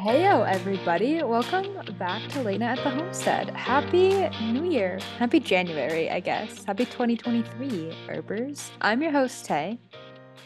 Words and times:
Heyo, 0.00 0.50
everybody. 0.50 1.22
Welcome 1.22 1.76
back 1.98 2.26
to 2.30 2.42
Lena 2.42 2.64
at 2.64 2.78
the 2.78 2.88
Homestead. 2.88 3.50
Happy 3.50 4.30
New 4.50 4.64
Year. 4.64 4.98
Happy 5.18 5.38
January, 5.38 6.08
I 6.08 6.20
guess. 6.20 6.64
Happy 6.64 6.86
2023, 6.86 7.94
Earpers. 8.08 8.70
I'm 8.80 9.02
your 9.02 9.12
host, 9.12 9.44
Tay. 9.44 9.78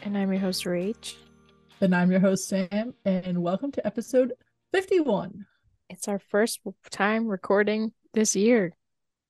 And 0.02 0.18
I'm 0.18 0.32
your 0.32 0.40
host, 0.40 0.64
Rach. 0.64 1.14
And 1.80 1.94
I'm 1.94 2.10
your 2.10 2.18
host, 2.18 2.48
Sam. 2.48 2.94
And 3.04 3.44
welcome 3.44 3.70
to 3.70 3.86
episode 3.86 4.32
51. 4.72 5.46
It's 5.88 6.08
our 6.08 6.18
first 6.18 6.58
time 6.90 7.28
recording 7.28 7.92
this 8.12 8.34
year. 8.34 8.72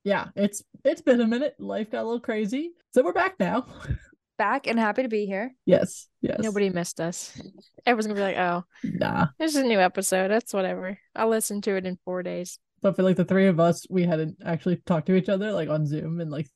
Yeah, 0.05 0.29
it's 0.37 0.65
it's 0.87 1.03
been 1.03 1.21
a 1.21 1.27
minute. 1.27 1.55
Life 1.59 1.91
got 1.91 2.01
a 2.01 2.07
little 2.07 2.19
crazy. 2.19 2.71
So 2.95 3.05
we're 3.05 3.13
back 3.13 3.39
now. 3.39 3.67
Back 4.37 4.67
and 4.67 4.79
happy 4.79 5.03
to 5.03 5.09
be 5.09 5.27
here. 5.27 5.55
Yes, 5.65 6.09
yes. 6.21 6.41
Nobody 6.41 6.69
missed 6.71 7.01
us. 7.01 7.41
Everyone's 7.87 8.09
gonna 8.09 8.19
be 8.19 8.23
like, 8.23 8.37
"Oh, 8.37 8.65
nah, 8.83 9.29
this 9.39 9.55
is 9.55 9.63
a 9.63 9.67
new 9.67 9.79
episode. 9.79 10.29
That's 10.29 10.53
whatever. 10.53 10.99
I'll 11.15 11.29
listen 11.29 11.61
to 11.63 11.77
it 11.77 11.87
in 11.87 11.99
four 12.05 12.23
days." 12.25 12.59
But 12.83 12.97
for 12.97 13.03
like 13.05 13.17
the 13.17 13.25
three 13.25 13.47
of 13.47 13.61
us, 13.61 13.87
we 13.89 14.03
hadn't 14.03 14.39
actually 14.45 14.77
talked 14.87 15.07
to 15.07 15.15
each 15.15 15.29
other 15.29 15.53
like 15.53 15.69
on 15.69 15.87
Zoom 15.87 16.21
in 16.21 16.31
like 16.31 16.49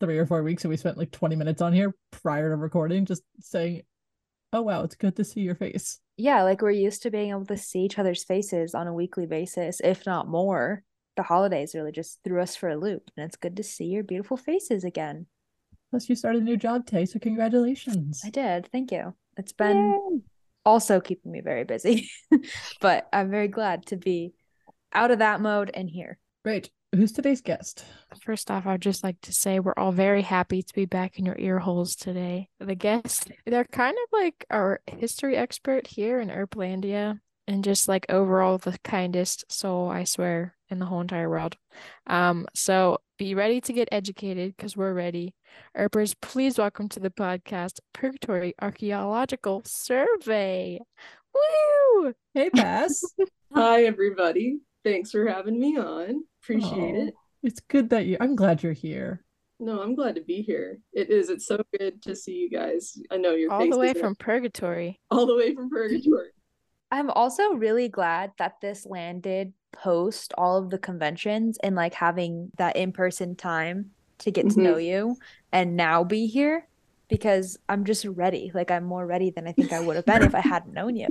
three 0.00 0.18
or 0.18 0.24
four 0.24 0.42
weeks, 0.42 0.64
and 0.64 0.70
we 0.70 0.78
spent 0.78 0.96
like 0.96 1.10
twenty 1.10 1.36
minutes 1.36 1.60
on 1.60 1.74
here 1.74 1.94
prior 2.10 2.48
to 2.48 2.56
recording, 2.56 3.04
just 3.04 3.22
saying, 3.40 3.82
"Oh 4.54 4.62
wow, 4.62 4.84
it's 4.84 4.96
good 4.96 5.16
to 5.16 5.24
see 5.24 5.42
your 5.42 5.54
face." 5.54 6.00
Yeah, 6.16 6.44
like 6.44 6.62
we're 6.62 6.70
used 6.70 7.02
to 7.02 7.10
being 7.10 7.30
able 7.30 7.46
to 7.46 7.58
see 7.58 7.80
each 7.80 7.98
other's 7.98 8.24
faces 8.24 8.74
on 8.74 8.86
a 8.86 8.94
weekly 8.94 9.26
basis, 9.26 9.80
if 9.84 10.06
not 10.06 10.26
more. 10.28 10.82
The 11.16 11.22
holidays 11.24 11.74
really 11.74 11.92
just 11.92 12.20
threw 12.24 12.40
us 12.40 12.56
for 12.56 12.70
a 12.70 12.76
loop, 12.76 13.10
and 13.16 13.26
it's 13.26 13.36
good 13.36 13.56
to 13.58 13.62
see 13.62 13.86
your 13.86 14.02
beautiful 14.02 14.36
faces 14.36 14.82
again. 14.82 15.26
Plus, 15.90 16.08
you 16.08 16.14
started 16.14 16.42
a 16.42 16.44
new 16.44 16.56
job 16.56 16.86
today, 16.86 17.06
so 17.06 17.18
congratulations. 17.18 18.20
I 18.24 18.30
did. 18.30 18.68
Thank 18.70 18.92
you. 18.92 19.14
It's 19.36 19.52
been 19.52 19.92
Yay. 19.92 20.20
also 20.64 21.00
keeping 21.00 21.32
me 21.32 21.40
very 21.40 21.64
busy, 21.64 22.10
but 22.80 23.08
I'm 23.12 23.30
very 23.30 23.48
glad 23.48 23.86
to 23.86 23.96
be 23.96 24.34
out 24.92 25.10
of 25.10 25.20
that 25.20 25.40
mode 25.40 25.70
and 25.72 25.88
here. 25.88 26.18
Great. 26.44 26.70
Who's 26.94 27.12
today's 27.12 27.42
guest? 27.42 27.84
First 28.22 28.50
off, 28.50 28.66
I'd 28.66 28.80
just 28.80 29.04
like 29.04 29.20
to 29.22 29.32
say 29.32 29.60
we're 29.60 29.74
all 29.76 29.92
very 29.92 30.22
happy 30.22 30.62
to 30.62 30.74
be 30.74 30.86
back 30.86 31.18
in 31.18 31.26
your 31.26 31.36
ear 31.38 31.58
holes 31.58 31.94
today. 31.94 32.48
The 32.60 32.74
guests, 32.74 33.26
they're 33.44 33.64
kind 33.64 33.96
of 33.96 34.20
like 34.20 34.46
our 34.50 34.80
history 34.86 35.36
expert 35.36 35.86
here 35.86 36.18
in 36.18 36.30
Erplandia 36.30 37.20
and 37.48 37.64
just 37.64 37.88
like 37.88 38.04
overall 38.10 38.58
the 38.58 38.78
kindest 38.84 39.50
soul, 39.50 39.88
I 39.88 40.04
swear, 40.04 40.54
in 40.68 40.78
the 40.78 40.84
whole 40.84 41.00
entire 41.00 41.30
world. 41.30 41.56
Um, 42.06 42.46
so 42.54 42.98
be 43.16 43.34
ready 43.34 43.58
to 43.62 43.72
get 43.72 43.88
educated 43.90 44.54
because 44.54 44.76
we're 44.76 44.92
ready. 44.92 45.34
Earpers, 45.74 46.14
please 46.20 46.58
welcome 46.58 46.90
to 46.90 47.00
the 47.00 47.10
podcast 47.10 47.80
Purgatory 47.94 48.54
Archaeological 48.60 49.62
Survey. 49.64 50.78
Woo! 51.34 52.12
Hey, 52.34 52.50
Pass. 52.50 53.02
Hi, 53.54 53.84
everybody. 53.84 54.58
Thanks 54.84 55.10
for 55.10 55.26
having 55.26 55.58
me 55.58 55.78
on. 55.78 56.24
Appreciate 56.42 56.96
oh, 56.96 57.06
it. 57.06 57.14
It's 57.42 57.60
good 57.60 57.88
that 57.90 58.04
you. 58.04 58.18
I'm 58.20 58.36
glad 58.36 58.62
you're 58.62 58.74
here. 58.74 59.24
No, 59.58 59.80
I'm 59.80 59.94
glad 59.94 60.16
to 60.16 60.20
be 60.20 60.42
here. 60.42 60.80
It 60.92 61.08
is. 61.08 61.30
It's 61.30 61.46
so 61.46 61.62
good 61.78 62.02
to 62.02 62.14
see 62.14 62.34
you 62.34 62.50
guys. 62.50 62.96
I 63.10 63.16
know 63.16 63.34
you're 63.34 63.50
all 63.50 63.68
the 63.68 63.78
way 63.78 63.94
from 63.94 64.14
Purgatory. 64.16 65.00
All 65.10 65.26
the 65.26 65.34
way 65.34 65.54
from 65.54 65.70
Purgatory. 65.70 66.28
I'm 66.90 67.10
also 67.10 67.52
really 67.52 67.88
glad 67.88 68.32
that 68.38 68.60
this 68.60 68.86
landed 68.86 69.52
post 69.72 70.32
all 70.38 70.56
of 70.56 70.70
the 70.70 70.78
conventions 70.78 71.58
and 71.62 71.76
like 71.76 71.94
having 71.94 72.50
that 72.56 72.76
in 72.76 72.92
person 72.92 73.36
time 73.36 73.90
to 74.18 74.30
get 74.30 74.46
mm-hmm. 74.46 74.60
to 74.60 74.64
know 74.64 74.76
you 74.78 75.16
and 75.52 75.76
now 75.76 76.02
be 76.02 76.26
here 76.26 76.66
because 77.08 77.58
I'm 77.68 77.84
just 77.84 78.04
ready. 78.04 78.50
Like 78.54 78.70
I'm 78.70 78.84
more 78.84 79.06
ready 79.06 79.30
than 79.30 79.46
I 79.46 79.52
think 79.52 79.72
I 79.72 79.80
would 79.80 79.96
have 79.96 80.06
been 80.06 80.22
if 80.22 80.34
I 80.34 80.40
hadn't 80.40 80.74
known 80.74 80.96
you. 80.96 81.08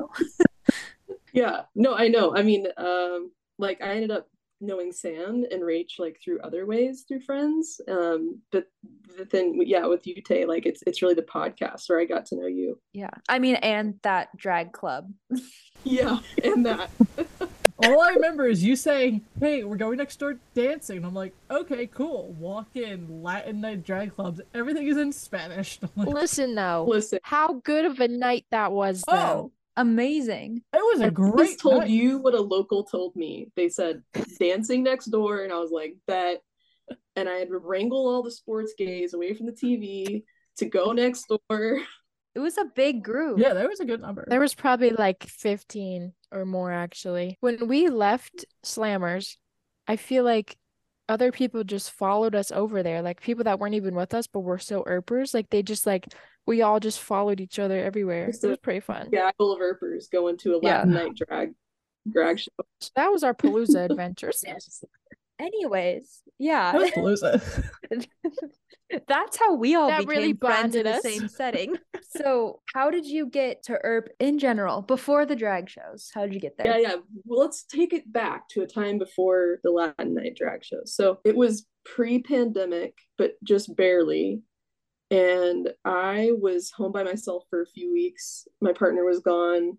yeah. 1.33 1.63
No, 1.75 1.95
I 1.95 2.07
know. 2.07 2.35
I 2.35 2.43
mean, 2.43 2.67
um, 2.77 3.31
like 3.57 3.81
I 3.81 3.89
ended 3.89 4.11
up 4.11 4.27
knowing 4.59 4.91
Sam 4.91 5.45
and 5.51 5.61
Rach 5.61 5.99
like 5.99 6.19
through 6.23 6.39
other 6.41 6.65
ways 6.65 7.05
through 7.07 7.21
friends. 7.21 7.79
Um, 7.87 8.41
but 8.51 8.65
the 9.17 9.25
thing, 9.25 9.61
yeah, 9.65 9.85
with 9.85 10.05
you, 10.07 10.21
Tay, 10.21 10.45
like 10.45 10.65
it's 10.65 10.83
it's 10.87 11.01
really 11.01 11.13
the 11.13 11.21
podcast 11.21 11.89
where 11.89 11.99
I 11.99 12.05
got 12.05 12.25
to 12.27 12.35
know 12.35 12.47
you. 12.47 12.79
Yeah, 12.93 13.11
I 13.29 13.39
mean, 13.39 13.55
and 13.55 13.95
that 14.03 14.35
drag 14.35 14.71
club. 14.71 15.11
yeah, 15.87 16.19
and 16.43 16.65
that. 16.65 16.89
All 17.83 18.01
I 18.01 18.09
remember 18.09 18.47
is 18.47 18.63
you 18.63 18.75
saying, 18.75 19.21
"Hey, 19.39 19.63
we're 19.63 19.77
going 19.77 19.97
next 19.97 20.17
door 20.17 20.39
dancing." 20.55 20.97
And 20.97 21.05
I'm 21.05 21.13
like, 21.13 21.33
"Okay, 21.51 21.85
cool." 21.87 22.35
Walk 22.39 22.67
in, 22.75 23.21
Latin 23.21 23.61
night 23.61 23.83
drag 23.83 24.15
clubs. 24.15 24.41
Everything 24.53 24.87
is 24.87 24.97
in 24.97 25.11
Spanish. 25.11 25.79
Like, 25.95 26.07
Listen 26.07 26.55
though. 26.55 26.85
Listen. 26.87 27.19
How 27.23 27.53
good 27.63 27.85
of 27.85 27.99
a 27.99 28.07
night 28.07 28.45
that 28.51 28.71
was 28.71 29.03
though. 29.07 29.13
Oh, 29.13 29.51
amazing. 29.75 30.63
It 30.73 30.77
was 30.77 31.01
a 31.01 31.11
great. 31.11 31.49
Just 31.49 31.59
told 31.59 31.81
night. 31.81 31.89
you 31.89 32.17
what 32.17 32.33
a 32.33 32.41
local 32.41 32.83
told 32.83 33.15
me. 33.15 33.51
They 33.55 33.69
said 33.69 34.01
dancing 34.39 34.83
next 34.83 35.05
door, 35.05 35.43
and 35.43 35.53
I 35.53 35.59
was 35.59 35.71
like, 35.71 35.95
"Bet." 36.07 36.41
And 37.15 37.27
I 37.27 37.33
had 37.33 37.49
to 37.49 37.57
wrangle 37.57 38.07
all 38.07 38.23
the 38.23 38.31
sports 38.31 38.73
gays 38.77 39.13
away 39.13 39.33
from 39.33 39.45
the 39.45 39.51
TV 39.51 40.23
to 40.57 40.65
go 40.65 40.91
next 40.93 41.27
door. 41.27 41.79
It 42.37 42.41
was 42.41 42.59
a 42.59 42.65
big 42.65 43.03
group. 43.03 43.39
Yeah, 43.39 43.55
there 43.55 43.67
was 43.67 43.79
a 43.79 43.85
good 43.85 43.99
number. 43.99 44.23
There 44.27 44.39
was 44.39 44.53
probably 44.53 44.91
like 44.91 45.23
15 45.23 46.13
or 46.31 46.45
more 46.45 46.71
actually. 46.71 47.35
When 47.39 47.67
we 47.67 47.89
left 47.89 48.45
Slammers, 48.63 49.37
I 49.87 49.95
feel 49.95 50.23
like 50.23 50.55
other 51.09 51.31
people 51.31 51.63
just 51.63 51.89
followed 51.89 52.35
us 52.35 52.51
over 52.51 52.83
there. 52.83 53.01
Like 53.01 53.21
people 53.21 53.45
that 53.45 53.59
weren't 53.59 53.73
even 53.73 53.95
with 53.95 54.13
us 54.13 54.27
but 54.27 54.41
were 54.41 54.59
still 54.59 54.83
Earpers. 54.85 55.33
Like 55.33 55.49
they 55.49 55.63
just 55.63 55.87
like 55.87 56.13
we 56.45 56.61
all 56.61 56.79
just 56.79 56.99
followed 56.99 57.41
each 57.41 57.57
other 57.57 57.83
everywhere. 57.83 58.29
It 58.29 58.47
was 58.47 58.57
pretty 58.59 58.81
fun. 58.81 59.09
Yeah, 59.11 59.31
full 59.39 59.51
of 59.51 59.59
Earpers 59.59 60.07
going 60.07 60.37
to 60.37 60.57
a 60.57 60.57
Latin 60.57 60.93
yeah. 60.93 60.99
night 60.99 61.15
drag 61.15 61.53
drag 62.07 62.39
show. 62.39 62.51
So 62.81 62.91
that 62.95 63.11
was 63.11 63.23
our 63.23 63.33
Palooza 63.33 63.89
adventures. 63.89 64.43
Anyways, 65.39 66.23
yeah. 66.39 66.71
That 66.71 66.97
was 66.97 67.21
Palooza. 67.21 67.67
That's 69.07 69.37
how 69.37 69.53
we 69.55 69.75
all 69.75 69.89
that 69.89 70.07
became 70.07 70.17
really 70.17 70.33
friends 70.33 70.75
in 70.75 70.87
us. 70.87 71.01
the 71.01 71.09
same 71.09 71.27
setting. 71.27 71.75
so, 72.01 72.61
how 72.73 72.89
did 72.89 73.05
you 73.05 73.27
get 73.27 73.63
to 73.63 73.77
Earp 73.83 74.09
in 74.19 74.39
general 74.39 74.81
before 74.81 75.25
the 75.25 75.35
drag 75.35 75.69
shows? 75.69 76.09
How 76.13 76.21
did 76.21 76.33
you 76.33 76.39
get 76.39 76.57
there? 76.57 76.67
Yeah, 76.67 76.89
yeah. 76.89 76.95
Well, 77.25 77.39
let's 77.39 77.63
take 77.63 77.93
it 77.93 78.11
back 78.11 78.47
to 78.49 78.61
a 78.61 78.67
time 78.67 78.97
before 78.97 79.59
the 79.63 79.71
Latin 79.71 80.13
Night 80.13 80.35
drag 80.35 80.63
shows. 80.63 80.95
So 80.95 81.19
it 81.25 81.35
was 81.35 81.65
pre-pandemic, 81.85 82.93
but 83.17 83.33
just 83.43 83.75
barely. 83.75 84.41
And 85.11 85.69
I 85.85 86.31
was 86.33 86.71
home 86.71 86.91
by 86.91 87.03
myself 87.03 87.43
for 87.49 87.61
a 87.61 87.67
few 87.67 87.91
weeks. 87.91 88.47
My 88.61 88.73
partner 88.73 89.05
was 89.05 89.19
gone, 89.19 89.77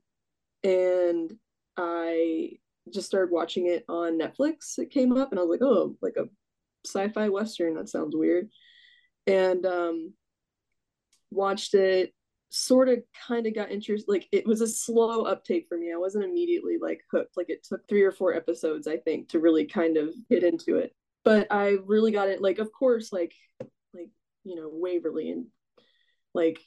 and 0.65 1.33
I 1.77 2.59
just 2.93 3.07
started 3.07 3.33
watching 3.33 3.67
it 3.67 3.85
on 3.89 4.19
Netflix. 4.19 4.79
It 4.79 4.91
came 4.91 5.17
up, 5.17 5.31
and 5.31 5.39
I 5.39 5.43
was 5.43 5.51
like, 5.51 5.63
"Oh, 5.63 5.97
like 6.03 6.17
a 6.17 6.29
sci-fi 6.87 7.29
western. 7.29 7.75
That 7.75 7.89
sounds 7.89 8.17
weird." 8.17 8.49
and 9.29 9.67
um, 9.67 10.15
watched 11.31 11.75
it 11.75 12.15
sort 12.51 12.89
of 12.89 13.01
kind 13.29 13.47
of 13.47 13.55
got 13.55 13.71
interested 13.71 14.11
like 14.11 14.27
it 14.33 14.47
was 14.47 14.63
a 14.63 14.67
slow 14.67 15.25
uptake 15.25 15.67
for 15.69 15.77
me 15.77 15.93
i 15.93 15.99
wasn't 15.99 16.25
immediately 16.25 16.79
like 16.81 17.03
hooked 17.13 17.37
like 17.37 17.51
it 17.51 17.63
took 17.63 17.87
three 17.87 18.01
or 18.01 18.11
four 18.11 18.33
episodes 18.33 18.89
i 18.89 18.97
think 18.97 19.29
to 19.29 19.39
really 19.39 19.67
kind 19.67 19.99
of 19.99 20.15
get 20.31 20.43
into 20.43 20.77
it 20.77 20.95
but 21.27 21.47
i 21.51 21.77
really 21.85 22.11
got 22.11 22.27
it 22.27 22.41
like 22.41 22.59
of 22.59 22.73
course 22.73 23.13
like 23.13 23.35
like 23.93 24.09
you 24.45 24.57
know 24.57 24.71
waverly 24.73 25.29
and 25.29 25.45
like 26.33 26.59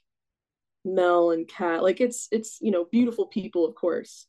mel 0.85 1.31
and 1.31 1.47
kat 1.47 1.81
like 1.81 1.99
it's 1.99 2.27
it's 2.31 2.59
you 2.61 2.69
know 2.69 2.85
beautiful 2.91 3.25
people 3.25 3.65
of 3.65 3.73
course 3.73 4.27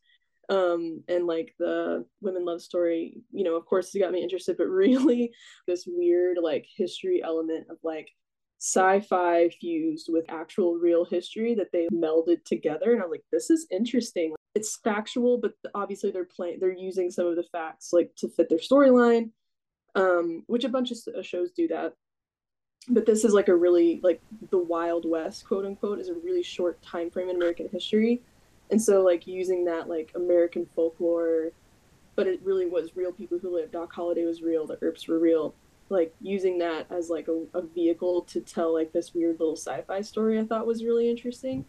um 0.49 1.03
and 1.09 1.27
like 1.27 1.55
the 1.59 2.05
women 2.21 2.45
love 2.45 2.61
story 2.61 3.23
you 3.31 3.45
know 3.45 3.57
of 3.57 3.65
course 3.65 3.95
it 3.95 4.01
got 4.01 4.13
me 4.13 4.23
interested 4.23 4.57
but 4.57 4.67
really 4.69 5.31
this 5.67 5.85
weird 5.87 6.39
like 6.43 6.67
history 6.77 7.23
element 7.25 7.67
of 7.71 7.77
like 7.83 8.09
sci-fi 8.59 9.49
fused 9.61 10.07
with 10.09 10.25
actual 10.29 10.75
real 10.75 11.05
history 11.05 11.55
that 11.55 11.73
they 11.73 11.89
melded 11.93 12.45
together 12.45 12.93
and 12.93 13.03
i'm 13.03 13.11
like 13.11 13.25
this 13.33 13.51
is 13.51 13.67
interesting. 13.71 14.35
It's 14.55 14.79
factual 14.85 15.39
but 15.39 15.55
obviously 15.75 16.11
they're 16.11 16.27
playing 16.27 16.59
they're 16.61 16.71
using 16.71 17.11
some 17.11 17.27
of 17.27 17.37
the 17.37 17.43
facts 17.51 17.89
like 17.93 18.13
to 18.19 18.29
fit 18.29 18.49
their 18.49 18.59
storyline 18.59 19.31
um 19.95 20.45
which 20.47 20.65
a 20.65 20.69
bunch 20.69 20.93
of 20.93 21.27
shows 21.27 21.51
do 21.51 21.67
that. 21.69 21.95
But 22.89 23.07
this 23.07 23.25
is 23.25 23.33
like 23.33 23.49
a 23.49 23.57
really 23.57 24.01
like 24.03 24.21
the 24.51 24.59
wild 24.59 25.09
west 25.09 25.47
quote 25.47 25.65
unquote 25.65 25.99
is 25.99 26.09
a 26.09 26.15
really 26.15 26.43
short 26.43 26.81
time 26.83 27.11
frame 27.11 27.31
in 27.31 27.37
american 27.37 27.69
history 27.73 28.23
and 28.73 28.83
so 28.83 29.03
like 29.03 29.27
using 29.27 29.65
that 29.65 29.89
like 29.89 30.11
american 30.17 30.67
folklore 30.75 31.53
but 32.15 32.27
it 32.27 32.41
really 32.43 32.67
was 32.67 32.97
real 32.97 33.13
people 33.13 33.39
who 33.39 33.55
lived. 33.55 33.73
Doc 33.73 33.93
holliday 33.93 34.25
was 34.25 34.43
real. 34.43 34.67
The 34.67 34.79
earps 34.83 35.09
were 35.09 35.19
real. 35.19 35.55
Like 35.89 36.15
using 36.21 36.59
that 36.59 36.87
as 36.91 37.11
like 37.11 37.29
a, 37.29 37.45
a 37.55 37.63
vehicle 37.63 38.23
to 38.23 38.41
tell 38.41 38.73
like 38.73 38.93
this 38.93 39.15
weird 39.15 39.41
little 39.41 39.57
sci-fi 39.57 40.01
story 40.01 40.39
i 40.39 40.45
thought 40.45 40.67
was 40.67 40.85
really 40.85 41.11
interesting. 41.11 41.65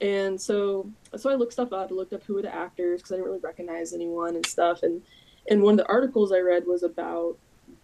And 0.00 0.40
so 0.40 0.90
so 1.16 1.30
i 1.30 1.34
looked 1.34 1.52
stuff 1.52 1.72
up. 1.72 1.90
I 1.90 1.94
looked 1.94 2.12
up 2.12 2.24
who 2.24 2.34
were 2.34 2.42
the 2.42 2.54
actors 2.54 3.00
because 3.00 3.12
i 3.12 3.14
didn't 3.16 3.26
really 3.26 3.40
recognize 3.40 3.92
anyone 3.92 4.36
and 4.36 4.46
stuff. 4.46 4.82
And 4.82 5.02
and 5.50 5.62
one 5.62 5.74
of 5.74 5.78
the 5.78 5.92
articles 5.92 6.32
i 6.32 6.38
read 6.38 6.66
was 6.66 6.82
about 6.82 7.36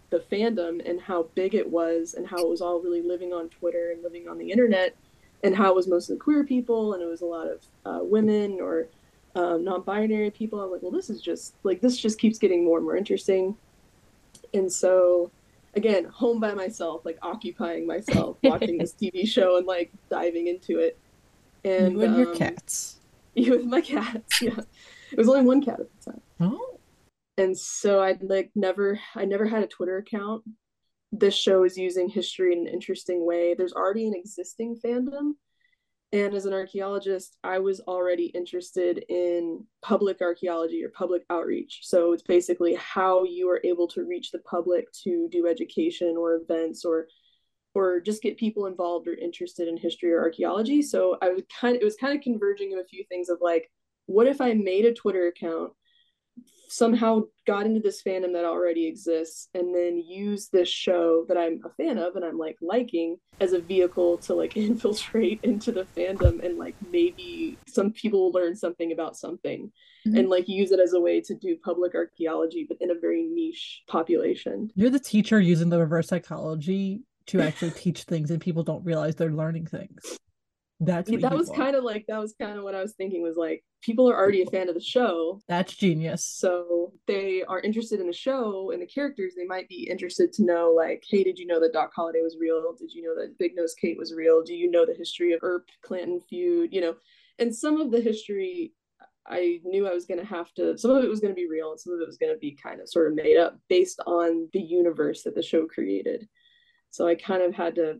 the 0.09 0.19
fandom 0.31 0.87
and 0.89 0.99
how 0.99 1.23
big 1.35 1.53
it 1.53 1.69
was 1.69 2.13
and 2.15 2.25
how 2.25 2.37
it 2.37 2.49
was 2.49 2.61
all 2.61 2.79
really 2.79 3.01
living 3.01 3.33
on 3.33 3.49
twitter 3.49 3.91
and 3.91 4.01
living 4.01 4.27
on 4.27 4.37
the 4.39 4.49
internet 4.49 4.95
and 5.43 5.55
how 5.55 5.69
it 5.69 5.75
was 5.75 5.87
mostly 5.87 6.17
queer 6.17 6.43
people 6.43 6.93
and 6.93 7.01
it 7.01 7.05
was 7.05 7.21
a 7.21 7.25
lot 7.25 7.47
of 7.47 7.65
uh, 7.85 8.03
women 8.03 8.59
or 8.59 8.87
um, 9.35 9.63
non-binary 9.63 10.31
people. 10.31 10.61
I'm 10.61 10.71
like, 10.71 10.81
well, 10.81 10.91
this 10.91 11.09
is 11.09 11.21
just 11.21 11.55
like 11.63 11.81
this 11.81 11.97
just 11.97 12.19
keeps 12.19 12.37
getting 12.37 12.63
more 12.63 12.77
and 12.77 12.85
more 12.85 12.97
interesting. 12.97 13.55
And 14.53 14.71
so, 14.71 15.31
again, 15.75 16.05
home 16.05 16.39
by 16.39 16.53
myself, 16.53 17.05
like 17.05 17.17
occupying 17.21 17.85
myself, 17.85 18.37
watching 18.43 18.77
this 18.77 18.93
TV 18.93 19.27
show 19.27 19.57
and 19.57 19.67
like 19.67 19.91
diving 20.09 20.47
into 20.47 20.79
it. 20.79 20.97
And 21.63 21.93
you 21.93 22.01
and 22.01 22.17
your 22.17 22.31
um, 22.31 22.37
cats. 22.37 22.95
You 23.35 23.51
with 23.51 23.65
my 23.65 23.79
cats, 23.79 24.41
yeah. 24.41 24.59
It 25.11 25.17
was 25.17 25.29
only 25.29 25.43
one 25.43 25.63
cat 25.63 25.79
at 25.79 25.87
the 26.01 26.11
time 26.11 26.21
Oh, 26.41 26.79
and 27.37 27.57
so 27.57 28.01
I'd 28.01 28.23
like 28.23 28.49
never 28.55 28.99
I 29.15 29.23
never 29.23 29.45
had 29.45 29.63
a 29.63 29.67
Twitter 29.67 29.97
account. 29.97 30.43
This 31.11 31.33
show 31.33 31.63
is 31.63 31.77
using 31.77 32.07
history 32.09 32.53
in 32.53 32.59
an 32.59 32.67
interesting 32.67 33.25
way. 33.25 33.55
There's 33.55 33.73
already 33.73 34.07
an 34.07 34.13
existing 34.15 34.79
fandom. 34.83 35.31
And 36.11 36.33
as 36.33 36.45
an 36.45 36.53
archaeologist, 36.53 37.37
I 37.43 37.59
was 37.59 37.81
already 37.81 38.27
interested 38.27 39.05
in 39.09 39.63
public 39.83 40.21
archaeology 40.21 40.83
or 40.83 40.89
public 40.89 41.23
outreach. 41.29 41.81
So 41.83 42.13
it's 42.13 42.23
basically 42.23 42.73
how 42.75 43.25
you 43.25 43.47
are 43.49 43.61
able 43.63 43.87
to 43.89 44.05
reach 44.05 44.31
the 44.31 44.39
public 44.39 44.91
to 45.03 45.29
do 45.31 45.47
education 45.47 46.15
or 46.17 46.35
events 46.35 46.83
or 46.83 47.07
or 47.75 47.99
just 48.01 48.23
get 48.23 48.37
people 48.37 48.65
involved 48.65 49.07
or 49.07 49.13
interested 49.13 49.67
in 49.67 49.77
history 49.77 50.11
or 50.11 50.19
archaeology. 50.19 50.81
So 50.81 51.17
I 51.21 51.29
was 51.29 51.43
kind 51.61 51.75
of 51.75 51.81
it 51.81 51.85
was 51.85 51.95
kind 51.95 52.17
of 52.17 52.23
converging 52.23 52.73
of 52.73 52.79
a 52.79 52.87
few 52.87 53.03
things 53.07 53.29
of 53.29 53.37
like, 53.41 53.69
what 54.07 54.25
if 54.25 54.41
I 54.41 54.53
made 54.53 54.85
a 54.85 54.93
Twitter 54.93 55.27
account 55.27 55.73
somehow 56.69 57.21
got 57.47 57.65
into 57.65 57.79
this 57.79 58.01
fandom 58.03 58.33
that 58.33 58.45
already 58.45 58.85
exists 58.87 59.49
and 59.53 59.73
then 59.75 59.97
use 59.97 60.49
this 60.49 60.69
show 60.69 61.25
that 61.27 61.37
I'm 61.37 61.61
a 61.65 61.69
fan 61.69 61.97
of 61.97 62.15
and 62.15 62.23
I'm 62.23 62.37
like 62.37 62.57
liking 62.61 63.17
as 63.41 63.53
a 63.53 63.59
vehicle 63.59 64.17
to 64.19 64.35
like 64.35 64.55
infiltrate 64.67 65.39
into 65.43 65.71
the 65.71 65.85
fandom 65.97 66.43
and 66.45 66.57
like 66.57 66.75
maybe 66.91 67.57
some 67.67 67.91
people 67.91 68.19
will 68.25 68.31
learn 68.39 68.55
something 68.55 68.91
about 68.91 69.17
something 69.17 69.71
Mhm. 70.07 70.17
and 70.17 70.29
like 70.29 70.47
use 70.47 70.71
it 70.71 70.79
as 70.79 70.93
a 70.93 70.99
way 71.01 71.19
to 71.19 71.35
do 71.35 71.57
public 71.61 71.93
archaeology 71.93 72.65
but 72.65 72.77
in 72.79 72.89
a 72.89 72.95
very 72.97 73.23
niche 73.23 73.81
population. 73.87 74.71
you're 74.75 74.89
the 74.89 74.97
teacher 74.99 75.41
using 75.41 75.67
the 75.69 75.77
reverse 75.77 76.07
psychology 76.07 77.01
to 77.25 77.41
actually 77.41 77.71
teach 77.75 78.03
things, 78.03 78.31
and 78.31 78.39
people 78.41 78.63
don't 78.63 78.83
realize 78.85 79.15
they're 79.15 79.29
learning 79.31 79.65
things. 79.67 80.17
That's 80.79 81.09
what 81.09 81.21
that 81.21 81.33
was 81.33 81.49
kind 81.49 81.75
of 81.75 81.83
like 81.83 82.05
that 82.07 82.19
was 82.19 82.33
kind 82.39 82.57
of 82.57 82.63
what 82.63 82.75
I 82.75 82.81
was 82.81 82.93
thinking 82.93 83.21
was 83.21 83.35
like 83.35 83.63
people 83.81 84.09
are 84.09 84.15
already 84.15 84.41
a 84.41 84.45
fan 84.45 84.69
of 84.69 84.75
the 84.75 84.81
show. 84.81 85.41
That's 85.47 85.75
genius. 85.75 86.23
so 86.25 86.93
they 87.05 87.43
are 87.43 87.59
interested 87.59 87.99
in 87.99 88.07
the 88.07 88.13
show 88.13 88.71
and 88.71 88.81
the 88.81 88.87
characters. 88.87 89.33
They 89.35 89.45
might 89.45 89.67
be 89.67 89.89
interested 89.89 90.31
to 90.33 90.45
know 90.45 90.73
like 90.75 91.03
hey 91.09 91.23
did 91.23 91.37
you 91.37 91.47
know 91.47 91.59
that 91.59 91.73
doc 91.73 91.91
holliday 91.93 92.21
was 92.21 92.37
real? 92.39 92.73
Did 92.77 92.93
you 92.93 93.03
know 93.03 93.15
that 93.21 93.37
big 93.37 93.55
nose 93.55 93.75
kate 93.79 93.97
was 93.97 94.13
real? 94.13 94.41
Do 94.41 94.55
you 94.55 94.71
know 94.71 94.85
the 94.85 94.95
history 94.95 95.33
of 95.33 95.41
earp 95.43 95.67
clanton 95.83 96.21
feud? 96.29 96.73
You 96.73 96.81
know 96.81 96.95
and 97.39 97.55
some 97.55 97.79
of 97.81 97.89
the 97.89 98.01
history 98.01 98.73
i 99.27 99.59
knew 99.63 99.87
i 99.87 99.93
was 99.93 100.05
going 100.05 100.19
to 100.19 100.25
have 100.25 100.53
to 100.53 100.77
some 100.77 100.91
of 100.91 101.03
it 101.03 101.09
was 101.09 101.19
going 101.19 101.33
to 101.33 101.41
be 101.41 101.49
real 101.49 101.71
and 101.71 101.79
some 101.79 101.93
of 101.93 102.01
it 102.01 102.07
was 102.07 102.17
going 102.17 102.33
to 102.33 102.39
be 102.39 102.57
kind 102.61 102.79
of 102.79 102.89
sort 102.89 103.07
of 103.07 103.15
made 103.15 103.37
up 103.37 103.57
based 103.69 103.99
on 104.05 104.47
the 104.53 104.61
universe 104.61 105.23
that 105.23 105.35
the 105.35 105.41
show 105.41 105.65
created. 105.65 106.27
So 106.91 107.07
i 107.07 107.15
kind 107.15 107.41
of 107.41 107.53
had 107.53 107.75
to 107.75 107.99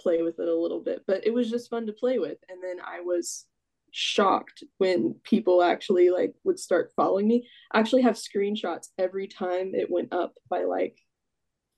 play 0.00 0.22
with 0.22 0.38
it 0.38 0.48
a 0.48 0.54
little 0.56 0.80
bit 0.80 1.02
but 1.06 1.26
it 1.26 1.32
was 1.34 1.50
just 1.50 1.70
fun 1.70 1.86
to 1.86 1.92
play 1.92 2.18
with 2.18 2.38
and 2.48 2.58
then 2.62 2.76
i 2.84 3.00
was 3.00 3.46
shocked 3.92 4.62
when 4.78 5.14
people 5.24 5.62
actually 5.62 6.10
like 6.10 6.32
would 6.44 6.58
start 6.60 6.92
following 6.94 7.26
me 7.26 7.48
I 7.72 7.80
actually 7.80 8.02
have 8.02 8.14
screenshots 8.14 8.86
every 8.98 9.26
time 9.26 9.72
it 9.74 9.90
went 9.90 10.12
up 10.12 10.34
by 10.48 10.62
like 10.62 10.96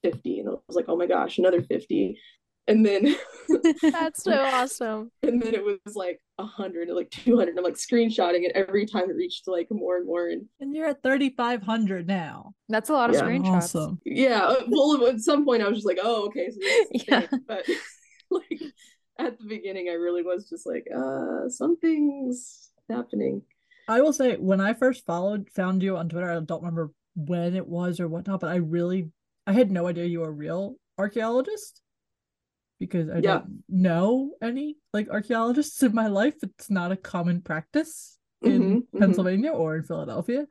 50 0.02 0.40
and 0.40 0.48
I 0.50 0.52
was 0.68 0.76
like 0.76 0.86
oh 0.88 0.96
my 0.96 1.06
gosh 1.06 1.38
another 1.38 1.62
50 1.62 2.18
and 2.68 2.84
then 2.84 3.16
That's 3.82 4.22
so 4.24 4.32
awesome. 4.52 5.10
and 5.22 5.40
then 5.40 5.54
it 5.54 5.64
was 5.64 5.78
like 5.96 6.20
100 6.36 6.90
or 6.90 6.94
like 6.94 7.10
200 7.10 7.56
I'm 7.56 7.64
like 7.64 7.74
screenshotting 7.76 8.42
it 8.44 8.52
every 8.54 8.84
time 8.84 9.08
it 9.08 9.16
reached 9.16 9.44
like 9.48 9.68
more 9.70 9.96
and 9.96 10.06
more 10.06 10.28
and 10.28 10.44
And 10.60 10.74
you're 10.76 10.88
at 10.88 11.02
3,500 11.02 12.06
now. 12.06 12.52
That's 12.68 12.90
a 12.90 12.92
lot 12.92 13.08
of 13.08 13.16
Yeah. 13.16 13.22
screenshots. 13.22 13.56
Awesome. 13.74 14.00
yeah 14.04 14.54
well 14.68 15.06
at 15.06 15.20
some 15.20 15.46
point 15.46 15.62
I 15.62 15.68
was 15.68 15.78
just 15.78 15.86
like 15.86 15.98
oh 16.02 16.26
okay 16.26 16.50
so 16.50 16.58
this 16.60 16.74
is 16.74 16.88
the 16.92 17.04
Yeah. 17.08 17.20
thing. 17.20 17.40
but 17.48 17.64
like 18.50 18.60
at 19.18 19.38
the 19.38 19.44
beginning 19.46 19.88
I 19.88 19.94
really 19.94 20.22
was 20.22 20.48
just 20.48 20.66
like 20.66 20.86
uh 20.94 21.48
something's 21.48 22.70
happening 22.90 23.42
I 23.88 24.00
will 24.00 24.12
say, 24.12 24.36
when 24.36 24.60
I 24.60 24.74
first 24.74 25.04
followed, 25.06 25.50
found 25.50 25.82
you 25.82 25.96
on 25.96 26.08
Twitter, 26.08 26.30
I 26.30 26.40
don't 26.40 26.62
remember 26.62 26.92
when 27.16 27.56
it 27.56 27.66
was 27.66 28.00
or 28.00 28.08
whatnot, 28.08 28.40
but 28.40 28.50
I 28.50 28.56
really, 28.56 29.10
I 29.46 29.52
had 29.52 29.70
no 29.70 29.86
idea 29.86 30.04
you 30.04 30.20
were 30.20 30.28
a 30.28 30.32
real 30.32 30.76
archaeologist 30.98 31.80
because 32.78 33.10
I 33.10 33.20
Yeah. 33.20 33.42
don't 33.42 33.64
know 33.68 34.32
any 34.40 34.76
like 34.92 35.08
archaeologists 35.10 35.82
in 35.82 35.94
my 35.94 36.06
life. 36.06 36.34
It's 36.42 36.70
not 36.70 36.92
a 36.92 36.96
common 36.96 37.42
practice 37.42 38.18
in 38.44 38.60
Mhm, 38.60 38.86
mhm. 38.94 39.00
Pennsylvania 39.00 39.50
or 39.50 39.76
in 39.76 39.84
Philadelphia. 39.84 40.46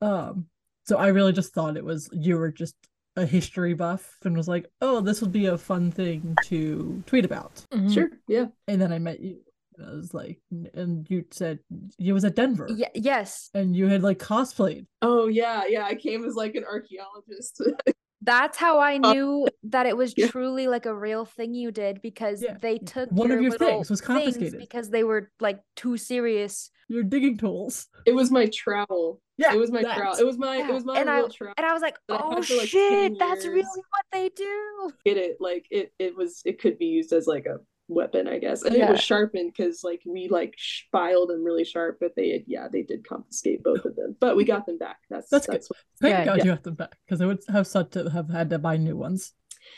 Um, 0.00 0.46
so 0.86 0.96
I 0.96 1.08
really 1.08 1.32
just 1.32 1.52
thought 1.52 1.76
it 1.76 1.84
was 1.84 2.08
you 2.12 2.36
were 2.38 2.52
just 2.52 2.74
a 3.18 3.26
history 3.26 3.74
buff 3.74 4.16
and 4.24 4.36
was 4.36 4.48
like, 4.48 4.66
oh, 4.80 5.00
this 5.00 5.20
would 5.20 5.32
be 5.32 5.46
a 5.46 5.58
fun 5.58 5.90
thing 5.90 6.34
to 6.44 7.02
tweet 7.06 7.24
about. 7.24 7.64
Mhm. 7.72 7.92
sure 7.92 8.10
yeah 8.28 8.46
And 8.66 8.80
then 8.80 8.92
I 8.92 8.98
met 8.98 9.20
you. 9.20 9.40
And 9.76 9.86
I 9.90 9.92
was 9.92 10.12
like, 10.12 10.40
and 10.74 11.08
you 11.10 11.24
said 11.30 11.58
you 11.98 12.12
was 12.14 12.24
at 12.24 12.34
Denver. 12.34 12.66
Ye- 12.68 12.86
yes, 12.94 13.50
and 13.54 13.76
you 13.76 13.86
had 13.88 14.02
like 14.02 14.18
cosplayed. 14.18 14.86
oh 15.02 15.28
yeah 15.28 15.64
yeah 15.68 15.84
I 15.84 15.94
came 15.94 16.24
as 16.24 16.34
like 16.34 16.54
an 16.56 16.64
archaeologist 16.64 17.62
that's 18.22 18.56
how 18.58 18.78
I 18.78 18.96
uh, 19.02 19.12
knew 19.12 19.48
that 19.64 19.86
it 19.86 19.96
was 19.96 20.14
yeah. 20.16 20.28
truly 20.28 20.66
like 20.66 20.86
a 20.86 20.94
real 20.94 21.24
thing 21.24 21.54
you 21.54 21.70
did 21.70 22.02
because 22.02 22.42
Yeah. 22.42 22.56
they 22.60 22.78
took 22.78 23.10
One 23.10 23.30
of 23.30 23.40
your 23.40 23.50
your 23.50 23.58
things 23.58 23.90
was 23.90 24.00
confiscated. 24.00 24.58
because 24.58 24.90
they 24.90 25.04
were 25.04 25.30
like 25.40 25.60
too 25.76 25.96
serious. 25.96 26.70
Your 26.88 27.02
digging 27.02 27.36
tools. 27.36 27.86
It 28.06 28.12
was 28.14 28.30
my 28.30 28.46
trowel. 28.46 29.20
Yeah, 29.36 29.52
it 29.52 29.58
was 29.58 29.70
my 29.70 29.82
that. 29.82 29.96
trowel. 29.96 30.16
It 30.16 30.26
was 30.26 30.38
my 30.38 30.56
Yeah, 30.58 30.70
it 30.70 30.74
was 30.74 30.84
my 30.84 30.98
and 30.98 31.08
I- 31.08 31.18
real 31.18 31.28
trowel. 31.28 31.54
And 31.56 31.66
I 31.66 31.72
was 31.72 31.82
like, 31.82 31.96
oh 32.08 32.30
had 32.42 32.50
like, 32.50 32.68
shit, 32.68 33.18
that's 33.18 33.46
really 33.46 33.62
what 33.62 34.06
they 34.12 34.30
do. 34.30 34.90
Get 35.04 35.16
it? 35.16 35.36
Like 35.40 35.66
it 35.70 35.92
it 35.98 36.16
was 36.16 36.42
it 36.44 36.60
could 36.60 36.78
be 36.78 36.86
used 36.86 37.12
as 37.12 37.26
like 37.26 37.46
a 37.46 37.58
weapon, 37.88 38.28
I 38.28 38.38
guess. 38.38 38.62
And 38.62 38.74
it 38.76 38.88
was 38.88 39.00
sharpened 39.00 39.52
because 39.56 39.82
like 39.82 40.02
we 40.06 40.28
like 40.28 40.54
filed 40.92 41.30
them 41.30 41.42
really 41.42 41.64
sharp, 41.64 41.98
but 42.00 42.12
they 42.16 42.30
had, 42.30 42.44
yeah 42.46 42.68
they 42.72 42.82
did 42.82 43.06
confiscate 43.08 43.62
both 43.62 43.84
of 43.84 43.96
them, 43.96 44.16
but 44.20 44.36
we 44.36 44.44
got 44.44 44.66
them 44.66 44.78
back. 44.78 44.98
That's 45.10 45.28
That's 45.30 45.46
that's, 45.46 45.68
good. 45.68 45.74
what, 45.74 45.78
Thank 46.00 46.18
Yeah, 46.18 46.24
God 46.24 46.38
yeah. 46.38 46.44
you 46.44 46.50
got 46.52 46.62
them 46.64 46.74
back 46.74 46.96
because 47.04 47.20
I 47.20 47.26
would 47.26 47.40
have 47.48 47.66
such 47.66 47.90
to 47.92 48.10
have 48.10 48.30
had 48.30 48.50
to 48.50 48.58
buy 48.58 48.76
new 48.76 48.96
ones. 48.96 49.32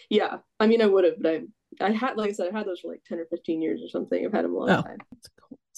yeah. 0.08 0.38
I 0.58 0.66
mean 0.66 0.82
I 0.82 0.86
would 0.86 1.04
have, 1.04 1.14
but 1.20 1.32
I 1.80 1.86
I 1.86 1.90
had 1.92 2.16
like 2.16 2.30
I 2.30 2.32
said 2.32 2.52
I 2.52 2.58
had 2.58 2.66
those 2.66 2.80
for 2.80 2.90
like 2.90 3.04
ten 3.04 3.18
or 3.20 3.26
fifteen 3.26 3.62
years 3.62 3.80
or 3.82 3.88
something. 3.88 4.24
I've 4.26 4.32
had 4.32 4.44
them 4.44 4.54
a 4.54 4.58
long 4.58 4.70
Oh. 4.70 4.82
time. 4.82 4.98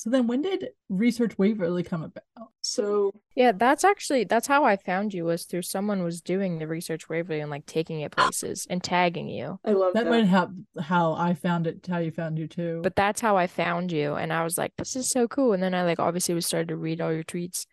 That's 0.03 0.05
cool. 0.05 0.11
So 0.13 0.17
then, 0.17 0.27
when 0.27 0.43
did 0.43 0.69
Research 0.89 1.39
Waverly 1.39 1.83
come 1.83 2.03
about? 2.03 2.25
So 2.61 3.13
Yeah, 3.35 3.53
that's 3.53 3.85
actually 3.85 4.25
that's 4.25 4.47
how 4.47 4.65
I 4.65 4.77
found 4.77 5.13
you 5.15 5.25
was 5.25 5.45
through 5.45 5.63
someone 5.63 6.03
was 6.03 6.21
doing 6.21 6.59
the 6.59 6.67
research 6.69 7.09
Waverly 7.09 7.41
and 7.41 7.51
like 7.51 7.67
taking 7.67 8.01
it 8.01 8.13
places 8.13 8.67
and 8.71 8.83
tagging 8.83 9.29
you. 9.29 9.59
I 9.65 9.73
love 9.73 9.95
That 9.95 10.05
that. 10.05 10.11
might 10.11 10.27
have 10.27 10.51
how 10.81 11.15
I 11.15 11.35
found 11.35 11.67
it. 11.67 11.87
How 11.89 11.99
you 11.99 12.11
found 12.13 12.39
you 12.39 12.47
too. 12.47 12.81
But 12.83 12.97
that's 12.97 13.21
how 13.21 13.37
I 13.37 13.47
found 13.47 13.91
you 13.93 14.15
and 14.15 14.33
I 14.33 14.45
was 14.45 14.57
like, 14.59 14.73
this 14.79 14.95
is 14.97 15.11
so 15.11 15.27
cool. 15.29 15.53
And 15.53 15.63
then 15.63 15.75
I 15.75 15.83
like 15.85 15.99
obviously 15.99 16.35
was 16.35 16.47
started 16.47 16.69
to 16.69 16.77
read 16.77 17.01
all 17.01 17.13
your 17.13 17.25
tweets. 17.25 17.67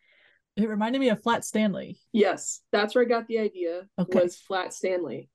it 0.57 0.67
reminded 0.67 0.99
me 0.99 1.09
of 1.09 1.21
Flat 1.21 1.45
Stanley. 1.45 1.99
Yes, 2.11 2.61
that's 2.71 2.95
where 2.95 3.03
I 3.03 3.07
got 3.07 3.27
the 3.27 3.39
idea. 3.39 3.83
Okay. 3.99 4.19
Was 4.21 4.37
Flat 4.37 4.73
Stanley. 4.73 5.29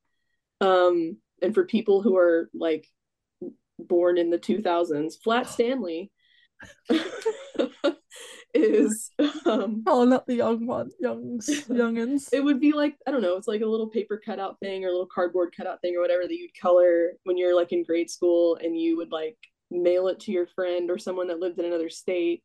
Um, 0.60 1.18
and 1.42 1.54
for 1.54 1.64
people 1.64 2.02
who 2.02 2.16
are 2.16 2.50
like 2.54 2.86
born 3.78 4.18
in 4.18 4.30
the 4.30 4.38
2000s, 4.38 5.14
Flat 5.22 5.48
Stanley 5.48 6.10
is 8.54 9.10
um 9.46 9.82
Oh, 9.86 10.04
not 10.04 10.26
the 10.26 10.36
young 10.36 10.66
one, 10.66 10.90
youngs, 11.00 11.48
youngins. 11.68 12.28
it 12.32 12.42
would 12.42 12.60
be 12.60 12.72
like 12.72 12.96
I 13.06 13.10
don't 13.10 13.22
know, 13.22 13.36
it's 13.36 13.48
like 13.48 13.62
a 13.62 13.66
little 13.66 13.88
paper 13.88 14.20
cutout 14.24 14.58
thing 14.60 14.84
or 14.84 14.88
a 14.88 14.92
little 14.92 15.08
cardboard 15.12 15.54
cutout 15.56 15.80
thing 15.80 15.96
or 15.96 16.00
whatever 16.00 16.22
that 16.22 16.36
you'd 16.36 16.58
color 16.60 17.12
when 17.24 17.36
you're 17.36 17.56
like 17.56 17.72
in 17.72 17.84
grade 17.84 18.10
school 18.10 18.56
and 18.62 18.78
you 18.78 18.96
would 18.96 19.10
like 19.10 19.36
mail 19.70 20.08
it 20.08 20.20
to 20.20 20.32
your 20.32 20.46
friend 20.46 20.90
or 20.90 20.98
someone 20.98 21.28
that 21.28 21.40
lived 21.40 21.58
in 21.58 21.64
another 21.64 21.90
state 21.90 22.42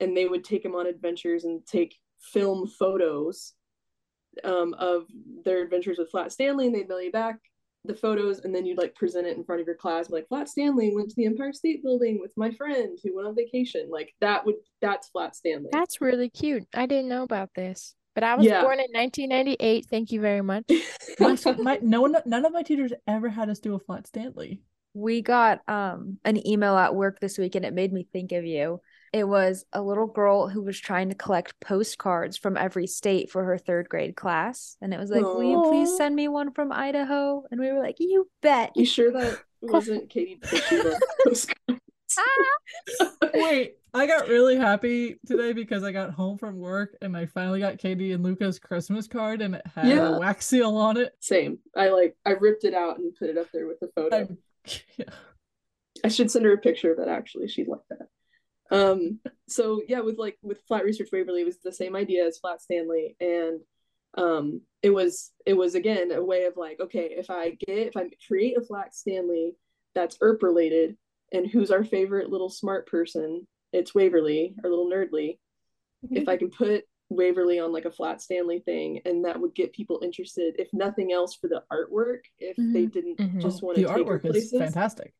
and 0.00 0.16
they 0.16 0.26
would 0.26 0.44
take 0.44 0.62
them 0.62 0.74
on 0.74 0.86
adventures 0.86 1.44
and 1.44 1.66
take 1.66 1.98
film 2.20 2.66
photos 2.66 3.54
um, 4.44 4.74
of 4.74 5.06
their 5.44 5.62
adventures 5.62 5.98
with 5.98 6.10
Flat 6.10 6.32
Stanley 6.32 6.66
and 6.66 6.74
they'd 6.74 6.88
mail 6.88 7.02
you 7.02 7.12
back 7.12 7.36
the 7.84 7.94
photos 7.94 8.40
and 8.40 8.54
then 8.54 8.66
you'd 8.66 8.78
like 8.78 8.94
present 8.94 9.26
it 9.26 9.36
in 9.36 9.44
front 9.44 9.60
of 9.60 9.66
your 9.66 9.76
class 9.76 10.10
like 10.10 10.28
Flat 10.28 10.48
Stanley 10.48 10.92
went 10.94 11.08
to 11.08 11.16
the 11.16 11.24
Empire 11.26 11.52
State 11.52 11.82
Building 11.82 12.18
with 12.20 12.32
my 12.36 12.50
friend 12.50 12.98
who 13.02 13.16
went 13.16 13.26
on 13.26 13.34
vacation 13.34 13.88
like 13.90 14.14
that 14.20 14.44
would 14.44 14.56
that's 14.82 15.08
Flat 15.08 15.34
Stanley 15.34 15.70
That's 15.72 16.00
really 16.00 16.28
cute. 16.28 16.64
I 16.74 16.86
didn't 16.86 17.08
know 17.08 17.22
about 17.22 17.50
this. 17.54 17.94
But 18.14 18.24
I 18.24 18.34
was 18.34 18.46
Yeah. 18.46 18.62
born 18.62 18.80
in 18.80 18.90
1998. 18.92 19.86
Thank 19.88 20.10
you 20.10 20.20
very 20.20 20.42
much. 20.42 20.64
my, 21.20 21.38
my, 21.62 21.78
no 21.80 22.02
one, 22.02 22.16
none 22.26 22.44
of 22.44 22.52
my 22.52 22.62
teachers 22.62 22.92
ever 23.06 23.28
had 23.28 23.48
us 23.48 23.60
do 23.60 23.74
a 23.74 23.78
Flat 23.78 24.06
Stanley. 24.06 24.60
We 24.92 25.22
got 25.22 25.60
um 25.68 26.18
an 26.24 26.46
email 26.46 26.76
at 26.76 26.94
work 26.94 27.20
this 27.20 27.38
week 27.38 27.54
and 27.54 27.64
it 27.64 27.72
made 27.72 27.92
me 27.92 28.06
think 28.12 28.32
of 28.32 28.44
you. 28.44 28.80
It 29.12 29.24
was 29.26 29.64
a 29.72 29.82
little 29.82 30.06
girl 30.06 30.48
who 30.48 30.62
was 30.62 30.78
trying 30.78 31.08
to 31.08 31.14
collect 31.16 31.58
postcards 31.60 32.36
from 32.36 32.56
every 32.56 32.86
state 32.86 33.28
for 33.30 33.44
her 33.44 33.58
third 33.58 33.88
grade 33.88 34.14
class. 34.16 34.76
And 34.80 34.94
it 34.94 35.00
was 35.00 35.10
like, 35.10 35.22
Will 35.22 35.42
you 35.42 35.62
please 35.68 35.96
send 35.96 36.14
me 36.14 36.28
one 36.28 36.52
from 36.52 36.70
Idaho? 36.72 37.42
And 37.50 37.60
we 37.60 37.72
were 37.72 37.80
like, 37.80 37.96
You 37.98 38.28
bet. 38.40 38.70
You 38.76 38.84
sure 38.86 39.10
that 39.12 39.38
wasn't 39.60 40.10
Katie 40.10 40.38
Pushy? 40.40 41.46
Ah. 42.18 43.12
Wait, 43.32 43.76
I 43.94 44.04
got 44.06 44.26
really 44.26 44.56
happy 44.56 45.20
today 45.26 45.52
because 45.52 45.84
I 45.84 45.92
got 45.92 46.10
home 46.10 46.38
from 46.38 46.58
work 46.58 46.96
and 47.00 47.16
I 47.16 47.26
finally 47.26 47.60
got 47.60 47.78
Katie 47.78 48.10
and 48.10 48.24
Luca's 48.24 48.58
Christmas 48.58 49.06
card 49.06 49.40
and 49.42 49.54
it 49.54 49.62
had 49.76 49.86
Yeah. 49.86 50.16
a 50.16 50.18
wax 50.18 50.46
seal 50.46 50.76
on 50.76 50.96
it. 50.96 51.12
Same. 51.20 51.60
I 51.76 51.90
like 51.90 52.16
I 52.26 52.30
ripped 52.30 52.64
it 52.64 52.74
out 52.74 52.98
and 52.98 53.14
put 53.14 53.30
it 53.30 53.38
up 53.38 53.46
there 53.52 53.68
with 53.68 53.78
the 53.78 53.90
photo. 53.94 54.16
I'm- 54.16 54.38
yeah. 54.96 55.04
I 56.04 56.08
should 56.08 56.32
send 56.32 56.46
her 56.46 56.52
a 56.52 56.58
picture 56.58 56.92
of 56.92 56.98
it 56.98 57.08
actually. 57.08 57.46
She'd 57.46 57.68
like 57.68 57.80
that. 57.90 58.08
Um, 58.70 59.18
so 59.48 59.82
yeah, 59.88 60.00
with 60.00 60.18
like 60.18 60.38
with 60.42 60.60
Flat 60.68 60.84
Research 60.84 61.08
Waverly, 61.12 61.42
it 61.42 61.46
was 61.46 61.58
the 61.58 61.72
same 61.72 61.96
idea 61.96 62.24
as 62.26 62.38
Flat 62.38 62.62
Stanley, 62.62 63.16
and 63.20 63.60
um, 64.16 64.60
it 64.82 64.90
was 64.90 65.32
it 65.46 65.54
was 65.54 65.74
again 65.74 66.12
a 66.12 66.22
way 66.22 66.44
of 66.44 66.56
like, 66.56 66.80
okay, 66.80 67.14
if 67.16 67.30
I 67.30 67.50
get 67.50 67.88
if 67.88 67.96
I 67.96 68.10
create 68.26 68.56
a 68.56 68.62
Flat 68.62 68.94
Stanley 68.94 69.54
that's 69.94 70.18
Earp 70.20 70.42
related, 70.42 70.96
and 71.32 71.48
who's 71.50 71.70
our 71.70 71.84
favorite 71.84 72.30
little 72.30 72.50
smart 72.50 72.86
person? 72.86 73.46
It's 73.72 73.94
Waverly, 73.94 74.54
our 74.64 74.70
little 74.70 74.88
nerdly. 74.90 75.38
If 76.10 76.28
I 76.28 76.36
can 76.36 76.50
put 76.50 76.84
Waverly 77.08 77.58
on 77.58 77.72
like 77.72 77.84
a 77.84 77.90
Flat 77.90 78.22
Stanley 78.22 78.60
thing, 78.60 79.02
and 79.04 79.24
that 79.24 79.40
would 79.40 79.54
get 79.54 79.72
people 79.72 80.00
interested, 80.02 80.54
if 80.58 80.68
nothing 80.72 81.12
else, 81.12 81.34
for 81.34 81.48
the 81.48 81.62
artwork. 81.72 82.20
If 82.38 82.56
they 82.56 82.86
didn't 82.86 83.18
Mhm. 83.18 83.40
just 83.40 83.62
want 83.62 83.76
the 83.76 83.82
to 83.82 83.88
take 83.88 84.06
her 84.06 84.18
artwork 84.18 84.34
is 84.34 84.50
fantastic. 84.50 85.12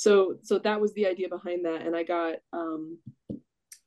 So 0.00 0.36
so 0.42 0.60
that 0.60 0.80
was 0.80 0.94
the 0.94 1.06
idea 1.06 1.28
behind 1.28 1.64
that. 1.64 1.82
And 1.82 1.96
i 1.96 2.04
got 2.04 2.36
um 2.52 2.98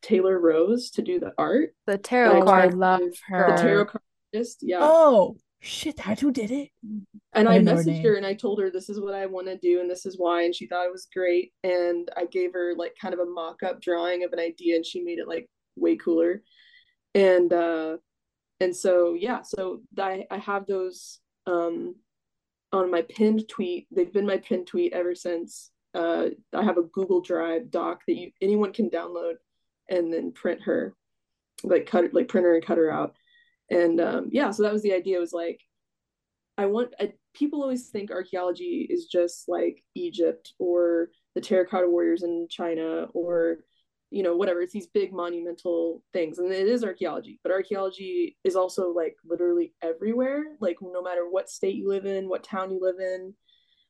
taylor 0.01 0.38
rose 0.39 0.89
to 0.91 1.01
do 1.01 1.20
the 1.20 1.32
art. 1.38 1.70
The 1.88 1.94
Oh, 1.94 1.98
tarot 1.98 2.41
I 2.41 2.46
card. 2.46 2.74
love 2.74 3.01
her 3.27 3.56
the 3.56 3.62
tarot 3.62 3.86
card 3.86 4.03
artist 4.34 4.60
yeah. 4.62 4.80
Oh 4.82 5.38
shit, 5.62 5.96
that's 5.98 6.20
who 6.20 6.32
did 6.32 6.51
it? 6.51 6.70
and 7.34 7.48
I 7.48 7.53
i 7.53 7.58
didn't 7.60 7.77
her 7.77 7.84
messaged 7.84 8.03
her 8.03 8.15
and 8.15 8.25
i 8.25 8.34
told 8.34 8.60
her 8.60 8.70
this 8.70 8.89
is 8.89 9.00
what 9.00 9.13
i 9.13 9.25
want 9.25 9.48
to 9.48 9.58
do 9.58 9.80
and 9.80 9.89
this 9.89 10.06
is 10.06 10.18
why. 10.20 10.41
And 10.44 10.53
she 10.53 10.68
thought 10.68 10.86
it 10.86 10.91
was 10.91 11.08
great. 11.13 11.53
And 11.63 12.10
i 12.18 12.25
gave 12.25 12.51
her 12.53 12.74
like 12.75 12.94
kind 13.01 13.13
of 13.13 13.22
a 13.22 13.25
mock-up 13.39 13.80
drawing 13.82 14.24
of 14.25 14.34
an 14.34 14.39
idea 14.39 14.75
and 14.75 14.86
she 14.86 15.01
made 15.01 15.20
it 15.20 15.30
like 15.30 15.48
way 15.77 15.96
cooler. 15.96 16.41
And 17.15 17.53
uh 17.53 17.98
and 18.60 18.75
so 18.75 19.13
yeah. 19.13 19.44
So 19.44 19.82
i 19.98 20.25
i 20.30 20.38
have 20.38 20.65
those 20.68 21.20
um 21.48 21.96
on 22.74 22.89
my 22.89 23.01
pinned 23.03 23.48
tweet. 23.50 23.86
They've 23.91 24.12
been 24.18 24.25
my 24.34 24.38
pinned 24.38 24.68
tweet 24.68 24.94
ever 24.94 25.13
since 25.15 25.72
uh 25.93 26.27
i 26.53 26.63
have 26.63 26.77
a 26.77 26.83
google 26.83 27.21
drive 27.21 27.69
doc 27.69 28.01
that 28.07 28.15
you 28.15 28.31
anyone 28.41 28.71
can 28.71 28.89
download 28.89 29.33
and 29.89 30.12
then 30.12 30.31
print 30.31 30.62
her 30.62 30.95
like 31.63 31.86
cut 31.86 32.13
like 32.13 32.27
print 32.27 32.45
her 32.45 32.55
and 32.55 32.65
cut 32.65 32.77
her 32.77 32.91
out. 32.91 33.15
And 33.69 34.00
um 34.01 34.29
yeah 34.31 34.51
so 34.51 34.63
that 34.63 34.74
was 34.74 34.81
the 34.81 34.93
idea. 34.93 35.19
Was 35.19 35.33
like 35.33 35.62
i 36.57 36.65
want 36.65 36.93
I, 37.00 37.13
people 37.33 37.62
always 37.62 37.89
think 37.89 38.12
archaeology 38.12 38.88
is 38.89 39.05
just 39.05 39.48
like 39.48 39.81
egypt 39.95 40.53
or 40.60 41.10
the 41.33 41.41
terracotta 41.41 41.89
warriors 41.89 42.24
in 42.24 42.48
china 42.50 43.07
or 43.13 43.60
you 44.10 44.24
know 44.24 44.36
whatever. 44.36 44.62
It's 44.62 44.74
these 44.74 44.88
big 44.88 45.13
monumental 45.13 46.03
things 46.12 46.38
and 46.38 46.51
it 46.51 46.67
is 46.67 46.83
archaeology 46.83 47.39
but 47.43 47.53
archaeology 47.53 48.38
is 48.43 48.55
also 48.55 48.89
like 48.91 49.15
literally 49.24 49.74
everywhere 49.81 50.43
like 50.60 50.77
no 50.81 51.01
matter 51.01 51.29
what 51.29 51.50
state 51.50 51.75
you 51.75 51.88
live 51.88 52.05
in 52.05 52.27
what 52.27 52.43
town 52.43 52.71
you 52.71 52.79
live 52.81 53.00
in 53.00 53.33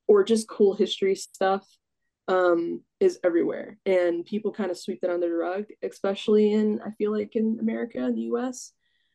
or 0.08 0.24
just 0.24 0.48
cool 0.48 0.76
history 0.76 1.16
stuff 1.16 1.66
um 2.32 2.82
is 3.00 3.20
everywhere. 3.24 3.78
And 3.86 4.26
people 4.26 4.52
kind 4.52 4.72
of 4.72 4.78
sweep 4.78 5.00
that 5.02 5.12
under 5.16 5.30
the 5.30 5.36
rug 5.36 5.66
especially 5.92 6.54
in 6.54 6.80
i 6.86 6.92
feel 6.98 7.12
like 7.18 7.36
in 7.36 7.58
america 7.60 8.00
in 8.10 8.16
the 8.16 8.28
us 8.44 8.74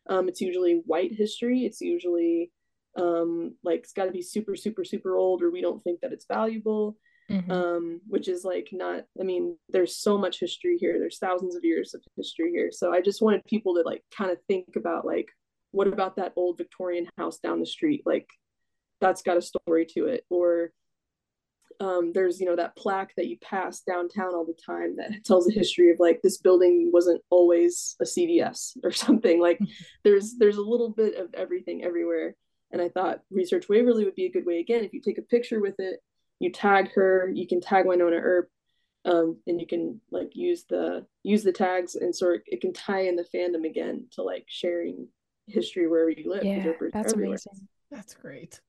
um 0.08 0.28
it's 0.28 0.40
usually 0.40 0.82
white 0.92 1.12
history. 1.22 1.58
It's 1.68 1.80
usually 1.80 2.50
um 3.04 3.54
like 3.68 3.80
it's 3.80 3.92
got 3.92 4.06
to 4.06 4.10
be 4.18 4.22
super 4.22 4.54
super 4.56 4.84
super 4.84 5.12
old 5.16 5.42
or 5.42 5.50
we 5.50 5.60
don't 5.66 5.82
think 5.84 6.00
that 6.00 6.12
it's 6.12 6.26
valuable. 6.38 6.96
Mhm. 7.28 7.50
um, 7.50 8.00
which 8.06 8.28
is 8.28 8.44
like 8.44 8.68
not 8.72 9.00
i 9.20 9.24
mean 9.30 9.44
there's 9.74 9.96
so 10.06 10.16
much 10.24 10.38
history 10.38 10.76
here. 10.78 10.94
There's 11.00 11.18
thousands 11.18 11.56
of 11.56 11.64
years 11.64 11.92
of 11.94 12.00
history 12.16 12.50
here. 12.56 12.70
So 12.70 12.92
i 12.96 13.00
just 13.08 13.20
wanted 13.24 13.42
people 13.54 13.72
to 13.74 13.82
like 13.90 14.02
kind 14.18 14.30
of 14.30 14.38
think 14.48 14.76
about 14.76 15.02
like 15.04 15.28
what 15.72 15.88
about 15.88 16.14
that 16.16 16.32
old 16.36 16.56
victorian 16.56 17.06
house 17.18 17.38
down 17.38 17.58
the 17.60 17.66
street? 17.76 18.02
Like 18.06 18.28
that's 19.00 19.22
got 19.22 19.36
a 19.36 19.42
story 19.42 19.86
to 19.94 20.06
it. 20.06 20.22
Or 20.30 20.70
um, 21.80 22.12
there's 22.12 22.40
you 22.40 22.46
know 22.46 22.56
that 22.56 22.76
plaque 22.76 23.14
that 23.16 23.26
you 23.26 23.36
pass 23.38 23.80
downtown 23.80 24.34
all 24.34 24.44
the 24.44 24.58
time 24.64 24.96
that 24.96 25.24
tells 25.24 25.46
the 25.46 25.52
history 25.52 25.90
of 25.90 25.98
like 25.98 26.20
this 26.22 26.38
building 26.38 26.90
wasn't 26.92 27.20
always 27.30 27.96
a 28.00 28.04
cvs 28.04 28.76
or 28.82 28.90
something 28.92 29.40
like 29.40 29.58
there's 30.04 30.36
there's 30.38 30.56
a 30.56 30.62
little 30.62 30.90
bit 30.90 31.16
of 31.16 31.32
everything 31.34 31.84
everywhere 31.84 32.34
and 32.72 32.80
i 32.80 32.88
thought 32.88 33.20
research 33.30 33.68
waverly 33.68 34.04
would 34.04 34.14
be 34.14 34.26
a 34.26 34.32
good 34.32 34.46
way 34.46 34.58
again 34.58 34.84
if 34.84 34.92
you 34.92 35.00
take 35.00 35.18
a 35.18 35.22
picture 35.22 35.60
with 35.60 35.76
it 35.78 36.00
you 36.40 36.50
tag 36.50 36.92
her 36.94 37.30
you 37.32 37.46
can 37.46 37.60
tag 37.60 37.84
wynonna 37.84 38.20
earp 38.20 38.48
um, 39.04 39.38
and 39.46 39.60
you 39.60 39.68
can 39.68 40.00
like 40.10 40.34
use 40.34 40.64
the 40.68 41.06
use 41.22 41.44
the 41.44 41.52
tags 41.52 41.94
and 41.94 42.14
sort 42.14 42.42
it 42.46 42.60
can 42.60 42.72
tie 42.72 43.02
in 43.02 43.14
the 43.14 43.24
fandom 43.32 43.64
again 43.64 44.06
to 44.12 44.22
like 44.22 44.44
sharing 44.48 45.06
history 45.46 45.88
wherever 45.88 46.10
you 46.10 46.30
live. 46.30 46.44
Yeah, 46.44 46.72
that's 46.92 47.12
everywhere. 47.12 47.30
amazing. 47.32 47.68
That's 47.90 48.14
great. 48.14 48.60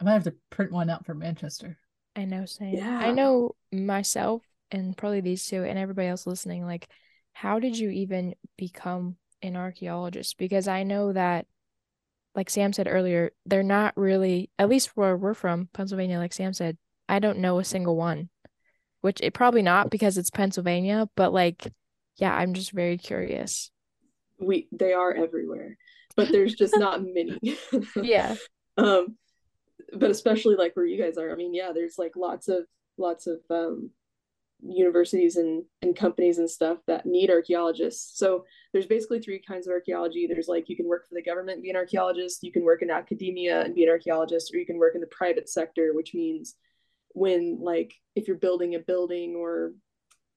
I 0.00 0.04
might 0.04 0.12
have 0.12 0.24
to 0.24 0.34
print 0.50 0.72
one 0.72 0.90
out 0.90 1.06
for 1.06 1.14
Manchester. 1.14 1.78
I 2.14 2.24
know, 2.24 2.44
same. 2.46 2.74
Yeah. 2.74 2.98
I 2.98 3.10
know 3.12 3.54
myself 3.72 4.42
and 4.70 4.96
probably 4.96 5.20
these 5.20 5.46
two 5.46 5.64
and 5.64 5.78
everybody 5.78 6.08
else 6.08 6.26
listening, 6.26 6.64
like, 6.66 6.88
how 7.32 7.58
did 7.58 7.78
you 7.78 7.90
even 7.90 8.34
become 8.58 9.16
an 9.42 9.56
archaeologist? 9.56 10.36
Because 10.38 10.68
I 10.68 10.82
know 10.82 11.12
that, 11.12 11.46
like 12.34 12.50
Sam 12.50 12.72
said 12.72 12.88
earlier, 12.88 13.32
they're 13.46 13.62
not 13.62 13.96
really, 13.96 14.50
at 14.58 14.68
least 14.68 14.96
where 14.96 15.16
we're 15.16 15.34
from, 15.34 15.68
Pennsylvania, 15.72 16.18
like 16.18 16.32
Sam 16.32 16.52
said, 16.52 16.76
I 17.08 17.18
don't 17.18 17.38
know 17.38 17.58
a 17.58 17.64
single 17.64 17.96
one, 17.96 18.28
which 19.00 19.20
it 19.22 19.34
probably 19.34 19.62
not 19.62 19.90
because 19.90 20.16
it's 20.18 20.30
Pennsylvania, 20.30 21.08
but 21.16 21.32
like, 21.32 21.66
yeah, 22.16 22.34
I'm 22.34 22.54
just 22.54 22.72
very 22.72 22.98
curious. 22.98 23.70
we 24.38 24.68
they 24.72 24.92
are 24.92 25.14
everywhere 25.14 25.76
but 26.16 26.28
there's 26.30 26.54
just 26.54 26.76
not 26.76 27.02
many 27.02 27.38
Yeah. 27.96 28.34
um 28.76 29.16
but 29.98 30.10
especially 30.10 30.56
like 30.56 30.74
where 30.74 30.86
you 30.86 31.02
guys 31.02 31.18
are 31.18 31.30
i 31.30 31.34
mean 31.34 31.54
yeah 31.54 31.70
there's 31.72 31.98
like 31.98 32.12
lots 32.16 32.48
of 32.48 32.64
lots 32.98 33.26
of 33.26 33.38
um 33.50 33.90
universities 34.62 35.36
and 35.36 35.64
and 35.82 35.96
companies 35.96 36.38
and 36.38 36.48
stuff 36.48 36.78
that 36.86 37.04
need 37.04 37.30
archaeologists. 37.30 38.16
So 38.18 38.44
there's 38.72 38.86
basically 38.86 39.20
three 39.20 39.40
kinds 39.40 39.66
of 39.66 39.72
archaeology. 39.72 40.26
There's 40.26 40.48
like 40.48 40.68
you 40.68 40.76
can 40.76 40.88
work 40.88 41.08
for 41.08 41.14
the 41.14 41.22
government 41.22 41.56
and 41.56 41.62
be 41.62 41.70
an 41.70 41.76
archaeologist. 41.76 42.42
You 42.42 42.52
can 42.52 42.64
work 42.64 42.82
in 42.82 42.90
academia 42.90 43.62
and 43.62 43.74
be 43.74 43.84
an 43.84 43.90
archaeologist 43.90 44.54
or 44.54 44.58
you 44.58 44.66
can 44.66 44.78
work 44.78 44.94
in 44.94 45.00
the 45.00 45.06
private 45.08 45.48
sector 45.48 45.92
which 45.94 46.14
means 46.14 46.54
when 47.14 47.58
like 47.60 47.92
if 48.14 48.28
you're 48.28 48.36
building 48.36 48.74
a 48.74 48.78
building 48.78 49.34
or 49.36 49.72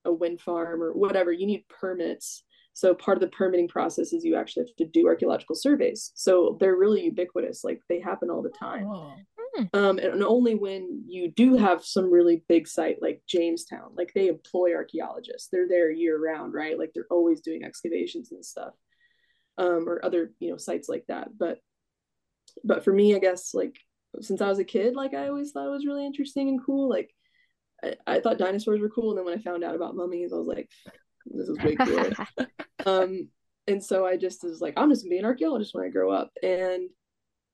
a 0.04 0.14
wind 0.14 0.42
farm 0.42 0.82
or 0.82 0.92
whatever 0.94 1.32
you 1.32 1.46
need 1.46 1.68
permits. 1.70 2.44
So 2.74 2.94
part 2.94 3.16
of 3.16 3.22
the 3.22 3.36
permitting 3.36 3.70
process 3.70 4.12
is 4.12 4.26
you 4.26 4.36
actually 4.36 4.66
have 4.66 4.76
to 4.76 4.86
do 4.86 5.08
archaeological 5.08 5.56
surveys. 5.56 6.12
So 6.14 6.58
they're 6.60 6.76
really 6.76 7.06
ubiquitous 7.06 7.64
like 7.64 7.82
they 7.88 8.02
happen 8.02 8.30
all 8.30 8.42
the 8.42 8.50
time. 8.50 8.86
Oh, 8.86 9.14
um, 9.74 9.98
and 10.00 10.24
only 10.24 10.56
when 10.56 11.04
you 11.08 11.30
do 11.30 11.56
have 11.56 11.84
some 11.84 12.12
really 12.12 12.44
big 12.48 12.68
site 12.68 13.02
like 13.02 13.22
Jamestown, 13.28 13.92
like 13.96 14.12
they 14.14 14.28
employ 14.28 14.74
archaeologists. 14.74 15.50
They're 15.52 15.68
there 15.68 15.92
year 15.92 16.20
round, 16.20 16.54
right? 16.54 16.78
Like 16.78 16.92
they're 16.94 17.08
always 17.10 17.42
doing 17.42 17.64
excavations 17.64 18.32
and 18.32 18.46
stuff, 18.46 18.74
um, 19.58 19.88
or 19.88 20.04
other 20.04 20.32
you 20.40 20.52
know 20.52 20.58
sites 20.58 20.90
like 20.90 21.06
that. 21.08 21.30
But 21.38 21.60
but 22.64 22.84
for 22.84 22.94
me, 22.94 23.16
I 23.16 23.20
guess 23.20 23.54
like 23.54 23.78
since 24.22 24.42
I 24.42 24.48
was 24.48 24.60
a 24.60 24.66
kid, 24.66 24.96
like 24.96 25.14
I 25.14 25.28
always 25.28 25.52
thought 25.52 25.68
it 25.68 25.72
was 25.72 25.86
really 25.86 26.06
interesting 26.06 26.50
and 26.50 26.64
cool. 26.64 26.90
Like 26.90 27.14
I, 27.84 27.96
I 28.08 28.20
thought 28.20 28.38
dinosaurs 28.38 28.80
were 28.80 28.90
cool, 28.90 29.12
and 29.12 29.18
then 29.18 29.26
when 29.26 29.38
I 29.38 29.42
found 29.42 29.64
out 29.64 29.76
about 29.76 29.96
mummies, 29.96 30.34
I 30.34 30.38
was 30.38 30.48
like, 30.48 30.70
this 31.26 31.48
is 31.48 31.58
way 31.60 31.76
cooler. 31.76 32.12
um, 32.86 33.30
and 33.68 33.84
so 33.84 34.06
I 34.06 34.18
just 34.18 34.44
was 34.44 34.62
like, 34.62 34.74
I'm 34.78 34.90
just 34.90 35.04
gonna 35.04 35.12
be 35.12 35.20
an 35.20 35.26
archaeologist 35.26 35.74
when 35.74 35.86
I 35.86 35.90
grow 35.90 36.12
up, 36.12 36.32
and 36.44 36.90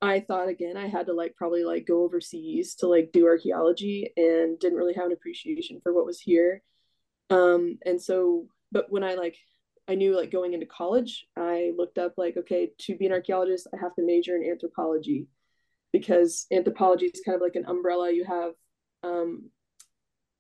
I 0.01 0.19
thought 0.19 0.49
again 0.49 0.77
I 0.77 0.87
had 0.87 1.05
to 1.07 1.13
like 1.13 1.35
probably 1.35 1.63
like 1.63 1.85
go 1.87 2.03
overseas 2.03 2.75
to 2.75 2.87
like 2.87 3.11
do 3.11 3.27
archaeology 3.27 4.11
and 4.17 4.59
didn't 4.59 4.77
really 4.77 4.93
have 4.93 5.05
an 5.05 5.11
appreciation 5.11 5.79
for 5.83 5.93
what 5.93 6.05
was 6.05 6.19
here. 6.19 6.63
Um 7.29 7.77
and 7.85 8.01
so 8.01 8.47
but 8.71 8.87
when 8.89 9.03
I 9.03 9.13
like 9.13 9.37
I 9.87 9.95
knew 9.95 10.15
like 10.15 10.31
going 10.31 10.53
into 10.53 10.65
college, 10.65 11.27
I 11.37 11.71
looked 11.77 11.97
up 11.97 12.13
like 12.17 12.37
okay, 12.37 12.71
to 12.79 12.97
be 12.97 13.05
an 13.05 13.11
archaeologist, 13.11 13.67
I 13.73 13.77
have 13.81 13.93
to 13.95 14.05
major 14.05 14.35
in 14.35 14.49
anthropology 14.49 15.27
because 15.93 16.47
anthropology 16.51 17.05
is 17.07 17.21
kind 17.25 17.35
of 17.35 17.41
like 17.41 17.55
an 17.55 17.65
umbrella. 17.67 18.11
You 18.11 18.25
have 18.25 18.53
um 19.03 19.51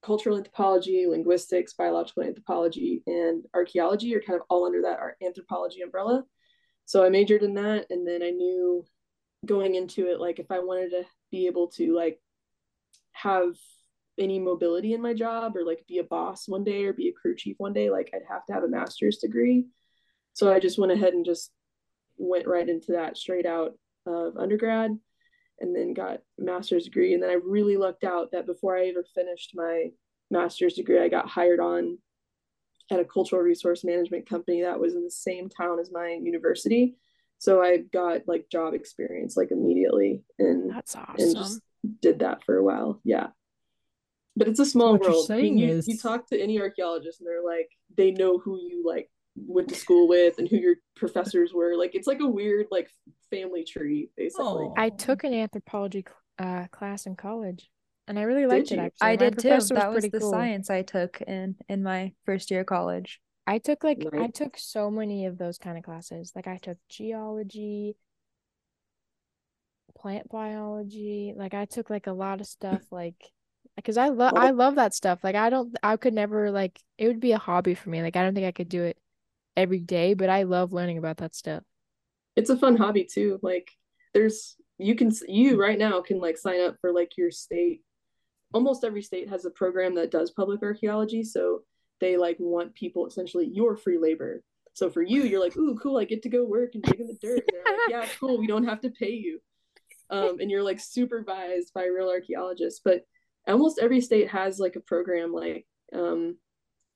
cultural 0.01 0.37
anthropology, 0.37 1.05
linguistics, 1.07 1.73
biological 1.73 2.23
anthropology, 2.23 3.03
and 3.05 3.45
archaeology 3.53 4.15
are 4.15 4.21
kind 4.21 4.39
of 4.39 4.45
all 4.49 4.65
under 4.65 4.81
that 4.81 4.99
anthropology 5.23 5.81
umbrella. 5.81 6.23
So 6.85 7.05
I 7.05 7.09
majored 7.09 7.43
in 7.43 7.53
that 7.55 7.85
and 7.91 8.07
then 8.07 8.23
I 8.23 8.31
knew 8.31 8.83
going 9.45 9.75
into 9.75 10.07
it 10.07 10.19
like 10.19 10.39
if 10.39 10.51
i 10.51 10.59
wanted 10.59 10.89
to 10.89 11.03
be 11.31 11.47
able 11.47 11.67
to 11.67 11.95
like 11.95 12.19
have 13.13 13.55
any 14.19 14.39
mobility 14.39 14.93
in 14.93 15.01
my 15.01 15.13
job 15.13 15.55
or 15.55 15.65
like 15.65 15.85
be 15.87 15.97
a 15.97 16.03
boss 16.03 16.47
one 16.47 16.63
day 16.63 16.85
or 16.85 16.93
be 16.93 17.09
a 17.09 17.13
crew 17.13 17.35
chief 17.35 17.55
one 17.57 17.73
day 17.73 17.89
like 17.89 18.09
i'd 18.13 18.21
have 18.29 18.45
to 18.45 18.53
have 18.53 18.63
a 18.63 18.67
master's 18.67 19.17
degree 19.17 19.65
so 20.33 20.51
i 20.53 20.59
just 20.59 20.77
went 20.77 20.91
ahead 20.91 21.13
and 21.13 21.25
just 21.25 21.51
went 22.17 22.47
right 22.47 22.69
into 22.69 22.91
that 22.91 23.17
straight 23.17 23.45
out 23.45 23.73
of 24.05 24.37
undergrad 24.37 24.97
and 25.59 25.75
then 25.75 25.93
got 25.93 26.19
master's 26.37 26.85
degree 26.85 27.13
and 27.13 27.23
then 27.23 27.29
i 27.29 27.37
really 27.43 27.77
lucked 27.77 28.03
out 28.03 28.31
that 28.31 28.45
before 28.45 28.77
i 28.77 28.85
ever 28.87 29.03
finished 29.15 29.51
my 29.55 29.89
master's 30.31 30.73
degree, 30.73 30.99
I 30.99 31.09
got 31.09 31.29
hired 31.29 31.59
on 31.59 31.99
at 32.89 32.99
a 32.99 33.05
cultural 33.05 33.41
resource 33.41 33.83
management 33.83 34.27
company 34.27 34.63
that 34.63 34.79
was 34.79 34.95
in 34.95 35.03
the 35.03 35.11
same 35.11 35.49
town 35.49 35.79
as 35.79 35.91
my 35.91 36.17
university. 36.21 36.95
So 37.41 37.59
I 37.59 37.77
got 37.77 38.27
like 38.27 38.45
job 38.51 38.75
experience 38.75 39.35
like 39.35 39.49
immediately 39.49 40.21
and 40.37 40.69
That's 40.69 40.95
awesome. 40.95 41.15
and 41.17 41.35
just 41.35 41.59
did 41.99 42.19
that 42.19 42.43
for 42.45 42.55
a 42.55 42.63
while. 42.63 43.01
Yeah. 43.03 43.29
But 44.37 44.47
it's 44.47 44.59
a 44.59 44.65
small 44.65 44.91
what 44.91 45.01
you're 45.01 45.09
world. 45.11 45.31
I 45.31 45.35
mean, 45.37 45.41
saying 45.43 45.57
you, 45.57 45.67
is- 45.69 45.87
you 45.87 45.97
talk 45.97 46.27
to 46.29 46.39
any 46.39 46.61
archaeologist 46.61 47.19
and 47.19 47.27
they're 47.27 47.43
like, 47.43 47.67
they 47.97 48.11
know 48.11 48.37
who 48.37 48.59
you 48.61 48.83
like 48.85 49.09
went 49.35 49.69
to 49.69 49.75
school 49.75 50.07
with 50.07 50.37
and 50.37 50.47
who 50.47 50.57
your 50.57 50.75
professors 50.95 51.51
were. 51.51 51.75
Like 51.75 51.95
it's 51.95 52.05
like 52.05 52.19
a 52.19 52.27
weird 52.27 52.67
like 52.69 52.91
family 53.31 53.63
tree, 53.63 54.11
basically. 54.15 54.45
Oh. 54.45 54.75
I 54.77 54.89
took 54.89 55.23
an 55.23 55.33
anthropology 55.33 56.05
uh, 56.37 56.67
class 56.71 57.07
in 57.07 57.15
college, 57.15 57.71
and 58.07 58.19
I 58.19 58.21
really 58.21 58.45
liked 58.45 58.71
it. 58.71 58.77
Actually, 58.77 58.97
I 59.01 59.09
My 59.13 59.15
did 59.15 59.39
too. 59.39 59.49
professor 59.49 59.73
That 59.73 59.89
was 59.89 59.95
pretty 59.95 60.09
the 60.09 60.19
cool. 60.19 60.31
science 60.31 60.69
I 60.69 60.83
took 60.83 61.19
in 61.21 61.55
in 61.67 61.81
my 61.81 62.13
first 62.23 62.51
year 62.51 62.59
of 62.61 62.67
college. 62.67 63.19
I 63.51 63.57
took 63.57 63.83
like 63.83 64.07
I 64.13 64.27
took 64.27 64.57
so 64.57 64.89
many 64.89 65.25
of 65.25 65.37
those 65.37 65.57
kind 65.57 65.77
of 65.77 65.83
classes. 65.83 66.31
Like 66.33 66.47
I 66.47 66.55
took 66.55 66.77
geology, 66.87 67.97
plant 69.93 70.29
biology. 70.29 71.33
Like 71.35 71.53
I 71.53 71.65
took 71.65 71.89
like 71.89 72.07
a 72.07 72.13
lot 72.13 72.39
of 72.39 72.47
stuff 72.47 72.81
like 72.91 73.15
because 73.75 73.97
I 73.97 74.07
love 74.07 74.35
I 74.37 74.51
love 74.51 74.75
that 74.75 74.93
stuff. 74.93 75.19
Like 75.21 75.35
I 75.35 75.49
don't 75.49 75.75
I 75.83 75.97
could 75.97 76.13
never 76.13 76.49
like 76.49 76.79
it 76.97 77.07
would 77.07 77.19
be 77.19 77.33
a 77.33 77.37
hobby 77.37 77.75
for 77.75 77.89
me. 77.89 78.01
Like 78.01 78.15
I 78.15 78.23
don't 78.23 78.33
think 78.33 78.47
I 78.47 78.53
could 78.53 78.69
do 78.69 78.83
it 78.83 78.97
every 79.57 79.79
day, 79.79 80.13
but 80.13 80.29
I 80.29 80.43
love 80.43 80.71
learning 80.71 80.97
about 80.97 81.17
that 81.17 81.35
stuff. 81.35 81.63
it's 82.37 82.49
a 82.49 82.57
fun 82.57 82.77
hobby 82.77 83.03
too. 83.03 83.37
Like 83.41 83.69
there's 84.13 84.55
you 84.77 84.95
can 84.95 85.11
you 85.27 85.59
right 85.59 85.77
now 85.77 85.99
can 85.99 86.21
like 86.21 86.37
sign 86.37 86.61
up 86.61 86.77
for 86.79 86.93
like 86.93 87.17
your 87.17 87.31
state. 87.31 87.81
Almost 88.53 88.85
every 88.85 89.01
state 89.01 89.27
has 89.27 89.43
a 89.43 89.49
program 89.49 89.95
that 89.95 90.09
does 90.09 90.31
public 90.31 90.63
archaeology, 90.63 91.23
so 91.25 91.63
they 92.01 92.17
like 92.17 92.35
want 92.39 92.75
people 92.75 93.07
essentially 93.07 93.47
your 93.53 93.77
free 93.77 93.97
labor. 93.97 94.43
So 94.73 94.89
for 94.89 95.01
you, 95.01 95.23
you're 95.23 95.39
like, 95.41 95.55
ooh, 95.57 95.77
cool, 95.81 95.97
I 95.97 96.03
get 96.05 96.23
to 96.23 96.29
go 96.29 96.43
work 96.43 96.71
and 96.75 96.83
dig 96.83 96.99
in 96.99 97.07
the 97.07 97.17
dirt. 97.21 97.37
And 97.39 97.47
they're 97.65 97.73
like, 97.73 97.89
yeah, 97.89 98.13
cool, 98.19 98.37
we 98.37 98.47
don't 98.47 98.65
have 98.65 98.81
to 98.81 98.89
pay 98.89 99.11
you. 99.11 99.39
Um, 100.09 100.39
and 100.41 100.51
you're 100.51 100.63
like 100.63 100.79
supervised 100.79 101.73
by 101.73 101.85
real 101.85 102.09
archaeologists. 102.09 102.81
But 102.83 103.05
almost 103.47 103.79
every 103.79 104.01
state 104.01 104.29
has 104.29 104.59
like 104.59 104.75
a 104.75 104.79
program 104.81 105.33
like 105.33 105.65
um 105.93 106.37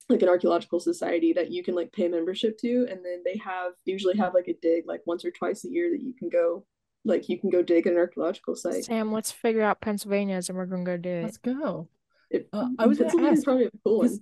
like 0.09 0.21
an 0.21 0.29
archaeological 0.29 0.79
society 0.79 1.33
that 1.33 1.51
you 1.51 1.63
can 1.63 1.73
like 1.73 1.91
pay 1.91 2.07
membership 2.07 2.55
to 2.59 2.85
and 2.91 3.03
then 3.03 3.23
they 3.25 3.35
have 3.43 3.71
usually 3.85 4.15
have 4.15 4.35
like 4.35 4.47
a 4.47 4.53
dig 4.61 4.85
like 4.85 5.01
once 5.07 5.25
or 5.25 5.31
twice 5.31 5.65
a 5.65 5.69
year 5.69 5.89
that 5.89 6.03
you 6.03 6.13
can 6.13 6.29
go 6.29 6.63
like 7.03 7.27
you 7.27 7.39
can 7.39 7.49
go 7.49 7.63
dig 7.63 7.87
at 7.87 7.93
an 7.93 7.97
archaeological 7.99 8.55
site 8.55 8.85
Sam, 8.85 9.11
let's 9.11 9.31
figure 9.31 9.63
out 9.63 9.81
Pennsylvania's 9.81 10.47
and 10.49 10.57
we're 10.57 10.67
gonna 10.67 10.83
go 10.83 10.97
do 10.97 11.09
it. 11.09 11.23
Let's 11.23 11.37
go. 11.37 11.87
It- 12.29 12.47
Uh, 12.53 12.67
I 12.77 12.85
was 12.85 12.99
gonna 12.99 13.09
Pennsylvania's 13.09 13.39
ask, 13.39 13.43
probably 13.45 13.65
a 13.65 13.71
cool 13.83 13.97
one 13.97 14.05
because 14.07 14.19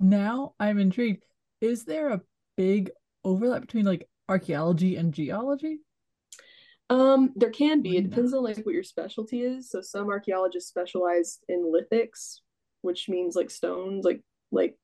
now 0.00 0.54
I'm 0.58 0.78
intrigued. 0.78 1.24
Is 1.60 1.84
there 1.84 2.10
a 2.10 2.20
big 2.56 2.90
overlap 3.24 3.62
between 3.62 3.84
like 3.84 4.08
archaeology 4.28 4.96
and 4.96 5.12
geology? 5.12 5.78
Um, 6.90 7.32
there 7.34 7.50
can 7.50 7.80
be. 7.80 7.96
It 7.96 8.10
depends 8.10 8.34
on 8.34 8.44
like 8.44 8.58
what 8.64 8.74
your 8.74 8.82
specialty 8.82 9.42
is. 9.42 9.70
So 9.70 9.80
some 9.80 10.08
archaeologists 10.08 10.68
specialize 10.68 11.38
in 11.48 11.72
lithics, 11.72 12.40
which 12.82 13.08
means 13.08 13.34
like 13.34 13.50
stones, 13.50 14.04
like 14.04 14.20
like 14.52 14.76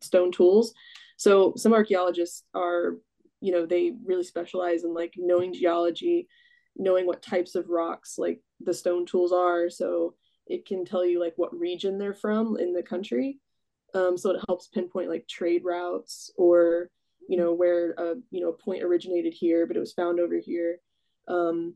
stone 0.00 0.32
tools. 0.32 0.72
So 1.16 1.52
some 1.56 1.74
archaeologists 1.74 2.44
are, 2.54 2.96
you 3.40 3.52
know, 3.52 3.66
they 3.66 3.92
really 4.04 4.24
specialize 4.24 4.84
in 4.84 4.94
like 4.94 5.14
knowing 5.16 5.52
geology, 5.52 6.26
knowing 6.76 7.06
what 7.06 7.22
types 7.22 7.54
of 7.54 7.68
rocks 7.68 8.16
like 8.18 8.40
the 8.60 8.74
stone 8.74 9.06
tools 9.06 9.32
are. 9.32 9.68
So 9.68 10.14
it 10.46 10.66
can 10.66 10.84
tell 10.84 11.04
you 11.04 11.20
like 11.20 11.34
what 11.36 11.56
region 11.56 11.98
they're 11.98 12.14
from 12.14 12.56
in 12.56 12.72
the 12.72 12.82
country. 12.82 13.38
Um, 13.94 14.16
so 14.16 14.30
it 14.30 14.42
helps 14.48 14.68
pinpoint 14.68 15.10
like 15.10 15.28
trade 15.28 15.62
routes 15.64 16.30
or 16.36 16.88
you 17.28 17.36
know 17.36 17.52
where 17.52 17.92
a 17.92 18.14
you 18.30 18.40
know 18.40 18.50
a 18.50 18.64
point 18.64 18.82
originated 18.82 19.34
here, 19.34 19.66
but 19.66 19.76
it 19.76 19.80
was 19.80 19.92
found 19.92 20.20
over 20.20 20.36
here 20.36 20.78
um, 21.28 21.74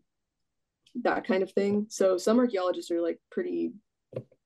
that 1.02 1.26
kind 1.26 1.42
of 1.42 1.52
thing. 1.52 1.87
So 1.88 2.16
some 2.18 2.38
archaeologists 2.38 2.90
are 2.90 3.00
like 3.00 3.18
pretty 3.31 3.72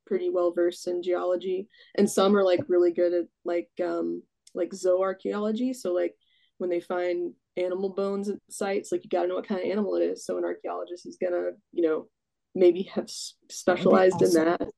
pretty 0.07 0.31
well 0.31 0.53
versed 0.53 0.89
in 0.89 1.03
geology, 1.03 1.69
and 1.97 2.11
some 2.11 2.37
are 2.37 2.45
like 2.45 2.61
really 2.69 2.93
good 2.93 3.13
at 3.13 3.27
like 3.45 3.71
um, 3.83 4.23
like 4.55 4.71
zooarchaeology. 4.71 5.75
So 5.75 5.93
like 5.93 6.15
when 6.59 6.71
they 6.71 6.81
find 6.81 7.33
animal 7.57 7.91
bones 7.91 8.29
at 8.29 8.39
sites, 8.51 8.93
like 8.93 9.05
you 9.05 9.11
got 9.11 9.23
to 9.23 9.29
know 9.29 9.37
what 9.37 9.49
kind 9.49 9.61
of 9.61 9.71
animal 9.71 9.97
it 9.97 10.03
is. 10.03 10.25
So 10.25 10.39
an 10.39 10.45
archaeologist 10.45 11.07
is 11.07 11.19
gonna 11.21 11.51
you 11.73 11.83
know 11.83 12.09
maybe 12.55 12.83
have 12.95 13.09
specialized 13.49 14.17
awesome. 14.23 14.41
in 14.41 14.45
that, 14.45 14.69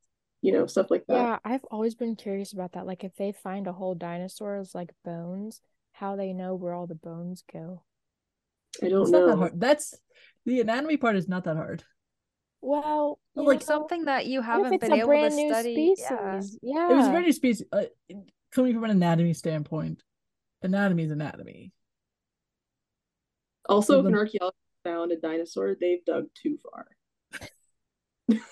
you 0.43 0.53
know 0.53 0.67
stuff 0.67 0.91
like 0.91 1.07
that. 1.07 1.15
Yeah, 1.15 1.39
I've 1.45 1.65
always 1.71 1.95
been 1.95 2.17
curious 2.17 2.53
about 2.53 2.73
that. 2.73 2.87
Like 2.87 3.05
if 3.05 3.15
they 3.17 3.33
find 3.33 3.67
a 3.67 3.73
whole 3.73 3.95
dinosaur's 3.95 4.75
like 4.75 4.91
bones, 5.05 5.61
how 5.93 6.17
they 6.17 6.33
know 6.33 6.55
where 6.55 6.75
all 6.75 6.87
the 6.87 6.95
bones 6.95 7.43
go. 7.53 7.83
I 8.83 8.89
don't 8.89 9.03
It's 9.03 9.11
know. 9.11 9.21
not 9.21 9.31
that 9.33 9.37
hard. 9.39 9.61
That's 9.61 9.95
the 10.45 10.61
anatomy 10.61 10.97
part 10.97 11.17
is 11.17 11.29
not 11.29 11.45
that 11.45 11.57
hard. 11.57 11.85
Well, 12.61 13.19
Well, 13.35 13.45
you 13.45 13.49
like 13.49 13.61
know, 13.61 13.67
Something 13.67 14.05
that 14.07 14.27
you 14.27 14.41
haven't 14.43 14.81
been 14.81 14.93
a 14.93 14.97
able 14.97 15.07
brand 15.09 15.33
to 15.33 15.37
new 15.37 15.53
study. 15.53 15.75
species? 15.97 16.59
Yeah. 16.63 16.87
Yeah. 16.89 16.91
It 16.93 16.97
was 16.97 17.07
a 17.07 17.11
very 17.11 17.33
species. 17.33 17.67
Uh, 17.73 17.85
coming 18.53 18.75
from 18.75 18.85
an 18.85 18.91
anatomy 18.91 19.35
standpoint, 19.35 20.03
anatomy 20.63 21.05
is 21.05 21.11
anatomy. 21.11 21.73
Also, 23.69 23.99
if 23.99 24.05
Well, 24.05 24.13
an 24.13 24.19
archaeologist 24.19 24.59
found 24.85 25.13
a 25.13 25.17
dinosaur, 25.17 25.77
they've 25.81 26.05
dug 26.05 26.27
too 26.35 26.59
far. 26.63 26.87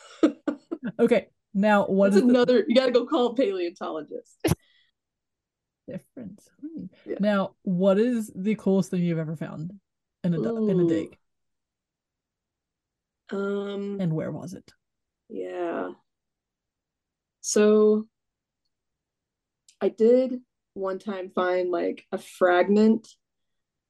Okay, 0.98 1.28
now 1.60 1.86
what 1.86 2.12
That's 2.12 2.16
is 2.16 2.22
the 2.22 2.28
another. 2.30 2.64
You 2.66 2.74
got 2.74 2.86
to 2.86 2.92
go 2.92 3.06
call 3.06 3.26
a 3.28 3.34
paleontologist. 3.34 4.38
difference? 5.88 6.48
Hmm. 6.60 6.84
Yeah. 7.06 7.16
Now, 7.20 7.54
what 7.62 7.98
is 7.98 8.30
the 8.34 8.54
coolest 8.54 8.90
thing 8.90 9.02
you've 9.02 9.18
ever 9.18 9.36
found 9.36 9.72
in 10.24 10.34
a 10.34 10.38
du- 10.38 10.68
in 10.68 10.80
a 10.80 10.86
dig, 10.86 11.18
Um. 13.30 13.98
and 14.00 14.12
where 14.12 14.30
was 14.30 14.54
it? 14.54 14.70
Yeah. 15.28 15.90
So 17.40 18.06
I 19.80 19.88
did 19.88 20.40
one 20.74 20.98
time 20.98 21.30
find 21.30 21.70
like 21.70 22.04
a 22.12 22.18
fragment 22.18 23.08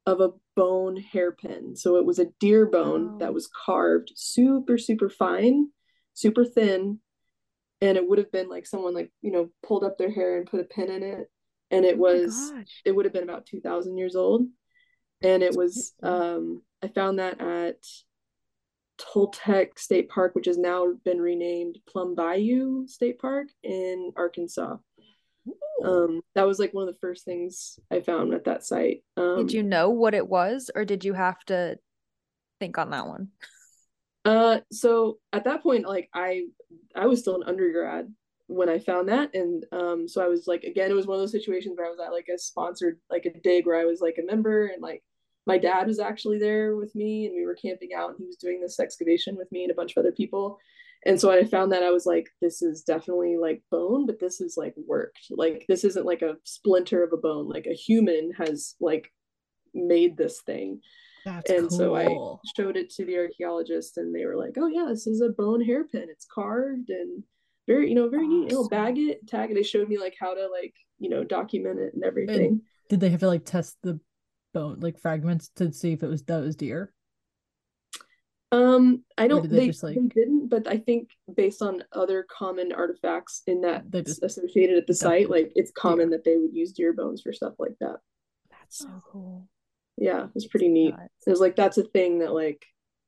of 0.06 0.20
a 0.20 0.30
bone 0.56 0.96
hairpin. 0.96 1.76
So 1.76 1.96
it 1.96 2.04
was 2.06 2.18
a 2.18 2.26
deer 2.40 2.66
bone 2.66 3.18
that 3.18 3.30
Oh. 3.30 3.32
was 3.32 3.48
carved 3.48 4.12
super, 4.14 4.78
super 4.78 5.10
fine, 5.10 5.70
super 6.14 6.44
thin. 6.44 7.00
And 7.80 7.96
it 7.96 8.06
would 8.06 8.18
have 8.18 8.30
been 8.32 8.48
like 8.48 8.66
someone 8.66 8.94
like, 8.94 9.10
you 9.22 9.30
know, 9.32 9.48
pulled 9.62 9.84
up 9.84 9.96
their 9.96 10.10
hair 10.10 10.36
and 10.36 10.46
put 10.50 10.60
a 10.60 10.64
pin 10.64 10.90
in 10.90 11.02
it. 11.02 11.30
And 11.70 11.84
it 11.84 11.94
Oh 11.94 11.98
was, 11.98 12.50
gosh. 12.50 12.82
it 12.84 12.92
would 12.92 13.06
have 13.06 13.14
been 13.14 13.22
about 13.22 13.46
2,000 13.46 13.96
years 13.96 14.16
old. 14.16 14.46
And 15.22 15.42
it 15.42 15.54
was, 15.54 15.92
um, 16.02 16.62
I 16.82 16.88
found 16.88 17.18
that 17.18 17.40
at 17.40 17.76
Toltec 18.98 19.78
State 19.78 20.08
Park, 20.08 20.34
which 20.34 20.46
has 20.46 20.58
now 20.58 20.88
been 21.04 21.20
renamed 21.20 21.78
Plum 21.88 22.14
Bayou 22.14 22.86
State 22.86 23.18
Park 23.18 23.48
in 23.62 24.12
Arkansas. 24.16 24.76
Um, 25.82 26.20
that 26.34 26.46
was 26.46 26.58
like 26.58 26.74
one 26.74 26.86
of 26.86 26.94
the 26.94 27.00
first 27.00 27.24
things 27.24 27.78
I 27.90 28.00
found 28.00 28.34
at 28.34 28.44
that 28.44 28.64
site. 28.64 29.02
Um, 29.16 29.46
Did 29.46 29.52
you 29.52 29.62
know 29.62 29.90
what 29.90 30.14
it 30.14 30.28
was, 30.28 30.70
or 30.74 30.84
did 30.84 31.04
you 31.04 31.14
have 31.14 31.42
to 31.46 31.78
think 32.58 32.76
on 32.76 32.90
that 32.90 33.06
one? 33.06 33.28
Uh, 34.26 34.60
so 34.70 35.18
at 35.32 35.44
that 35.44 35.62
point, 35.62 35.86
like 35.86 36.10
I, 36.12 36.42
I 36.94 37.06
was 37.06 37.20
still 37.20 37.36
an 37.36 37.48
undergrad 37.48 38.12
when 38.46 38.68
I 38.68 38.78
found 38.78 39.08
that, 39.08 39.34
and 39.34 39.64
um, 39.72 40.08
so 40.08 40.24
I 40.24 40.28
was 40.28 40.46
like, 40.46 40.64
again, 40.64 40.90
it 40.90 40.94
was 40.94 41.06
one 41.06 41.16
of 41.16 41.22
those 41.22 41.32
situations 41.32 41.76
where 41.76 41.86
I 41.86 41.90
was 41.90 42.00
at 42.00 42.12
like 42.12 42.28
a 42.34 42.38
sponsored 42.38 42.98
like 43.10 43.26
a 43.26 43.38
dig 43.40 43.66
where 43.66 43.80
I 43.80 43.84
was 43.84 44.00
like 44.00 44.18
a 44.18 44.26
member, 44.26 44.66
and 44.66 44.82
like 44.82 45.02
my 45.46 45.58
dad 45.58 45.86
was 45.86 46.00
actually 46.00 46.38
there 46.38 46.76
with 46.76 46.94
me, 46.94 47.26
and 47.26 47.34
we 47.34 47.46
were 47.46 47.54
camping 47.54 47.90
out, 47.94 48.10
and 48.10 48.18
he 48.18 48.26
was 48.26 48.36
doing 48.36 48.60
this 48.60 48.80
excavation 48.80 49.36
with 49.36 49.50
me 49.52 49.62
and 49.62 49.70
a 49.70 49.74
bunch 49.74 49.92
of 49.92 50.00
other 50.00 50.12
people, 50.12 50.58
and 51.06 51.20
so 51.20 51.30
I 51.30 51.44
found 51.44 51.72
that, 51.72 51.82
I 51.82 51.90
was 51.90 52.06
like, 52.06 52.28
this 52.42 52.60
is 52.60 52.82
definitely 52.82 53.36
like 53.38 53.62
bone, 53.70 54.06
but 54.06 54.20
this 54.20 54.40
is 54.40 54.56
like 54.56 54.74
worked, 54.76 55.26
like 55.30 55.64
this 55.68 55.84
isn't 55.84 56.04
like 56.04 56.22
a 56.22 56.36
splinter 56.44 57.02
of 57.02 57.12
a 57.12 57.16
bone, 57.16 57.48
like 57.48 57.66
a 57.66 57.74
human 57.74 58.32
has 58.36 58.74
like 58.80 59.10
made 59.72 60.16
this 60.16 60.40
thing 60.42 60.80
That's 61.24 61.50
and 61.50 61.70
so 61.70 61.94
I 61.94 62.06
showed 62.56 62.76
it 62.76 62.90
to 62.90 63.04
the 63.04 63.16
archaeologist, 63.18 63.98
and 63.98 64.14
they 64.14 64.24
were 64.24 64.36
like, 64.36 64.54
"Oh 64.56 64.66
yeah, 64.66 64.86
this 64.88 65.06
is 65.06 65.20
a 65.20 65.28
bone 65.30 65.62
hairpin. 65.62 66.08
It's 66.08 66.26
carved 66.26 66.90
and 66.90 67.22
very, 67.66 67.88
you 67.88 67.94
know, 67.94 68.08
very 68.08 68.26
neat. 68.26 68.48
They'll 68.48 68.68
bag 68.68 68.98
it, 68.98 69.26
tag 69.26 69.50
it. 69.50 69.54
They 69.54 69.62
showed 69.62 69.88
me 69.88 69.98
like 69.98 70.16
how 70.18 70.34
to 70.34 70.48
like, 70.48 70.74
you 70.98 71.08
know, 71.08 71.22
document 71.22 71.78
it 71.78 71.94
and 71.94 72.02
everything. 72.02 72.62
Did 72.88 73.00
they 73.00 73.10
have 73.10 73.20
to 73.20 73.28
like 73.28 73.44
test 73.44 73.76
the 73.82 74.00
bone 74.52 74.80
like 74.80 74.98
fragments 74.98 75.50
to 75.56 75.72
see 75.72 75.92
if 75.92 76.02
it 76.02 76.08
was 76.08 76.22
that 76.24 76.40
was 76.40 76.56
deer? 76.56 76.92
Um, 78.52 79.04
I 79.16 79.28
don't. 79.28 79.42
They 79.42 79.48
they 79.48 79.56
they, 79.60 79.66
just, 79.68 79.84
like- 79.84 79.94
didn't, 80.14 80.48
but 80.48 80.66
I 80.66 80.78
think 80.78 81.10
based 81.32 81.62
on 81.62 81.84
other 81.92 82.26
common 82.28 82.72
artifacts 82.72 83.42
in 83.46 83.60
that 83.60 83.90
They 83.90 84.02
just 84.02 84.24
associated 84.24 84.76
at 84.76 84.86
the 84.88 84.94
site, 84.94 85.30
like 85.30 85.52
it's 85.54 85.70
common 85.70 86.08
deer. 86.08 86.18
that 86.18 86.24
they 86.24 86.36
would 86.36 86.52
use 86.52 86.72
deer 86.72 86.92
bones 86.92 87.22
for 87.22 87.32
stuff 87.32 87.54
like 87.58 87.76
that. 87.80 87.98
That's 88.50 88.78
so 88.78 88.88
cool. 89.04 89.46
Yeah, 90.00 90.26
it's 90.34 90.46
pretty 90.46 90.68
neat. 90.68 90.94
Nuts. 90.94 91.10
It 91.26 91.30
was 91.30 91.40
like 91.40 91.54
that's 91.54 91.78
a 91.78 91.84
thing 91.84 92.20
that 92.20 92.32
like 92.32 92.66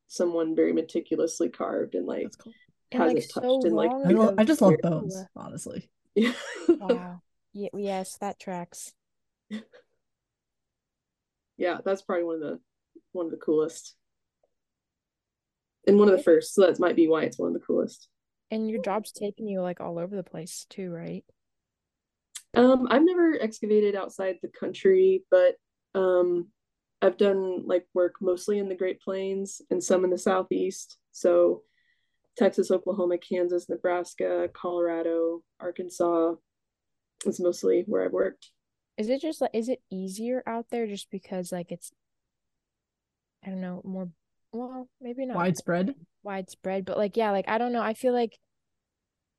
someone 0.09 0.55
very 0.55 0.73
meticulously 0.73 1.49
carved 1.49 1.95
and 1.95 2.07
like 2.07 2.25
That's 2.25 2.37
cool. 2.37 2.53
And 2.93 3.01
like 3.01 3.17
hasn't 3.17 3.33
so 3.33 3.41
touched 3.41 3.65
in 3.65 3.73
like 3.75 3.91
I, 4.05 4.11
lo- 4.11 4.35
I 4.37 4.45
just 4.45 4.61
love 4.61 4.79
bones, 4.83 5.17
honestly. 5.35 5.89
Yeah. 6.15 6.33
Wow. 6.69 7.23
Yeah, 7.55 7.71
yes, 7.75 8.19
that 8.19 8.39
tracks. 8.39 8.93
yeah, 11.57 11.79
that's 11.83 12.03
probably 12.03 12.25
one 12.25 12.35
of 12.37 12.41
the 12.43 12.61
one 13.13 13.25
of 13.27 13.33
the 13.33 13.39
coolest. 13.39 13.95
And 15.87 15.99
one 15.99 16.09
of 16.09 16.17
the 16.17 16.23
first, 16.23 16.55
so 16.55 16.67
that 16.67 16.79
might 16.79 16.97
be 16.97 17.09
why 17.09 17.25
it's 17.25 17.39
one 17.39 17.49
of 17.49 17.55
the 17.55 17.67
coolest. 17.67 18.09
And 18.51 18.71
your 18.71 18.83
job's 18.83 19.11
taking 19.11 19.49
you 19.49 19.63
like 19.63 19.81
all 19.81 19.99
over 19.99 20.15
the 20.15 20.23
place 20.23 20.67
too, 20.69 20.91
right? 20.91 21.25
Um, 22.55 22.87
I've 22.91 23.03
never 23.03 23.39
excavated 23.41 23.97
outside 23.97 24.37
the 24.43 24.49
country, 24.49 25.25
but 25.31 25.57
um 25.95 26.49
I've 27.03 27.17
done 27.17 27.67
like 27.67 27.87
work 27.95 28.15
mostly 28.21 28.59
in 28.61 28.69
the 28.69 28.77
Great 28.77 29.01
Plains 29.01 29.61
and 29.71 29.83
some 29.83 30.05
in 30.05 30.11
the 30.11 30.19
Southeast. 30.19 30.99
So 31.11 31.63
Texas, 32.39 32.71
Oklahoma, 32.71 33.19
Kansas, 33.19 33.69
Nebraska, 33.69 34.49
Colorado, 34.55 35.43
Arkansas 35.61 36.35
is 37.27 37.41
mostly 37.41 37.83
where 37.87 38.05
I've 38.05 38.13
worked. 38.13 38.51
Is 38.97 39.09
it 39.09 39.21
just 39.21 39.41
like 39.41 39.51
is 39.53 39.69
it 39.69 39.83
easier 39.91 40.43
out 40.47 40.67
there 40.71 40.87
just 40.87 41.11
because 41.11 41.51
like 41.51 41.73
it's 41.73 41.91
I 43.45 43.49
don't 43.51 43.61
know, 43.61 43.83
more 43.85 44.09
well, 44.53 44.89
maybe 45.01 45.27
not 45.27 45.37
Widespread. 45.37 45.95
widespread, 46.23 46.85
but 46.85 46.97
like 46.97 47.17
yeah, 47.17 47.33
like 47.33 47.49
I 47.49 47.59
don't 47.59 47.73
know. 47.73 47.83
I 47.83 47.95
feel 47.95 48.13
like 48.13 48.39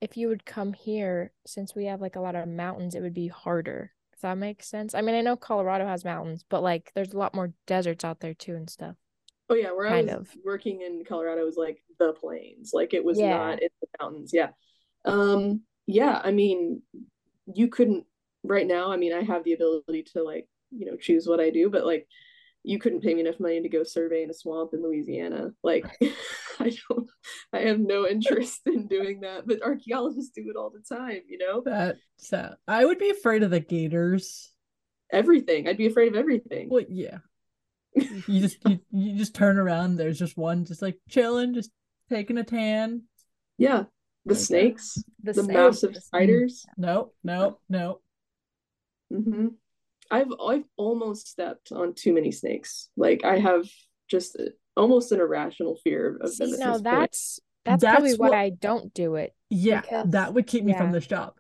if 0.02 0.18
you 0.18 0.28
would 0.28 0.46
come 0.46 0.74
here, 0.74 1.32
since 1.46 1.74
we 1.74 1.86
have 1.86 2.02
like 2.02 2.18
a 2.18 2.20
lot 2.20 2.36
of 2.36 2.46
mountains, 2.48 2.94
it 2.94 3.02
would 3.02 3.14
be 3.14 3.30
harder. 3.30 3.94
That 4.24 4.38
makes 4.40 4.68
sense. 4.68 4.96
I 4.96 5.02
mean, 5.02 5.16
I 5.16 5.22
know 5.22 5.36
Colorado 5.36 5.86
has 5.86 6.06
mountains, 6.06 6.44
but 6.48 6.64
like 6.64 6.92
there's 6.96 7.12
a 7.14 7.18
lot 7.18 7.36
more 7.36 7.54
deserts 7.68 8.06
out 8.06 8.22
there 8.22 8.34
too 8.34 8.56
and 8.56 8.70
stuff. 8.70 8.96
Oh 9.50 9.56
yeah, 9.56 9.72
where 9.72 9.88
Kind 9.88 10.10
I 10.10 10.14
was 10.16 10.22
of. 10.22 10.38
working 10.46 10.82
in 10.82 11.04
Colorado 11.06 11.46
was 11.46 11.58
like 11.58 11.84
the 12.00 12.14
plains. 12.14 12.72
Like 12.74 12.94
it 12.94 13.04
was 13.04 13.20
Yeah. 13.20 13.28
not 13.28 13.62
in 13.62 13.70
the 13.82 13.88
mountains. 14.00 14.32
Yeah. 14.34 14.50
Um 15.06 15.62
yeah, 15.88 16.22
I 16.24 16.32
mean 16.32 16.82
you 17.54 17.68
couldn't 17.68 18.06
right 18.44 18.66
now, 18.68 18.92
I 18.92 18.98
mean 18.98 19.14
I 19.14 19.24
have 19.24 19.44
the 19.44 19.54
ability 19.54 20.04
to 20.14 20.24
like, 20.24 20.48
you 20.72 20.86
know, 20.86 20.96
choose 20.96 21.28
what 21.28 21.42
I 21.42 21.50
do, 21.50 21.70
but 21.70 21.86
like 21.86 22.08
you 22.64 22.80
couldn't 22.80 23.02
pay 23.02 23.14
me 23.14 23.22
enough 23.22 23.40
money 23.40 23.62
to 23.62 23.70
go 23.70 23.84
survey 23.84 24.24
in 24.24 24.30
a 24.30 24.34
swamp 24.34 24.74
in 24.74 24.82
Louisiana. 24.82 25.52
Like 25.64 25.86
I 26.60 26.72
don't 26.90 27.10
I 27.52 27.60
have 27.60 27.80
no 27.80 28.08
interest 28.08 28.62
in 28.66 28.88
doing 28.88 29.22
that, 29.22 29.46
but 29.46 29.62
archaeologists 29.62 30.32
do 30.34 30.50
it 30.50 30.56
all 30.56 30.70
the 30.70 30.96
time, 30.96 31.22
you 31.28 31.38
know? 31.38 31.62
That 31.66 31.98
sad. 32.18 32.56
I 32.68 32.86
would 32.86 33.00
be 33.00 33.10
afraid 33.10 33.44
of 33.44 33.52
the 33.52 33.60
gators. 33.60 34.52
Everything. 35.12 35.68
I'd 35.68 35.78
be 35.78 35.88
afraid 35.88 36.08
of 36.10 36.16
everything. 36.16 36.70
Well, 36.70 36.86
yeah. 36.88 37.18
You 37.96 38.40
just 38.42 38.58
you, 38.68 38.80
you 38.92 39.16
just 39.18 39.36
turn 39.36 39.58
around. 39.60 39.98
There's 39.98 40.18
just 40.18 40.36
one, 40.38 40.66
just 40.66 40.82
like 40.82 41.00
chilling, 41.10 41.54
just 41.54 41.70
taking 42.10 42.38
a 42.40 42.44
tan. 42.44 43.04
Yeah. 43.60 43.84
The 44.26 44.34
Like 44.36 44.44
snakes, 44.44 44.96
The, 45.22 45.34
the 45.34 45.44
snake- 45.44 45.54
massive 45.58 45.94
the 45.94 46.00
snake- 46.02 46.06
spiders. 46.06 46.66
Nope, 46.78 47.14
nope, 47.24 47.60
nope. 47.70 48.02
hmm 49.12 49.48
I've 50.12 50.32
I've 50.46 50.64
almost 50.78 51.28
stepped 51.28 51.72
on 51.72 51.94
too 51.94 52.14
many 52.14 52.32
snakes. 52.32 52.90
Like 52.98 53.24
I 53.24 53.40
have 53.40 53.68
just 54.10 54.38
almost 54.76 55.12
an 55.12 55.20
irrational 55.20 55.78
fear 55.84 56.18
of 56.22 56.36
them. 56.38 56.50
See, 56.50 56.54
at 56.54 56.60
now 56.60 56.74
this 56.74 56.82
that's 56.82 57.40
that's 57.66 57.84
probably 57.84 58.10
That's 58.10 58.20
why 58.20 58.42
I 58.42 58.50
don't 58.50 58.94
do 58.94 59.16
it. 59.16 59.34
Yeah, 59.50 59.82
Because- 59.82 60.10
that 60.12 60.34
would 60.34 60.48
keep 60.48 60.64
me 60.64 60.74
from 60.74 60.88
yeah. 60.88 60.92
this 60.94 61.08
job. 61.08 61.34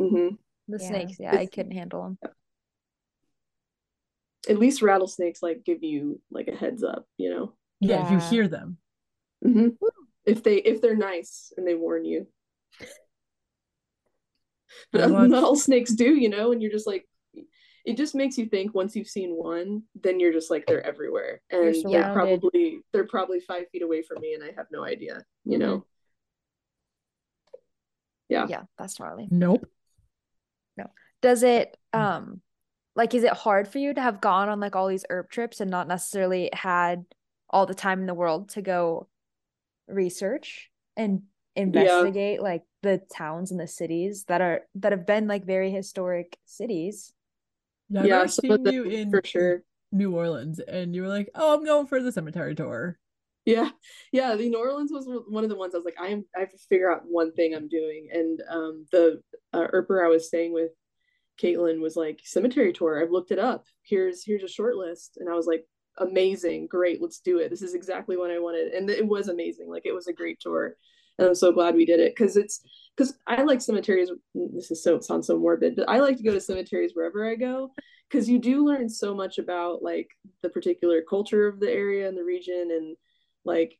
Mhm. 0.00 0.38
The 0.68 0.78
Yeah. 0.80 0.88
snakes, 0.88 1.18
yeah, 1.18 1.34
I 1.36 1.46
couldn't 1.46 1.72
handle 1.72 2.02
them. 2.04 2.18
At 4.48 4.58
least 4.58 4.80
rattlesnakes 4.82 5.42
like 5.42 5.64
give 5.64 5.82
you 5.82 6.20
like 6.30 6.48
a 6.48 6.54
heads 6.56 6.82
up, 6.84 7.06
you 7.18 7.30
know. 7.30 7.54
Yeah, 7.80 8.04
if 8.06 8.12
you 8.12 8.18
hear 8.30 8.46
them. 8.48 8.78
hmm 9.42 9.68
If 10.24 10.42
they 10.42 10.56
if 10.58 10.80
they're 10.80 10.94
nice 10.96 11.52
and 11.56 11.66
they 11.66 11.74
warn 11.74 12.04
you. 12.04 12.26
But 14.92 15.10
watched- 15.10 15.30
not 15.30 15.44
all 15.44 15.56
snakes 15.56 15.92
do, 15.94 16.14
you 16.14 16.28
know, 16.28 16.52
and 16.52 16.62
you're 16.62 16.70
just 16.70 16.86
like 16.86 17.06
it 17.84 17.96
just 17.96 18.14
makes 18.14 18.36
you 18.38 18.46
think 18.46 18.74
once 18.74 18.94
you've 18.94 19.08
seen 19.08 19.30
one, 19.36 19.82
then 20.00 20.20
you're 20.20 20.32
just 20.32 20.50
like 20.50 20.66
they're 20.66 20.84
everywhere. 20.86 21.40
And 21.50 21.74
they're 21.84 22.12
probably 22.12 22.80
they're 22.92 23.06
probably 23.06 23.40
five 23.40 23.64
feet 23.70 23.82
away 23.82 24.02
from 24.02 24.20
me 24.20 24.34
and 24.34 24.44
I 24.44 24.52
have 24.56 24.66
no 24.70 24.84
idea, 24.84 25.24
you 25.44 25.56
Mhm. 25.58 25.60
know. 25.60 25.86
Yeah. 28.28 28.46
Yeah, 28.48 28.62
that's 28.78 28.98
gnarly. 29.00 29.28
Nope. 29.30 29.66
No. 30.76 30.86
Does 31.20 31.42
it 31.42 31.76
Mm. 31.94 31.98
um 31.98 32.42
like 32.94 33.14
is 33.14 33.24
it 33.24 33.32
hard 33.32 33.66
for 33.68 33.78
you 33.78 33.94
to 33.94 34.00
have 34.00 34.20
gone 34.20 34.48
on 34.48 34.60
like 34.60 34.76
all 34.76 34.88
these 34.88 35.04
earp 35.10 35.30
trips 35.30 35.60
and 35.60 35.70
not 35.70 35.88
necessarily 35.88 36.50
had 36.52 37.04
all 37.48 37.66
the 37.66 37.74
time 37.74 38.00
in 38.00 38.06
the 38.06 38.14
world 38.14 38.50
to 38.50 38.62
go 38.62 39.08
research 39.88 40.70
and 40.96 41.22
investigate 41.56 42.40
like 42.40 42.62
the 42.82 42.98
towns 43.12 43.50
and 43.50 43.58
the 43.58 43.66
cities 43.66 44.24
that 44.28 44.40
are 44.40 44.62
that 44.76 44.92
have 44.92 45.06
been 45.06 45.26
like 45.26 45.44
very 45.44 45.70
historic 45.70 46.38
cities? 46.44 47.12
Yeah, 47.90 48.02
I 48.02 48.04
yeah, 48.06 48.26
some 48.26 48.50
of 48.50 48.60
seeing 48.64 48.74
you 48.74 48.84
in 48.84 49.10
for 49.10 49.22
sure. 49.24 49.62
New 49.92 50.14
Orleans, 50.14 50.60
and 50.60 50.94
you 50.94 51.02
were 51.02 51.08
like, 51.08 51.30
"Oh, 51.34 51.54
I'm 51.54 51.64
going 51.64 51.86
for 51.86 52.00
the 52.00 52.12
cemetery 52.12 52.54
tour." 52.54 52.98
Yeah, 53.44 53.70
yeah. 54.12 54.36
The 54.36 54.48
New 54.48 54.58
Orleans 54.58 54.92
was 54.92 55.08
one 55.28 55.44
of 55.44 55.50
the 55.50 55.56
ones 55.56 55.74
I 55.74 55.78
was 55.78 55.84
like, 55.84 56.00
I 56.00 56.08
am. 56.08 56.24
I 56.36 56.40
have 56.40 56.50
to 56.52 56.58
figure 56.68 56.92
out 56.92 57.02
one 57.06 57.32
thing 57.32 57.54
I'm 57.54 57.68
doing. 57.68 58.08
And 58.12 58.40
um, 58.48 58.86
the 58.92 59.22
uh, 59.52 59.66
Earper 59.72 60.04
I 60.04 60.08
was 60.08 60.28
staying 60.28 60.52
with, 60.52 60.70
Caitlin 61.42 61.80
was 61.80 61.96
like, 61.96 62.20
cemetery 62.24 62.72
tour. 62.72 63.02
I've 63.02 63.10
looked 63.10 63.32
it 63.32 63.38
up. 63.38 63.64
Here's 63.82 64.24
here's 64.24 64.42
a 64.44 64.48
short 64.48 64.76
list, 64.76 65.16
and 65.16 65.28
I 65.28 65.34
was 65.34 65.46
like, 65.46 65.64
amazing, 65.98 66.66
great, 66.68 67.00
let's 67.00 67.20
do 67.20 67.38
it. 67.38 67.50
This 67.50 67.62
is 67.62 67.74
exactly 67.74 68.16
what 68.16 68.30
I 68.30 68.38
wanted, 68.38 68.72
and 68.72 68.90
it 68.90 69.06
was 69.06 69.28
amazing. 69.28 69.68
Like 69.68 69.86
it 69.86 69.94
was 69.94 70.06
a 70.06 70.12
great 70.12 70.38
tour, 70.40 70.76
and 71.18 71.28
I'm 71.28 71.34
so 71.34 71.52
glad 71.52 71.74
we 71.74 71.84
did 71.84 72.00
it 72.00 72.14
because 72.16 72.36
it's 72.36 72.60
because 72.96 73.14
I 73.26 73.42
like 73.42 73.60
cemeteries. 73.60 74.10
This 74.34 74.70
is 74.70 74.82
so 74.82 75.00
sounds 75.00 75.26
so 75.26 75.38
morbid, 75.38 75.76
but 75.76 75.88
I 75.88 75.98
like 75.98 76.16
to 76.16 76.22
go 76.22 76.32
to 76.32 76.40
cemeteries 76.40 76.92
wherever 76.94 77.28
I 77.28 77.34
go 77.34 77.72
because 78.10 78.28
you 78.28 78.38
do 78.38 78.64
learn 78.64 78.88
so 78.88 79.14
much 79.14 79.38
about 79.38 79.82
like 79.82 80.08
the 80.42 80.48
particular 80.48 81.02
culture 81.08 81.46
of 81.46 81.60
the 81.60 81.70
area 81.70 82.08
and 82.08 82.16
the 82.16 82.24
region 82.24 82.68
and 82.70 82.96
like 83.44 83.78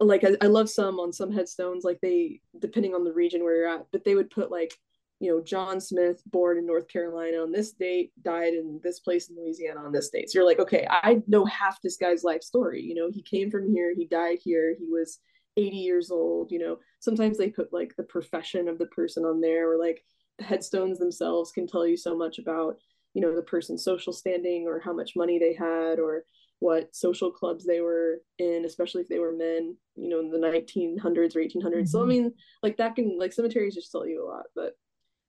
like 0.00 0.24
I, 0.24 0.36
I 0.40 0.46
love 0.46 0.70
some 0.70 1.00
on 1.00 1.12
some 1.12 1.32
headstones 1.32 1.84
like 1.84 1.98
they 2.00 2.40
depending 2.58 2.94
on 2.94 3.04
the 3.04 3.12
region 3.12 3.42
where 3.42 3.56
you're 3.56 3.68
at 3.68 3.86
but 3.90 4.04
they 4.04 4.14
would 4.14 4.30
put 4.30 4.50
like 4.50 4.72
you 5.18 5.30
know 5.30 5.42
john 5.42 5.80
smith 5.80 6.22
born 6.26 6.58
in 6.58 6.66
north 6.66 6.88
carolina 6.88 7.38
on 7.38 7.50
this 7.50 7.72
date 7.72 8.12
died 8.22 8.54
in 8.54 8.80
this 8.82 9.00
place 9.00 9.28
in 9.28 9.36
louisiana 9.36 9.80
on 9.80 9.92
this 9.92 10.08
date 10.10 10.30
so 10.30 10.38
you're 10.38 10.46
like 10.46 10.60
okay 10.60 10.86
i 10.88 11.20
know 11.26 11.44
half 11.44 11.82
this 11.82 11.96
guy's 11.96 12.22
life 12.22 12.42
story 12.42 12.80
you 12.80 12.94
know 12.94 13.10
he 13.12 13.22
came 13.22 13.50
from 13.50 13.68
here 13.72 13.92
he 13.96 14.06
died 14.06 14.38
here 14.42 14.74
he 14.78 14.86
was 14.86 15.18
80 15.56 15.76
years 15.76 16.10
old 16.10 16.50
you 16.50 16.58
know 16.58 16.78
sometimes 17.00 17.38
they 17.38 17.48
put 17.48 17.72
like 17.72 17.94
the 17.96 18.02
profession 18.04 18.68
of 18.68 18.78
the 18.78 18.86
person 18.86 19.24
on 19.24 19.40
there 19.40 19.70
or 19.70 19.78
like 19.78 20.02
the 20.38 20.44
headstones 20.44 20.98
themselves 20.98 21.52
can 21.52 21.66
tell 21.66 21.86
you 21.86 21.96
so 21.96 22.16
much 22.16 22.38
about 22.38 22.76
you 23.14 23.20
know 23.20 23.34
the 23.34 23.42
person's 23.42 23.84
social 23.84 24.12
standing 24.12 24.66
or 24.66 24.80
how 24.80 24.92
much 24.92 25.16
money 25.16 25.38
they 25.38 25.54
had 25.54 25.98
or 25.98 26.24
what 26.60 26.94
social 26.94 27.30
clubs 27.30 27.66
they 27.66 27.80
were 27.80 28.20
in 28.38 28.64
especially 28.64 29.02
if 29.02 29.08
they 29.08 29.18
were 29.18 29.32
men 29.32 29.76
you 29.96 30.08
know 30.08 30.20
in 30.20 30.30
the 30.30 30.38
1900s 30.38 31.36
or 31.36 31.40
1800s 31.40 31.64
mm-hmm. 31.64 31.84
so 31.84 32.02
i 32.02 32.06
mean 32.06 32.32
like 32.62 32.76
that 32.76 32.94
can 32.94 33.18
like 33.18 33.32
cemeteries 33.32 33.74
just 33.74 33.90
tell 33.90 34.06
you 34.06 34.24
a 34.24 34.28
lot 34.28 34.44
but 34.54 34.74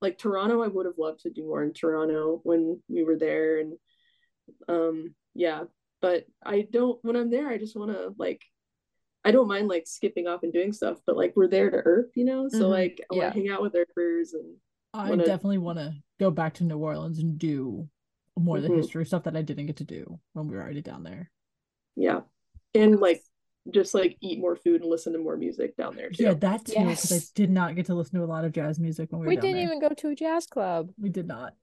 like 0.00 0.16
toronto 0.16 0.62
i 0.62 0.68
would 0.68 0.86
have 0.86 0.98
loved 0.98 1.20
to 1.20 1.30
do 1.30 1.42
more 1.42 1.62
in 1.62 1.72
toronto 1.72 2.40
when 2.44 2.80
we 2.88 3.02
were 3.02 3.16
there 3.16 3.58
and 3.58 3.74
um 4.68 5.14
yeah 5.34 5.64
but 6.00 6.24
i 6.44 6.66
don't 6.70 6.98
when 7.02 7.16
i'm 7.16 7.30
there 7.30 7.48
i 7.48 7.58
just 7.58 7.76
want 7.76 7.90
to 7.90 8.14
like 8.16 8.42
I 9.24 9.30
don't 9.30 9.48
mind 9.48 9.68
like 9.68 9.86
skipping 9.86 10.26
off 10.26 10.42
and 10.42 10.52
doing 10.52 10.72
stuff, 10.72 10.98
but 11.06 11.16
like 11.16 11.32
we're 11.34 11.48
there 11.48 11.70
to 11.70 11.78
earp, 11.78 12.12
you 12.14 12.24
know. 12.24 12.48
So 12.48 12.60
mm-hmm. 12.60 12.70
like 12.70 13.00
I 13.10 13.16
yeah. 13.16 13.22
want 13.22 13.34
to 13.34 13.40
hang 13.40 13.50
out 13.50 13.62
with 13.62 13.74
earpers 13.74 14.34
and 14.34 14.56
I 14.92 15.10
wanna... 15.10 15.24
definitely 15.24 15.58
want 15.58 15.78
to 15.78 15.94
go 16.20 16.30
back 16.30 16.54
to 16.54 16.64
New 16.64 16.78
Orleans 16.78 17.18
and 17.18 17.38
do 17.38 17.88
more 18.38 18.56
of 18.56 18.62
the 18.62 18.68
mm-hmm. 18.68 18.78
history 18.78 19.06
stuff 19.06 19.24
that 19.24 19.36
I 19.36 19.42
didn't 19.42 19.66
get 19.66 19.76
to 19.76 19.84
do 19.84 20.18
when 20.32 20.48
we 20.48 20.54
were 20.54 20.62
already 20.62 20.82
down 20.82 21.02
there. 21.04 21.30
Yeah, 21.96 22.20
and 22.74 23.00
like 23.00 23.22
just 23.70 23.94
like 23.94 24.16
eat 24.20 24.38
more 24.38 24.56
food 24.56 24.82
and 24.82 24.90
listen 24.90 25.14
to 25.14 25.18
more 25.18 25.36
music 25.36 25.76
down 25.76 25.96
there 25.96 26.10
too. 26.10 26.24
Yeah, 26.24 26.34
that 26.34 26.66
too. 26.66 26.74
Because 26.76 27.10
yes. 27.10 27.30
I 27.30 27.32
did 27.34 27.50
not 27.50 27.76
get 27.76 27.86
to 27.86 27.94
listen 27.94 28.18
to 28.18 28.24
a 28.24 28.26
lot 28.26 28.44
of 28.44 28.52
jazz 28.52 28.78
music 28.78 29.10
when 29.10 29.20
we 29.20 29.26
were. 29.26 29.30
We 29.30 29.36
down 29.36 29.42
didn't 29.42 29.56
there. 29.56 29.66
even 29.66 29.80
go 29.80 29.88
to 29.88 30.08
a 30.08 30.14
jazz 30.14 30.46
club. 30.46 30.90
We 31.00 31.08
did 31.08 31.26
not. 31.26 31.54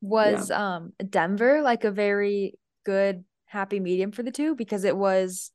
Was 0.00 0.50
yeah. 0.50 0.76
um 0.76 0.92
Denver 1.08 1.62
like 1.62 1.84
a 1.84 1.90
very 1.90 2.58
good 2.84 3.24
happy 3.46 3.80
medium 3.80 4.12
for 4.12 4.22
the 4.22 4.30
two 4.30 4.54
because 4.54 4.84
it 4.84 4.96
was 4.96 5.50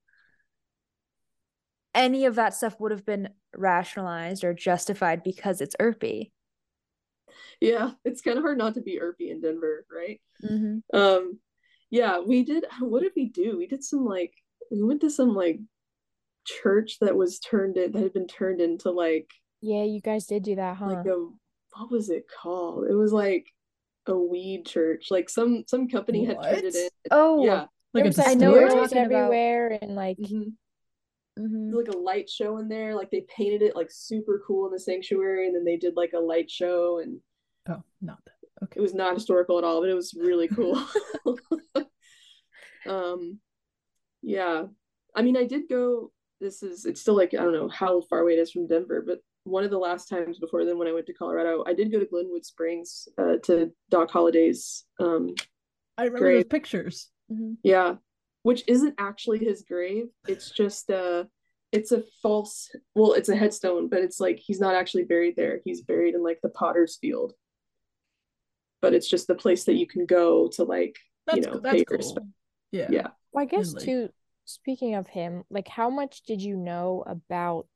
any 1.94 2.26
of 2.26 2.36
that 2.36 2.54
stuff 2.54 2.80
would 2.80 2.92
have 2.92 3.06
been 3.06 3.30
rationalized 3.56 4.44
or 4.44 4.54
justified 4.54 5.24
because 5.24 5.62
it's 5.62 5.76
Earpy. 5.80 6.32
Yeah, 7.60 7.92
it's 8.06 8.22
kind 8.22 8.38
of 8.38 8.44
hard 8.44 8.58
not 8.58 8.76
to 8.76 8.82
be 8.82 9.00
Earpy 9.00 9.32
in 9.32 9.42
Denver, 9.42 9.86
right? 9.94 10.22
Mm-hmm. 10.44 10.98
Um, 10.98 11.40
yeah, 11.90 12.20
we 12.20 12.44
did. 12.44 12.66
What 12.80 13.02
did 13.02 13.14
we 13.16 13.30
do? 13.30 13.58
We 13.58 13.68
did 13.68 13.84
some 13.84 14.06
like 14.06 14.34
we 14.72 14.84
went 14.84 15.02
to 15.02 15.10
some 15.10 15.36
like 15.36 15.60
church 16.46 16.98
that 17.02 17.16
was 17.16 17.40
turned 17.40 17.78
in 17.78 17.92
that 17.92 18.02
had 18.02 18.14
been 18.14 18.28
turned 18.28 18.62
into 18.62 18.92
like 18.92 19.30
yeah, 19.62 19.84
you 19.84 20.00
guys 20.00 20.26
did 20.26 20.44
do 20.44 20.56
that, 20.56 20.78
huh? 20.78 20.88
Like 20.88 21.06
a 21.06 21.28
what 21.74 21.92
was 21.92 22.10
it 22.10 22.26
called? 22.28 22.88
It 22.90 22.94
was 22.94 23.12
like 23.12 23.48
a 24.08 24.18
weed 24.18 24.66
church. 24.66 25.08
Like 25.12 25.30
some 25.30 25.64
some 25.68 25.88
company 25.88 26.26
what? 26.28 26.46
had 26.46 26.54
turned 26.54 26.68
it 26.68 26.76
in. 26.76 26.90
Oh, 27.12 27.46
yeah. 27.46 27.66
Like 27.94 28.06
was, 28.06 28.18
like, 28.18 28.28
I 28.28 28.34
know 28.36 28.52
what 28.52 28.60
you're 28.60 28.70
doors 28.70 28.92
talking 28.92 28.98
everywhere 29.04 29.80
and 29.82 29.96
like 29.96 30.18
mm-hmm. 30.18 30.50
Mhm. 31.38 31.74
like 31.74 31.88
a 31.88 31.98
light 31.98 32.30
show 32.30 32.58
in 32.58 32.68
there. 32.68 32.96
Like 32.96 33.12
they 33.12 33.22
painted 33.22 33.62
it 33.62 33.76
like 33.76 33.90
super 33.92 34.42
cool 34.46 34.66
in 34.66 34.72
the 34.72 34.80
sanctuary, 34.80 35.48
and 35.48 35.56
then 35.56 35.64
they 35.64 35.78
did 35.78 35.96
like 35.96 36.14
a 36.14 36.20
light 36.20 36.50
show, 36.50 37.00
and 37.00 37.20
Oh, 37.68 37.84
not 38.02 38.20
that. 38.26 38.64
Okay, 38.64 38.80
it 38.80 38.82
was 38.82 38.94
not 38.94 39.14
historical 39.14 39.58
at 39.58 39.64
all, 39.64 39.82
but 39.82 39.90
it 39.90 39.94
was 39.94 40.14
really 40.14 40.48
cool. 40.56 40.84
um, 42.86 43.40
yeah, 44.22 44.64
I 45.16 45.22
mean, 45.22 45.38
I 45.38 45.46
did 45.46 45.70
go. 45.70 46.12
This 46.42 46.64
is 46.64 46.86
it's 46.86 47.02
still 47.02 47.16
like 47.18 47.34
I 47.34 47.38
don't 47.44 47.54
know 47.54 47.68
how 47.70 48.02
far 48.02 48.20
away 48.20 48.34
it 48.34 48.40
is 48.40 48.52
from 48.52 48.68
Denver, 48.68 49.04
but 49.06 49.20
one 49.44 49.64
of 49.64 49.72
the 49.72 49.78
last 49.78 50.08
times 50.08 50.40
before 50.40 50.64
then 50.66 50.78
when 50.78 50.88
I 50.88 50.94
went 50.94 51.06
to 51.08 51.14
Colorado, 51.14 51.64
I 51.68 51.74
did 51.74 51.92
go 51.92 52.00
to 52.00 52.06
Glenwood 52.06 52.46
Springs 52.46 53.08
uh, 53.18 53.38
to 53.44 53.72
Doc 53.90 54.10
Holliday's. 54.12 54.86
Um, 55.00 55.36
I 55.98 56.06
remember 56.06 56.34
those 56.34 56.44
pictures. 56.46 57.10
Mhm. 57.32 57.58
yeah, 57.64 57.96
which 58.44 58.64
isn't 58.68 58.96
actually 58.98 59.40
his 59.40 59.64
grave. 59.64 60.08
It's 60.28 60.50
just 60.52 60.90
a 60.90 61.28
it's 61.72 61.92
a 61.92 62.04
false 62.22 62.70
well, 62.96 63.14
it's 63.14 63.30
a 63.30 63.36
headstone, 63.36 63.90
but 63.90 64.00
it's 64.00 64.20
like 64.20 64.40
he's 64.40 64.60
not 64.60 64.76
actually 64.76 65.04
buried 65.04 65.36
there. 65.36 65.60
He's 65.66 65.82
buried 65.82 66.16
in 66.16 66.24
like 66.24 66.40
the 66.42 66.50
potter's 66.50 66.98
field. 66.98 67.34
But 68.82 68.94
it's 68.94 69.10
just 69.10 69.28
the 69.28 69.36
place 69.36 69.66
that 69.66 69.76
you 69.76 69.86
can 69.86 70.06
go 70.06 70.48
to 70.54 70.64
like, 70.64 70.96
That's 71.28 71.38
you 71.38 71.44
know, 71.44 71.60
co- 71.60 71.72
pay 71.72 71.84
cool. 71.84 71.98
respect. 71.98 72.26
Yeah. 72.72 72.88
Yeah. 72.90 73.08
Well, 73.32 73.44
I 73.44 73.46
guess 73.46 73.74
like- 73.74 73.84
too, 73.84 74.10
speaking 74.46 74.96
of 74.96 75.08
him, 75.08 75.44
like 75.50 75.68
how 75.68 75.90
much 75.90 76.22
did 76.22 76.42
you 76.42 76.56
know 76.56 77.04
about 77.06 77.68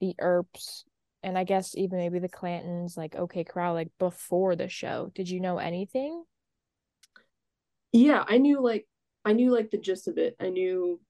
the 0.00 0.14
Earps 0.18 0.84
and 1.22 1.38
I 1.38 1.44
guess 1.44 1.76
even 1.76 1.98
maybe 1.98 2.18
the 2.18 2.28
Clantons, 2.28 2.96
like 2.96 3.14
OK 3.16 3.44
Corral, 3.44 3.74
like 3.74 3.90
before 3.98 4.56
the 4.56 4.68
show? 4.68 5.12
Did 5.14 5.28
you 5.28 5.40
know 5.40 5.58
anything? 5.58 6.24
Yeah, 7.92 8.24
I 8.26 8.38
knew 8.38 8.60
like 8.60 8.86
I 9.24 9.32
knew 9.32 9.52
like 9.52 9.70
the 9.70 9.78
gist 9.78 10.08
of 10.08 10.18
it. 10.18 10.36
I 10.40 10.50
knew 10.50 11.00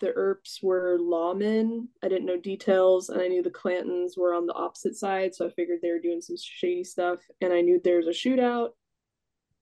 the 0.00 0.12
Earps 0.12 0.62
were 0.62 0.98
lawmen. 1.00 1.86
I 2.02 2.08
didn't 2.08 2.26
know 2.26 2.38
details, 2.38 3.08
and 3.08 3.20
I 3.20 3.28
knew 3.28 3.42
the 3.42 3.50
Clantons 3.50 4.16
were 4.16 4.34
on 4.34 4.46
the 4.46 4.52
opposite 4.52 4.96
side, 4.96 5.34
so 5.34 5.46
I 5.46 5.50
figured 5.50 5.80
they 5.82 5.90
were 5.90 5.98
doing 5.98 6.20
some 6.20 6.36
shady 6.38 6.84
stuff. 6.84 7.20
And 7.40 7.52
I 7.52 7.62
knew 7.62 7.80
there 7.82 7.96
was 7.96 8.06
a 8.06 8.10
shootout, 8.10 8.70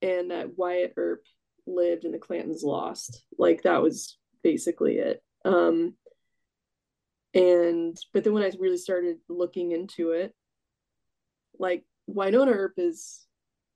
and 0.03 0.31
that 0.31 0.57
Wyatt 0.59 0.95
Earp 0.97 1.25
lived 1.67 2.05
and 2.05 2.13
the 2.13 2.19
Clantons 2.19 2.63
lost. 2.63 3.25
Like 3.39 3.63
that 3.63 3.83
was 3.83 4.19
basically 4.43 4.97
it. 4.97 5.23
Um, 5.45 5.95
and 7.33 7.97
but 8.13 8.25
then 8.25 8.33
when 8.33 8.43
I 8.43 8.53
really 8.59 8.77
started 8.77 9.17
looking 9.29 9.73
into 9.73 10.11
it, 10.11 10.35
like 11.59 11.85
Wynonna 12.11 12.55
Earp 12.55 12.75
is 12.77 13.21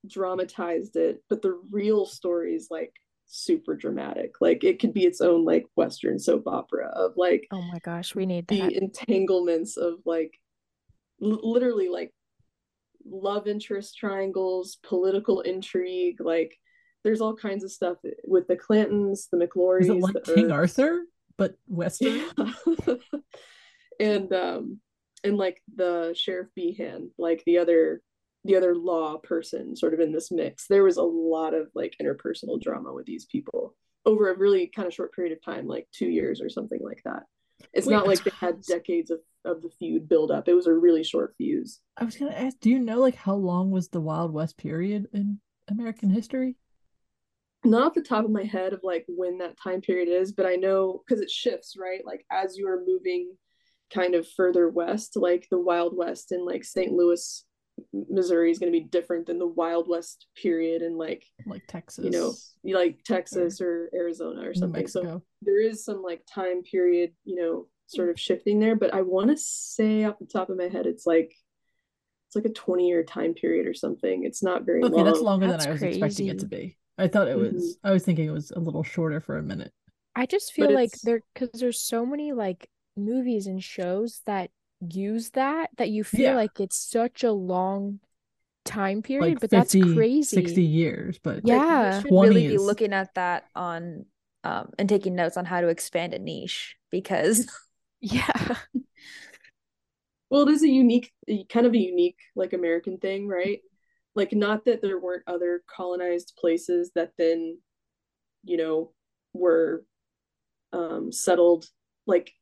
dramatized 0.06 0.96
it, 0.96 1.22
but 1.28 1.42
the 1.42 1.60
real 1.70 2.06
story 2.06 2.54
is 2.54 2.68
like 2.70 2.92
super 3.28 3.76
dramatic. 3.76 4.40
Like 4.40 4.64
it 4.64 4.80
could 4.80 4.92
be 4.94 5.04
its 5.04 5.20
own 5.20 5.44
like 5.44 5.66
Western 5.76 6.18
soap 6.18 6.46
opera 6.46 6.88
of 6.88 7.12
like 7.16 7.46
Oh 7.52 7.62
my 7.62 7.78
gosh, 7.78 8.14
we 8.14 8.26
need 8.26 8.48
the 8.48 8.60
that. 8.62 8.72
entanglements 8.72 9.76
of 9.76 9.94
like 10.04 10.34
l- 11.22 11.40
literally 11.42 11.88
like 11.88 12.12
love 13.04 13.46
interest 13.46 13.96
triangles, 13.96 14.78
political 14.82 15.40
intrigue, 15.40 16.20
like 16.20 16.56
there's 17.04 17.20
all 17.20 17.36
kinds 17.36 17.62
of 17.64 17.70
stuff 17.70 17.96
with 18.26 18.48
the 18.48 18.56
Clantons, 18.56 19.28
the 19.30 19.36
McLaurys, 19.38 19.82
Is 19.82 19.88
it 19.90 20.00
like 20.00 20.14
the 20.14 20.34
King 20.34 20.46
Earps. 20.46 20.78
Arthur, 20.78 21.02
but 21.36 21.54
Western? 21.68 22.22
Yeah. 22.36 22.94
and 24.00 24.32
um 24.32 24.80
and 25.24 25.36
like 25.36 25.60
the 25.74 26.14
Sheriff 26.16 26.48
Behan, 26.54 27.10
like 27.18 27.42
the 27.44 27.58
other 27.58 28.02
the 28.44 28.56
other 28.56 28.74
law 28.74 29.18
person 29.18 29.76
sort 29.76 29.94
of 29.94 30.00
in 30.00 30.12
this 30.12 30.30
mix. 30.30 30.66
There 30.66 30.84
was 30.84 30.96
a 30.96 31.02
lot 31.02 31.54
of 31.54 31.68
like 31.74 31.94
interpersonal 32.00 32.60
drama 32.60 32.92
with 32.92 33.06
these 33.06 33.26
people 33.26 33.74
over 34.06 34.30
a 34.30 34.38
really 34.38 34.68
kind 34.74 34.86
of 34.86 34.94
short 34.94 35.12
period 35.14 35.32
of 35.32 35.44
time, 35.44 35.66
like 35.66 35.86
two 35.92 36.08
years 36.08 36.40
or 36.40 36.48
something 36.48 36.80
like 36.82 37.02
that. 37.04 37.24
It's 37.72 37.86
Wait, 37.86 37.94
not 37.94 38.06
like 38.06 38.22
they 38.22 38.30
had 38.38 38.62
decades 38.62 39.10
of, 39.10 39.18
of 39.44 39.62
the 39.62 39.70
feud 39.78 40.08
build 40.08 40.30
up. 40.30 40.48
It 40.48 40.54
was 40.54 40.68
a 40.68 40.72
really 40.72 41.02
short 41.02 41.34
fuse. 41.36 41.80
I 41.96 42.04
was 42.04 42.16
gonna 42.16 42.32
ask, 42.32 42.58
do 42.60 42.70
you 42.70 42.78
know 42.78 43.00
like 43.00 43.16
how 43.16 43.34
long 43.34 43.70
was 43.70 43.88
the 43.88 44.00
Wild 44.00 44.32
West 44.32 44.56
period 44.56 45.08
in 45.12 45.40
American 45.68 46.10
history? 46.10 46.56
not 47.64 47.86
off 47.88 47.94
the 47.94 48.02
top 48.02 48.24
of 48.24 48.30
my 48.30 48.44
head 48.44 48.72
of 48.72 48.80
like 48.82 49.04
when 49.08 49.38
that 49.38 49.56
time 49.62 49.80
period 49.80 50.08
is, 50.08 50.32
but 50.32 50.46
I 50.46 50.54
know 50.54 51.02
because 51.06 51.20
it 51.20 51.30
shifts, 51.30 51.74
right? 51.78 52.04
Like 52.04 52.24
as 52.30 52.56
you 52.56 52.68
are 52.68 52.84
moving 52.86 53.32
kind 53.92 54.14
of 54.14 54.28
further 54.36 54.68
west, 54.68 55.16
like 55.16 55.46
the 55.50 55.60
Wild 55.60 55.96
West 55.96 56.32
in 56.32 56.44
like 56.44 56.64
St. 56.64 56.92
Louis, 56.92 57.44
Missouri 57.92 58.50
is 58.50 58.58
going 58.58 58.72
to 58.72 58.78
be 58.78 58.84
different 58.84 59.26
than 59.26 59.38
the 59.38 59.46
Wild 59.46 59.88
West 59.88 60.26
period 60.40 60.82
in 60.82 60.96
like, 60.96 61.24
Like 61.46 61.62
Texas, 61.68 62.04
you 62.04 62.10
know, 62.10 62.34
like 62.78 63.02
Texas 63.04 63.60
or 63.60 63.90
Arizona 63.94 64.42
or 64.42 64.48
New 64.48 64.54
something. 64.54 64.86
So 64.86 65.22
there 65.42 65.60
is 65.60 65.84
some 65.84 66.02
like 66.02 66.22
time 66.32 66.62
period, 66.62 67.12
you 67.24 67.36
know, 67.36 67.66
sort 67.86 68.10
of 68.10 68.20
shifting 68.20 68.60
there, 68.60 68.76
but 68.76 68.92
I 68.92 69.02
want 69.02 69.30
to 69.30 69.36
say 69.36 70.04
off 70.04 70.18
the 70.18 70.26
top 70.26 70.50
of 70.50 70.56
my 70.56 70.68
head, 70.68 70.86
it's 70.86 71.06
like, 71.06 71.32
it's 72.28 72.36
like 72.36 72.44
a 72.44 72.50
20 72.50 72.86
year 72.86 73.02
time 73.04 73.32
period 73.34 73.66
or 73.66 73.74
something. 73.74 74.24
It's 74.24 74.42
not 74.42 74.66
very 74.66 74.84
Okay, 74.84 74.94
long. 74.94 75.04
that's 75.04 75.20
longer 75.20 75.46
That's 75.46 75.64
than 75.64 75.70
I 75.70 75.72
was 75.72 75.82
expecting 75.82 76.26
it 76.28 76.38
to 76.40 76.46
be. 76.46 76.76
I 76.98 77.08
thought 77.08 77.28
it 77.28 77.38
was. 77.38 77.54
Mhm. 77.54 77.78
I 77.84 77.92
was 77.92 78.04
thinking 78.04 78.26
it 78.26 78.32
was 78.32 78.50
a 78.50 78.58
little 78.58 78.82
shorter 78.82 79.20
for 79.20 79.38
a 79.38 79.42
minute. 79.42 79.72
I 80.14 80.26
just 80.26 80.52
But 80.58 80.66
feel 80.66 80.74
like 80.74 80.90
there 81.04 81.22
because 81.32 81.60
there's 81.60 81.80
so 81.80 82.04
many 82.04 82.32
like 82.32 82.68
movies 82.96 83.46
and 83.46 83.62
shows 83.62 84.20
that 84.26 84.50
use 84.80 85.30
that 85.30 85.70
that 85.76 85.90
you 85.90 86.04
feel 86.04 86.32
Yeah. 86.32 86.34
like 86.34 86.60
it's 86.60 86.76
such 86.76 87.24
a 87.24 87.32
long 87.32 88.00
time 88.64 89.02
period, 89.02 89.38
Like 89.38 89.40
but 89.40 89.50
50, 89.50 89.52
that's 89.52 89.74
crazy. 89.74 90.62
60 90.62 90.62
years, 90.62 91.18
but 91.18 91.44
Yeah. 91.44 91.78
we 91.80 91.90
should 91.92 92.16
20 92.16 92.42
really 92.42 92.44
be 92.44 92.58
looking 92.58 92.92
at 92.94 93.14
that 93.14 93.48
on 93.54 94.06
um 94.44 94.70
and 94.78 94.88
taking 94.88 95.14
notes 95.16 95.36
on 95.36 95.44
how 95.46 95.60
to 95.62 95.68
expand 95.68 96.14
a 96.14 96.18
niche 96.20 96.76
because 96.90 97.46
Yeah. 98.00 98.56
Well, 100.30 100.42
it 100.48 100.52
is 100.52 100.62
a 100.62 100.68
unique, 100.68 101.12
kind 101.48 101.66
of 101.66 101.72
a 101.74 101.78
unique, 101.78 102.18
like 102.36 102.52
American 102.52 102.98
thing, 102.98 103.26
right? 103.26 103.60
Like, 104.14 104.32
not 104.32 104.64
that 104.64 104.82
there 104.82 104.98
weren't 104.98 105.22
other 105.26 105.62
colonized 105.74 106.34
places 106.38 106.90
that 106.94 107.12
then, 107.18 107.58
you 108.44 108.56
know, 108.58 108.92
were 109.34 109.84
um, 110.72 111.12
settled, 111.12 111.66
like, 112.06 112.32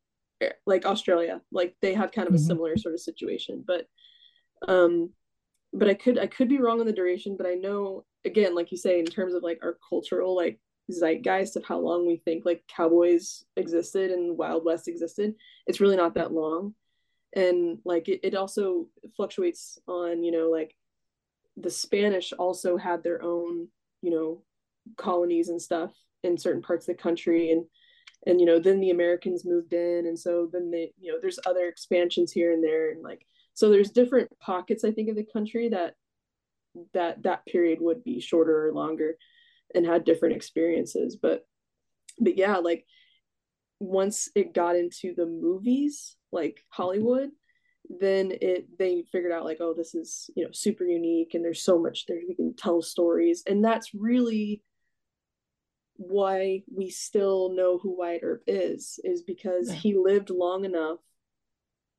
like 0.67 0.85
Australia. 0.85 1.41
Like 1.51 1.77
they 1.81 1.95
have 1.95 2.13
kind 2.13 2.29
of 2.29 2.35
a 2.35 2.39
Mhm. 2.39 2.47
similar 2.47 2.77
sort 2.77 2.95
of 2.95 3.01
situation, 3.01 3.65
but, 3.67 3.87
um, 4.69 5.13
but 5.73 5.89
I 5.89 5.95
could, 5.95 6.19
I 6.19 6.27
could 6.27 6.49
be 6.49 6.59
wrong 6.59 6.81
on 6.81 6.87
the 6.87 6.93
duration, 6.93 7.37
but 7.37 7.47
I 7.47 7.55
know, 7.55 8.05
again, 8.25 8.55
like 8.55 8.71
you 8.71 8.79
say, 8.79 8.99
in 8.99 9.07
terms 9.07 9.35
of 9.35 9.43
like 9.43 9.59
our 9.63 9.79
cultural, 9.89 10.35
like 10.35 10.61
zeitgeist 10.91 11.57
of 11.57 11.65
how 11.65 11.79
long 11.79 12.07
we 12.07 12.17
think 12.19 12.45
like 12.45 12.65
cowboys 12.69 13.45
existed 13.57 14.11
and 14.11 14.37
Wild 14.39 14.65
West 14.65 14.89
existed, 14.89 15.35
it's 15.67 15.81
really 15.81 15.97
not 15.97 16.15
that 16.15 16.33
long 16.33 16.75
and 17.33 17.79
like 17.85 18.09
it, 18.09 18.21
it 18.23 18.35
also 18.37 18.89
fluctuates 19.17 19.79
on 19.89 20.23
you 20.23 20.31
know 20.31 20.49
like 20.49 20.75
the 21.57 21.69
spanish 21.69 22.33
also 22.33 22.77
had 22.77 23.03
their 23.03 23.21
own 23.21 23.67
you 24.01 24.11
know 24.13 24.43
colonies 24.97 25.49
and 25.49 25.61
stuff 25.61 25.93
in 26.23 26.39
certain 26.39 26.63
parts 26.63 26.89
of 26.89 26.97
the 26.97 27.03
country 27.03 27.51
and 27.51 27.65
and 28.27 28.41
you 28.41 28.47
know 28.47 28.59
then 28.59 28.81
the 28.81 28.91
americans 28.91 29.45
moved 29.45 29.73
in 29.73 30.07
and 30.07 30.19
so 30.19 30.49
then 30.53 30.71
they 30.71 30.93
you 30.99 31.13
know 31.13 31.19
there's 31.21 31.39
other 31.47 31.67
expansions 31.67 32.33
here 32.33 32.53
and 32.53 32.63
there 32.63 32.91
and 32.91 33.03
like 33.03 33.27
so 33.55 33.71
there's 33.71 33.91
different 33.91 34.29
pockets 34.41 34.85
i 34.85 34.91
think 34.91 35.09
of 35.09 35.17
the 35.17 35.27
country 35.33 35.69
that 35.69 35.95
that 36.93 37.23
that 37.23 37.47
period 37.47 37.79
would 37.81 38.05
be 38.05 38.21
shorter 38.21 38.69
or 38.69 38.73
longer 38.73 39.17
and 39.75 39.87
had 39.87 40.05
different 40.05 40.37
experiences 40.37 41.17
but 41.21 41.47
but 42.19 42.37
yeah 42.37 42.57
like 42.57 42.85
once 43.81 44.31
it 44.35 44.55
got 44.55 44.77
into 44.77 45.15
the 45.15 45.27
movies 45.27 46.17
like 46.33 46.65
hollywood 46.69 47.31
then 48.01 48.33
it 48.41 48.67
they 48.79 49.05
figured 49.13 49.33
out 49.33 49.45
like 49.45 49.59
oh 49.61 49.75
this 49.75 49.95
is 49.95 50.29
you 50.35 50.45
know 50.45 50.51
super 50.53 50.85
unique 50.85 51.35
and 51.35 51.45
there's 51.45 51.63
so 51.63 51.79
much 51.79 52.05
there 52.07 52.19
we 52.29 52.35
can 52.35 52.55
tell 52.57 52.83
stories 52.83 53.43
and 53.47 53.65
that's 53.65 53.95
really 53.95 54.63
why 55.97 56.63
we 56.75 56.91
still 56.91 57.51
know 57.51 57.79
who 57.79 57.97
Wyatt 57.97 58.21
Earp 58.23 58.43
is 58.47 58.99
is 59.05 59.23
because 59.23 59.71
he 59.73 59.95
lived 59.97 60.31
long 60.31 60.65
enough 60.65 60.99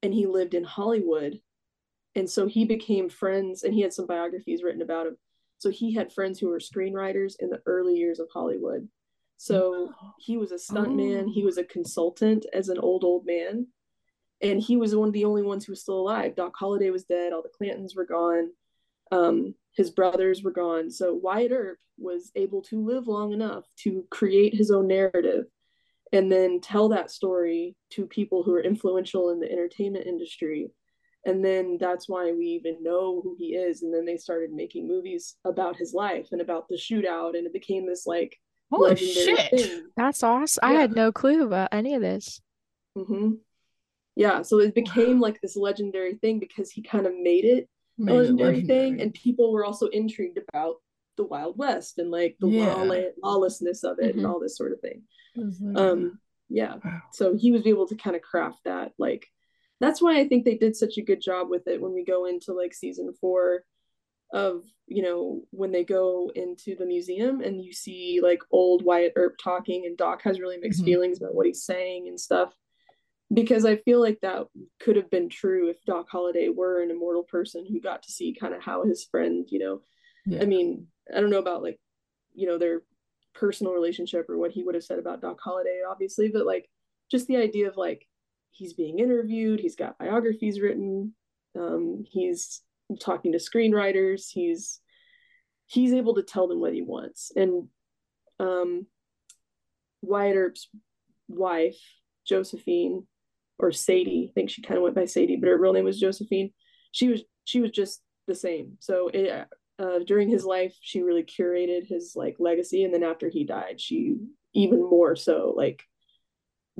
and 0.04 0.14
he 0.14 0.26
lived 0.26 0.54
in 0.54 0.64
Hollywood. 0.64 1.40
And 2.16 2.30
so 2.30 2.48
he 2.48 2.66
became 2.66 3.10
friends 3.10 3.64
and 3.64 3.74
he 3.74 3.82
had 3.82 3.94
some 3.94 4.08
biographies 4.08 4.64
written 4.64 4.82
about 4.82 5.08
him. 5.08 5.18
So 5.60 5.70
he 5.70 5.94
had 5.94 6.12
friends 6.14 6.40
who 6.40 6.50
were 6.50 6.60
screenwriters 6.60 7.36
in 7.40 7.50
the 7.50 7.62
early 7.66 7.96
years 7.96 8.20
of 8.20 8.28
Hollywood. 8.32 8.88
So 9.38 9.94
he 10.18 10.38
was 10.38 10.52
a 10.52 10.56
stuntman. 10.56 11.32
He 11.32 11.44
Oh. 11.44 11.46
was 11.46 11.58
a 11.58 11.64
consultant 11.64 12.46
as 12.54 12.70
an 12.70 12.80
old 12.80 13.04
old 13.04 13.26
man. 13.26 13.68
And 14.42 14.62
he 14.62 14.78
was 14.78 14.96
one 14.96 15.08
of 15.10 15.14
the 15.14 15.26
only 15.26 15.42
ones 15.44 15.66
who 15.66 15.72
was 15.72 15.82
still 15.82 16.00
alive. 16.00 16.36
Doc 16.36 16.56
holliday 16.56 16.92
was 16.92 17.06
dead. 17.06 17.34
All 17.34 17.42
the 17.42 17.50
clantons 17.50 17.96
were 17.96 18.06
gone. 18.06 18.52
Um, 19.12 19.56
his 19.78 19.90
brothers 19.90 20.44
were 20.44 20.52
gone 20.52 20.92
so 20.92 21.13
wyatt 21.13 21.52
earp 21.52 21.78
was 21.98 22.32
able 22.36 22.62
to 22.62 22.86
live 22.86 23.08
long 23.08 23.32
enough 23.32 23.63
to 23.78 24.04
create 24.12 24.54
his 24.54 24.70
own 24.70 24.88
narrative 24.88 25.46
and 26.13 26.32
then 26.32 26.60
tell 26.62 26.90
that 26.90 27.12
story 27.12 27.76
to 27.90 28.06
people 28.06 28.44
who 28.44 28.54
are 28.54 28.62
influential 28.62 29.30
in 29.30 29.40
the 29.40 29.52
entertainment 29.52 30.06
industry 30.06 30.70
and 31.26 31.44
then 31.44 31.78
that's 31.80 32.08
why 32.08 32.32
we 32.32 32.46
even 32.46 32.82
know 32.82 33.22
who 33.22 33.36
he 33.38 33.56
is 33.56 33.82
and 33.82 33.94
then 33.94 34.06
they 34.06 34.18
started 34.18 34.52
making 34.52 34.88
movies 34.88 35.36
about 35.46 35.76
his 35.76 35.94
life 35.94 36.28
and 36.32 36.42
about 36.42 36.68
the 36.68 36.76
shootout 36.76 37.38
and 37.38 37.46
it 37.46 37.54
became 37.54 37.88
this 37.88 38.06
like 38.06 38.38
Holy 38.72 38.96
shit! 38.96 39.50
thing 39.50 39.88
That's 39.96 40.24
awesome. 40.24 40.62
I 40.63 40.74
had 40.74 40.96
no 40.96 41.12
clue 41.12 41.46
about 41.46 41.70
any 41.72 41.94
of 41.96 42.02
this. 42.02 42.42
Mm-hmm. 42.98 43.36
Yeah, 44.16 44.42
so 44.42 44.60
it 44.60 44.74
became 44.74 45.20
wow. 45.20 45.28
like 45.28 45.42
this 45.42 45.56
legendary 45.56 46.16
thing 46.16 46.40
because 46.40 46.72
he 46.72 46.82
kind 46.82 47.06
of 47.06 47.13
made 47.18 47.46
it 47.46 47.70
made 47.98 48.14
a 48.14 48.16
legendary, 48.16 48.54
legendary, 48.56 48.68
thing, 48.68 49.02
and 49.02 49.14
people 49.14 49.52
were 49.54 49.66
also 49.66 49.88
intrigued 49.88 50.40
about 50.50 50.76
the 51.18 51.26
Wild 51.26 51.58
West 51.58 51.98
and 51.98 52.12
like 52.12 52.38
the 52.40 52.48
yeah. 52.48 52.74
law- 52.74 53.02
lawlessness 53.24 53.84
of 53.84 54.00
it 54.00 54.10
mm-hmm. 54.10 54.20
and 54.20 54.28
all 54.28 54.40
this 54.40 54.58
sort 54.58 54.72
of 54.72 54.80
thing. 54.82 55.04
Like, 55.36 55.78
um, 55.78 56.20
yeah. 56.50 56.76
Wow. 56.84 57.02
So 57.12 57.36
he 57.36 57.52
was 57.52 57.66
able 57.66 57.88
to 57.88 57.96
kind 57.96 58.16
of 58.16 58.22
craft 58.22 58.60
that. 58.66 58.94
Like, 58.98 59.28
that's 59.80 60.02
why 60.02 60.20
I 60.20 60.28
think 60.28 60.46
they 60.46 60.56
did 60.56 60.76
such 60.76 60.98
a 60.98 61.04
good 61.04 61.22
job 61.22 61.50
with 61.50 61.68
it 61.68 61.82
when 61.82 61.94
we 61.94 62.04
go 62.04 62.26
into 62.26 62.54
like 62.54 62.74
season 62.74 63.14
four 63.20 63.64
of 64.34 64.64
you 64.88 65.02
know 65.02 65.42
when 65.52 65.72
they 65.72 65.86
go 65.86 66.30
into 66.36 66.76
the 66.76 66.86
museum 66.86 67.40
and 67.42 67.64
you 67.64 67.72
see 67.72 68.20
like 68.22 68.42
old 68.52 68.84
Wyatt 68.84 69.14
Earp 69.16 69.38
talking 69.42 69.86
and 69.86 69.98
Doc 69.98 70.22
has 70.24 70.40
really 70.40 70.58
mixed 70.58 70.80
mm-hmm. 70.80 70.88
feelings 70.88 71.18
about 71.22 71.34
what 71.34 71.46
he's 71.46 71.64
saying 71.64 72.08
and 72.08 72.20
stuff 72.20 72.54
because 73.34 73.66
I 73.66 73.78
feel 73.78 74.00
like 74.00 74.20
that 74.22 74.46
could 74.80 74.96
have 74.96 75.10
been 75.10 75.30
true 75.30 75.70
if 75.70 75.84
Doc 75.86 76.08
Holliday 76.10 76.50
were 76.50 76.82
an 76.82 76.92
immortal 76.92 77.24
person 77.24 77.66
who 77.68 77.82
got 77.82 78.04
to 78.04 78.12
see 78.12 78.34
kind 78.34 78.54
of 78.54 78.63
how 78.63 78.84
his 78.84 79.06
friend 79.06 79.46
you 79.50 79.60
know 79.60 79.82
yeah. 80.26 80.42
I 80.42 80.46
mean 80.46 80.88
I 81.13 81.20
don't 81.20 81.30
know 81.30 81.40
about 81.40 81.63
like 81.63 81.80
you 82.34 82.48
know 82.48 82.58
their 82.58 82.82
personal 83.34 83.74
relationship 83.74 84.30
or 84.30 84.38
what 84.38 84.52
he 84.52 84.63
would 84.63 84.76
have 84.76 84.84
said 84.84 85.00
about 85.00 85.22
Doc 85.22 85.40
Holliday 85.44 85.82
obviously 85.90 86.30
but 86.30 86.46
like 86.46 86.70
just 87.12 87.28
the 87.28 87.38
idea 87.38 87.68
of 87.68 87.78
like 87.78 88.08
he's 88.52 88.74
being 88.74 89.00
interviewed 89.00 89.60
he's 89.60 89.76
got 89.76 89.98
biographies 89.98 90.60
written 90.60 91.13
um, 91.58 92.04
he's 92.10 92.62
talking 93.00 93.34
to 93.34 93.38
screenwriters 93.38 94.28
he's 94.32 94.80
he's 95.66 95.92
able 95.92 96.16
to 96.16 96.24
tell 96.24 96.48
them 96.48 96.60
what 96.62 96.74
he 96.74 96.82
wants 96.82 97.32
and 97.36 97.68
um 98.40 98.86
wyatt 100.02 100.38
earp's 100.38 100.70
wife 101.28 101.78
josephine 102.26 103.06
or 103.60 103.72
sadie 103.72 104.28
i 104.30 104.34
think 104.34 104.50
she 104.50 104.62
kind 104.62 104.78
of 104.78 104.84
went 104.84 104.96
by 104.96 105.06
sadie 105.06 105.36
but 105.36 105.48
her 105.48 105.58
real 105.58 105.74
name 105.74 105.86
was 105.86 106.00
josephine 106.00 106.52
she 106.91 107.08
was 107.08 107.22
she 107.46 107.62
was 107.62 107.72
just 107.72 108.02
the 108.28 108.36
same 108.36 108.78
so 108.80 109.10
it, 109.13 109.48
uh, 109.80 110.00
during 110.06 110.30
his 110.30 110.43
life 110.43 110.76
she 110.82 111.02
really 111.02 111.24
curated 111.24 111.88
his 111.88 112.13
like 112.15 112.36
legacy 112.39 112.84
and 112.84 112.93
then 112.93 113.04
after 113.04 113.30
he 113.30 113.43
died 113.43 113.80
she 113.80 114.15
even 114.54 114.82
more 114.82 115.15
so 115.15 115.54
like 115.56 115.84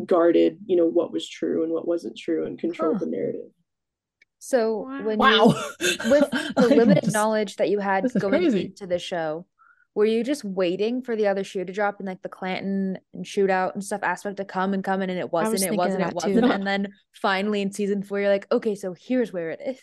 guarded 0.06 0.60
you 0.66 0.76
know 0.76 0.86
what 0.86 1.12
was 1.12 1.28
true 1.28 1.64
and 1.64 1.72
what 1.72 1.88
wasn't 1.88 2.18
true 2.18 2.46
and 2.46 2.60
controlled 2.60 2.98
huh. 2.98 3.06
the 3.06 3.12
narrative 3.12 3.52
so 4.40 4.78
wow. 4.80 5.04
when 5.04 5.18
wow. 5.18 5.56
you 5.80 5.98
with 6.10 6.30
the 6.56 6.68
limited 6.76 7.04
just, 7.04 7.14
knowledge 7.14 7.56
that 7.58 7.70
you 7.70 7.80
had 7.80 8.06
going 8.20 8.42
crazy. 8.42 8.66
into 8.66 8.88
the 8.88 9.00
show, 9.00 9.46
were 9.98 10.06
you 10.06 10.24
just 10.24 10.44
waiting 10.44 11.02
for 11.02 11.16
the 11.16 11.26
other 11.26 11.44
shoe 11.44 11.66
to 11.66 11.74
drop 11.74 11.98
and 11.98 12.08
like 12.08 12.22
the 12.22 12.30
Clanton 12.30 13.00
and 13.16 13.26
shootout 13.26 13.74
and 13.74 13.84
stuff 13.84 14.04
aspect 14.04 14.38
to 14.38 14.46
come 14.46 14.76
and 14.76 14.84
come 14.84 15.02
in 15.02 15.10
and 15.10 15.18
it 15.18 15.34
wasn't, 15.34 15.54
was 15.54 15.64
it 15.64 15.74
wasn't, 15.74 16.04
it 16.04 16.14
wasn't. 16.14 16.36
Too. 16.36 16.52
And 16.52 16.68
then 16.68 16.94
finally 17.14 17.64
in 17.64 17.72
season 17.72 18.04
four, 18.04 18.20
you're 18.20 18.30
like, 18.30 18.46
okay, 18.52 18.76
so 18.76 18.94
here's 18.96 19.34
where 19.34 19.50
it 19.50 19.60
is. 19.66 19.82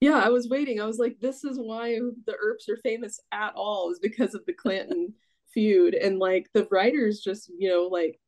Yeah, 0.00 0.16
I 0.16 0.30
was 0.30 0.48
waiting. 0.48 0.80
I 0.80 0.84
was 0.84 0.98
like, 0.98 1.20
this 1.20 1.44
is 1.44 1.58
why 1.60 1.96
the 2.26 2.34
Earps 2.42 2.68
are 2.68 2.78
famous 2.78 3.20
at 3.30 3.52
all, 3.54 3.92
is 3.92 4.00
because 4.00 4.34
of 4.34 4.44
the 4.46 4.52
Clanton 4.52 5.14
feud. 5.54 5.94
And 5.94 6.18
like 6.18 6.48
the 6.52 6.66
writers 6.68 7.20
just, 7.20 7.52
you 7.56 7.68
know, 7.68 7.84
like 7.84 8.18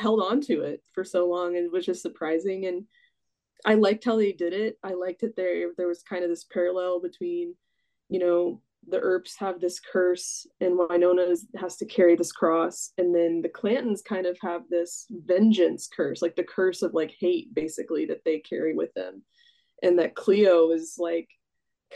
held 0.00 0.22
on 0.22 0.40
to 0.40 0.62
it 0.62 0.82
for 0.94 1.04
so 1.04 1.28
long 1.28 1.54
and 1.54 1.66
it 1.66 1.72
was 1.72 1.84
just 1.84 2.00
surprising. 2.00 2.64
And 2.64 2.84
I 3.66 3.74
liked 3.74 4.06
how 4.06 4.16
they 4.16 4.32
did 4.32 4.54
it. 4.54 4.78
I 4.82 4.94
liked 4.94 5.22
it 5.22 5.36
there 5.36 5.66
there 5.76 5.86
was 5.86 6.02
kind 6.02 6.24
of 6.24 6.30
this 6.30 6.44
parallel 6.44 7.02
between, 7.02 7.56
you 8.08 8.20
know, 8.20 8.62
the 8.86 8.98
Earps 8.98 9.36
have 9.38 9.60
this 9.60 9.80
curse 9.80 10.46
and 10.60 10.78
Wynonna 10.78 11.36
has 11.56 11.76
to 11.76 11.86
carry 11.86 12.16
this 12.16 12.32
cross 12.32 12.92
and 12.96 13.14
then 13.14 13.42
the 13.42 13.48
Clantons 13.48 14.02
kind 14.02 14.26
of 14.26 14.38
have 14.40 14.62
this 14.70 15.06
vengeance 15.10 15.88
curse, 15.94 16.22
like 16.22 16.36
the 16.36 16.44
curse 16.44 16.82
of 16.82 16.94
like 16.94 17.14
hate 17.18 17.54
basically 17.54 18.06
that 18.06 18.24
they 18.24 18.38
carry 18.38 18.74
with 18.74 18.92
them. 18.94 19.22
And 19.82 19.98
that 19.98 20.14
Cleo 20.14 20.70
is 20.70 20.96
like 20.98 21.28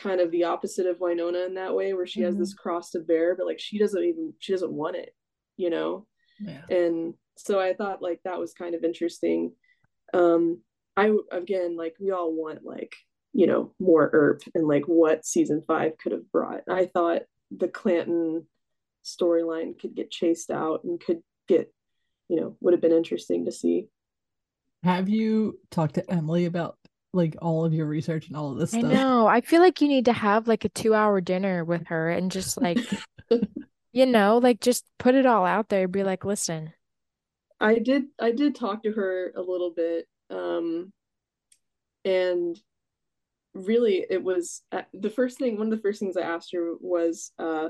kind 0.01 0.21
of 0.21 0.31
the 0.31 0.45
opposite 0.45 0.87
of 0.87 0.99
Wynonna 0.99 1.47
in 1.47 1.55
that 1.55 1.75
way 1.75 1.93
where 1.93 2.07
she 2.07 2.21
mm-hmm. 2.21 2.27
has 2.27 2.37
this 2.37 2.55
cross 2.55 2.91
to 2.91 3.01
bear 3.01 3.37
but 3.37 3.47
like 3.47 3.61
she 3.61 3.79
doesn't 3.79 4.03
even 4.03 4.33
she 4.39 4.53
doesn't 4.53 4.73
want 4.73 4.97
it, 4.97 5.15
you 5.57 5.71
know. 5.71 6.07
Yeah. 6.41 6.63
And 6.69 7.15
so 7.37 7.61
I 7.61 7.75
thought 7.75 8.03
like 8.03 8.21
that 8.25 8.39
was 8.39 8.55
kind 8.55 8.75
of 8.75 8.85
interesting. 8.85 9.53
Um 10.13 10.61
I 10.97 11.15
again 11.31 11.77
like 11.77 11.95
we 12.01 12.11
all 12.11 12.33
want 12.35 12.65
like 12.65 12.95
you 13.33 13.47
know 13.47 13.73
more 13.79 14.11
Earp 14.13 14.43
and 14.55 14.67
like 14.67 14.85
what 14.85 15.25
season 15.25 15.63
five 15.63 15.99
could 15.99 16.13
have 16.13 16.31
brought. 16.31 16.63
I 16.69 16.87
thought 16.87 17.23
the 17.51 17.69
Clanton 17.69 18.47
storyline 19.05 19.79
could 19.79 19.95
get 19.95 20.11
chased 20.11 20.51
out 20.51 20.85
and 20.85 21.01
could 21.01 21.23
get 21.49 21.73
you 22.29 22.41
know 22.41 22.57
would 22.61 22.75
have 22.75 22.81
been 22.81 22.93
interesting 22.93 23.45
to 23.47 23.53
see. 23.53 23.89
Have 24.83 25.09
you 25.09 25.59
talked 25.71 25.95
to 25.95 26.11
Emily 26.11 26.47
about 26.47 26.77
like 27.13 27.37
all 27.41 27.65
of 27.65 27.75
your 27.75 27.87
research 27.87 28.29
and 28.29 28.37
all 28.37 28.53
of 28.53 28.59
this 28.59 28.75
I 28.75 28.81
stuff? 28.81 28.91
I 28.91 28.95
know. 28.95 29.27
I 29.27 29.41
feel 29.41 29.61
like 29.61 29.81
you 29.81 29.89
need 29.89 30.07
to 30.07 30.13
have 30.13 30.49
like 30.49 30.65
a 30.65 30.71
two 30.71 30.95
hour 30.95 31.21
dinner 31.21 31.65
with 31.65 31.87
her 31.89 32.11
and 32.11 32.31
just 32.31 32.61
like 32.61 32.79
you 33.93 34.07
know, 34.07 34.39
like 34.39 34.61
just 34.61 34.85
put 34.99 35.15
it 35.15 35.27
all 35.27 35.45
out 35.45 35.69
there. 35.69 35.89
Be 35.89 36.05
like, 36.05 36.25
listen. 36.25 36.73
I 37.61 37.79
did 37.79 38.07
I 38.21 38.33
did 38.33 38.57
talk 38.57 38.83
to 38.83 38.93
her 38.93 39.33
a 39.37 39.41
little 39.41 39.71
bit 39.71 40.09
um, 40.31 40.93
and 42.05 42.59
really 43.55 44.07
it 44.09 44.23
was 44.23 44.63
uh, 44.73 44.83
the 44.95 45.11
first 45.11 45.39
thing 45.39 45.57
one 45.57 45.67
of 45.67 45.71
the 45.71 45.83
first 45.83 46.01
things 46.01 46.17
i 46.17 46.23
asked 46.23 46.53
her 46.53 46.75
was 46.81 47.33
uh, 47.39 47.69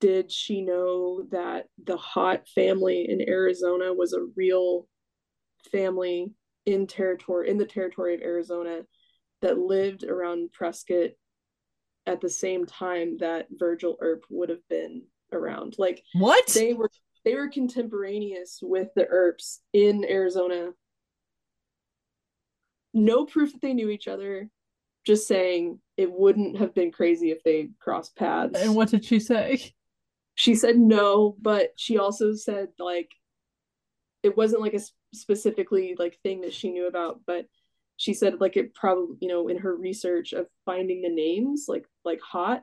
did 0.00 0.30
she 0.30 0.60
know 0.60 1.24
that 1.30 1.66
the 1.84 1.96
Haught 1.96 2.48
family 2.54 3.06
in 3.08 3.26
arizona 3.28 3.92
was 3.92 4.12
a 4.12 4.26
real 4.36 4.86
family 5.72 6.32
in 6.66 6.86
territory 6.86 7.48
in 7.48 7.56
the 7.56 7.64
territory 7.64 8.14
of 8.14 8.20
arizona 8.20 8.82
that 9.40 9.58
lived 9.58 10.04
around 10.04 10.52
prescott 10.52 11.10
at 12.06 12.20
the 12.20 12.28
same 12.28 12.64
time 12.64 13.18
that 13.18 13.46
virgil 13.58 13.96
earp 14.00 14.24
would 14.30 14.48
have 14.48 14.66
been 14.68 15.02
around? 15.32 15.76
Like 15.78 16.02
what? 16.14 16.46
they 16.48 16.74
were 16.74 16.90
they 17.24 17.34
were 17.34 17.48
contemporaneous 17.48 18.60
with 18.62 18.88
the 18.94 19.06
earps 19.06 19.60
in 19.72 20.04
arizona. 20.04 20.70
No 22.94 23.26
proof 23.26 23.52
that 23.52 23.60
they 23.60 23.74
knew 23.74 23.90
each 23.90 24.08
other 24.08 24.48
just 25.06 25.26
saying 25.26 25.78
it 25.96 26.10
wouldn't 26.10 26.58
have 26.58 26.74
been 26.74 26.92
crazy 26.92 27.30
if 27.30 27.42
they 27.42 27.70
crossed 27.80 28.16
paths. 28.16 28.58
And 28.60 28.74
what 28.74 28.88
did 28.88 29.04
she 29.04 29.20
say? 29.20 29.74
She 30.34 30.54
said 30.54 30.78
no 30.78 31.34
but 31.40 31.72
she 31.76 31.98
also 31.98 32.32
said 32.34 32.68
like 32.78 33.10
it 34.22 34.36
wasn't 34.36 34.62
like 34.62 34.74
a 34.74 34.80
specifically 35.12 35.96
like 35.98 36.18
thing 36.22 36.42
that 36.42 36.52
she 36.52 36.70
knew 36.70 36.86
about 36.86 37.20
but 37.26 37.46
she 37.96 38.14
said 38.14 38.40
like 38.40 38.56
it 38.56 38.74
probably 38.74 39.16
you 39.20 39.28
know 39.28 39.48
in 39.48 39.58
her 39.58 39.74
research 39.74 40.32
of 40.32 40.46
finding 40.64 41.02
the 41.02 41.08
names 41.08 41.66
like 41.68 41.86
like 42.04 42.20
Haught 42.20 42.62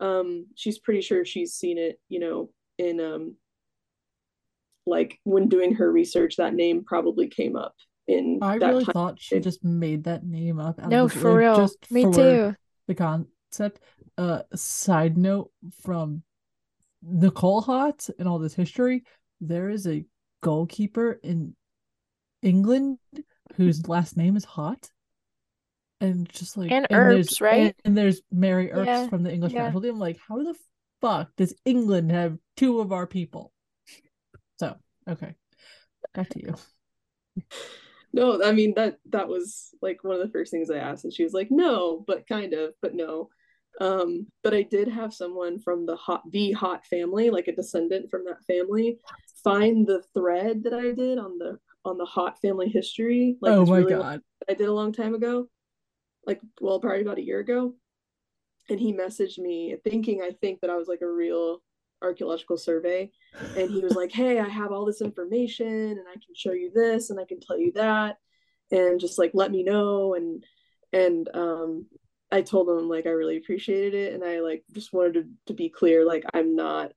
um 0.00 0.46
she's 0.54 0.78
pretty 0.78 1.00
sure 1.00 1.24
she's 1.24 1.54
seen 1.54 1.78
it 1.78 1.98
you 2.08 2.20
know 2.20 2.50
in 2.78 3.00
um 3.00 3.36
like 4.86 5.18
when 5.24 5.48
doing 5.48 5.74
her 5.74 5.90
research 5.90 6.36
that 6.36 6.54
name 6.54 6.84
probably 6.84 7.28
came 7.28 7.56
up 7.56 7.74
in 8.08 8.38
I 8.42 8.54
really 8.54 8.84
time. 8.84 8.92
thought 8.92 9.20
she 9.20 9.38
just 9.38 9.62
made 9.62 10.04
that 10.04 10.24
name 10.24 10.58
up. 10.58 10.78
no, 10.86 11.08
for 11.08 11.36
real. 11.36 11.56
Just 11.56 11.90
Me 11.90 12.10
too. 12.10 12.54
The 12.86 12.94
concept. 12.94 13.80
Uh, 14.16 14.42
side 14.52 15.16
note 15.16 15.52
from 15.82 16.22
Nicole 17.02 17.60
Haught 17.60 18.08
and 18.18 18.26
all 18.26 18.40
this 18.40 18.54
history, 18.54 19.04
there 19.40 19.68
is 19.68 19.86
a 19.86 20.04
goalkeeper 20.42 21.20
in 21.22 21.54
England 22.42 22.98
whose 23.54 23.86
last 23.86 24.16
name 24.16 24.36
is 24.36 24.44
Hot. 24.44 24.90
And 26.00 26.28
just 26.28 26.56
like 26.56 26.70
and, 26.72 26.86
and 26.90 26.98
Earps, 26.98 27.40
right? 27.40 27.60
And, 27.60 27.74
and, 27.84 27.98
there's 27.98 28.22
Mary 28.32 28.72
Earps 28.72 28.86
yeah. 28.86 29.08
from 29.08 29.22
the 29.22 29.32
English 29.32 29.52
yeah. 29.52 29.64
national 29.64 29.82
team. 29.82 29.98
like, 29.98 30.18
how 30.26 30.42
the 30.42 30.54
fuck 31.00 31.30
does 31.36 31.54
England 31.64 32.10
have 32.10 32.38
two 32.56 32.80
of 32.80 32.92
our 32.92 33.06
people? 33.06 33.52
So, 34.58 34.76
okay. 35.08 35.34
Back 36.14 36.28
to 36.30 36.40
you. 36.40 36.54
no 38.12 38.42
i 38.42 38.52
mean 38.52 38.72
that 38.74 38.98
that 39.10 39.28
was 39.28 39.70
like 39.82 40.02
one 40.02 40.14
of 40.14 40.22
the 40.22 40.32
first 40.32 40.50
things 40.50 40.70
i 40.70 40.76
asked 40.76 41.04
and 41.04 41.12
she 41.12 41.24
was 41.24 41.32
like 41.32 41.48
no 41.50 42.04
but 42.06 42.26
kind 42.26 42.54
of 42.54 42.72
but 42.82 42.94
no. 42.94 43.28
Um 43.80 44.26
but 44.42 44.54
i 44.54 44.62
did 44.62 44.88
have 44.88 45.14
someone 45.14 45.60
from 45.60 45.86
the 45.86 45.94
Haught 45.94 46.30
the 46.32 46.52
Haught 46.52 46.84
family 46.86 47.30
like 47.30 47.46
a 47.46 47.54
descendant 47.54 48.10
from 48.10 48.24
that 48.24 48.42
family 48.44 48.98
find 49.44 49.86
the 49.86 50.02
thread 50.14 50.64
that 50.64 50.74
i 50.74 50.90
did 50.92 51.18
on 51.18 51.38
the 51.38 51.58
on 51.84 51.96
the 51.96 52.04
Haught 52.04 52.40
family 52.40 52.68
history 52.68 53.36
like 53.40 53.52
oh 53.52 53.64
my 53.64 53.78
really 53.78 53.94
god. 53.94 54.20
I 54.48 54.54
did 54.54 54.68
a 54.68 54.72
long 54.72 54.92
time 54.92 55.14
ago 55.14 55.48
like 56.26 56.40
well 56.60 56.80
probably 56.80 57.02
about 57.02 57.18
a 57.18 57.24
year 57.24 57.38
ago 57.38 57.74
and 58.68 58.80
he 58.80 58.92
messaged 58.92 59.38
me 59.38 59.76
thinking 59.84 60.22
i 60.22 60.32
think 60.40 60.60
that 60.60 60.70
i 60.70 60.76
was 60.76 60.88
like 60.88 61.02
a 61.02 61.10
real 61.10 61.62
archaeological 62.02 62.56
survey 62.56 63.10
and 63.56 63.70
he 63.70 63.80
was 63.80 63.94
like 63.94 64.12
hey 64.12 64.38
i 64.38 64.48
have 64.48 64.72
all 64.72 64.84
this 64.84 65.00
information 65.00 65.66
and 65.66 66.04
i 66.08 66.14
can 66.14 66.34
show 66.34 66.52
you 66.52 66.70
this 66.74 67.10
and 67.10 67.18
i 67.18 67.24
can 67.24 67.40
tell 67.40 67.58
you 67.58 67.72
that 67.72 68.16
and 68.70 69.00
just 69.00 69.18
like 69.18 69.30
let 69.34 69.50
me 69.50 69.62
know 69.62 70.14
and 70.14 70.44
and 70.92 71.28
um 71.34 71.86
i 72.30 72.40
told 72.42 72.68
him 72.68 72.88
like 72.88 73.06
i 73.06 73.10
really 73.10 73.36
appreciated 73.36 73.94
it 73.94 74.14
and 74.14 74.24
i 74.24 74.40
like 74.40 74.62
just 74.72 74.92
wanted 74.92 75.14
to, 75.14 75.24
to 75.46 75.54
be 75.54 75.68
clear 75.68 76.06
like 76.06 76.24
i'm 76.34 76.54
not 76.54 76.92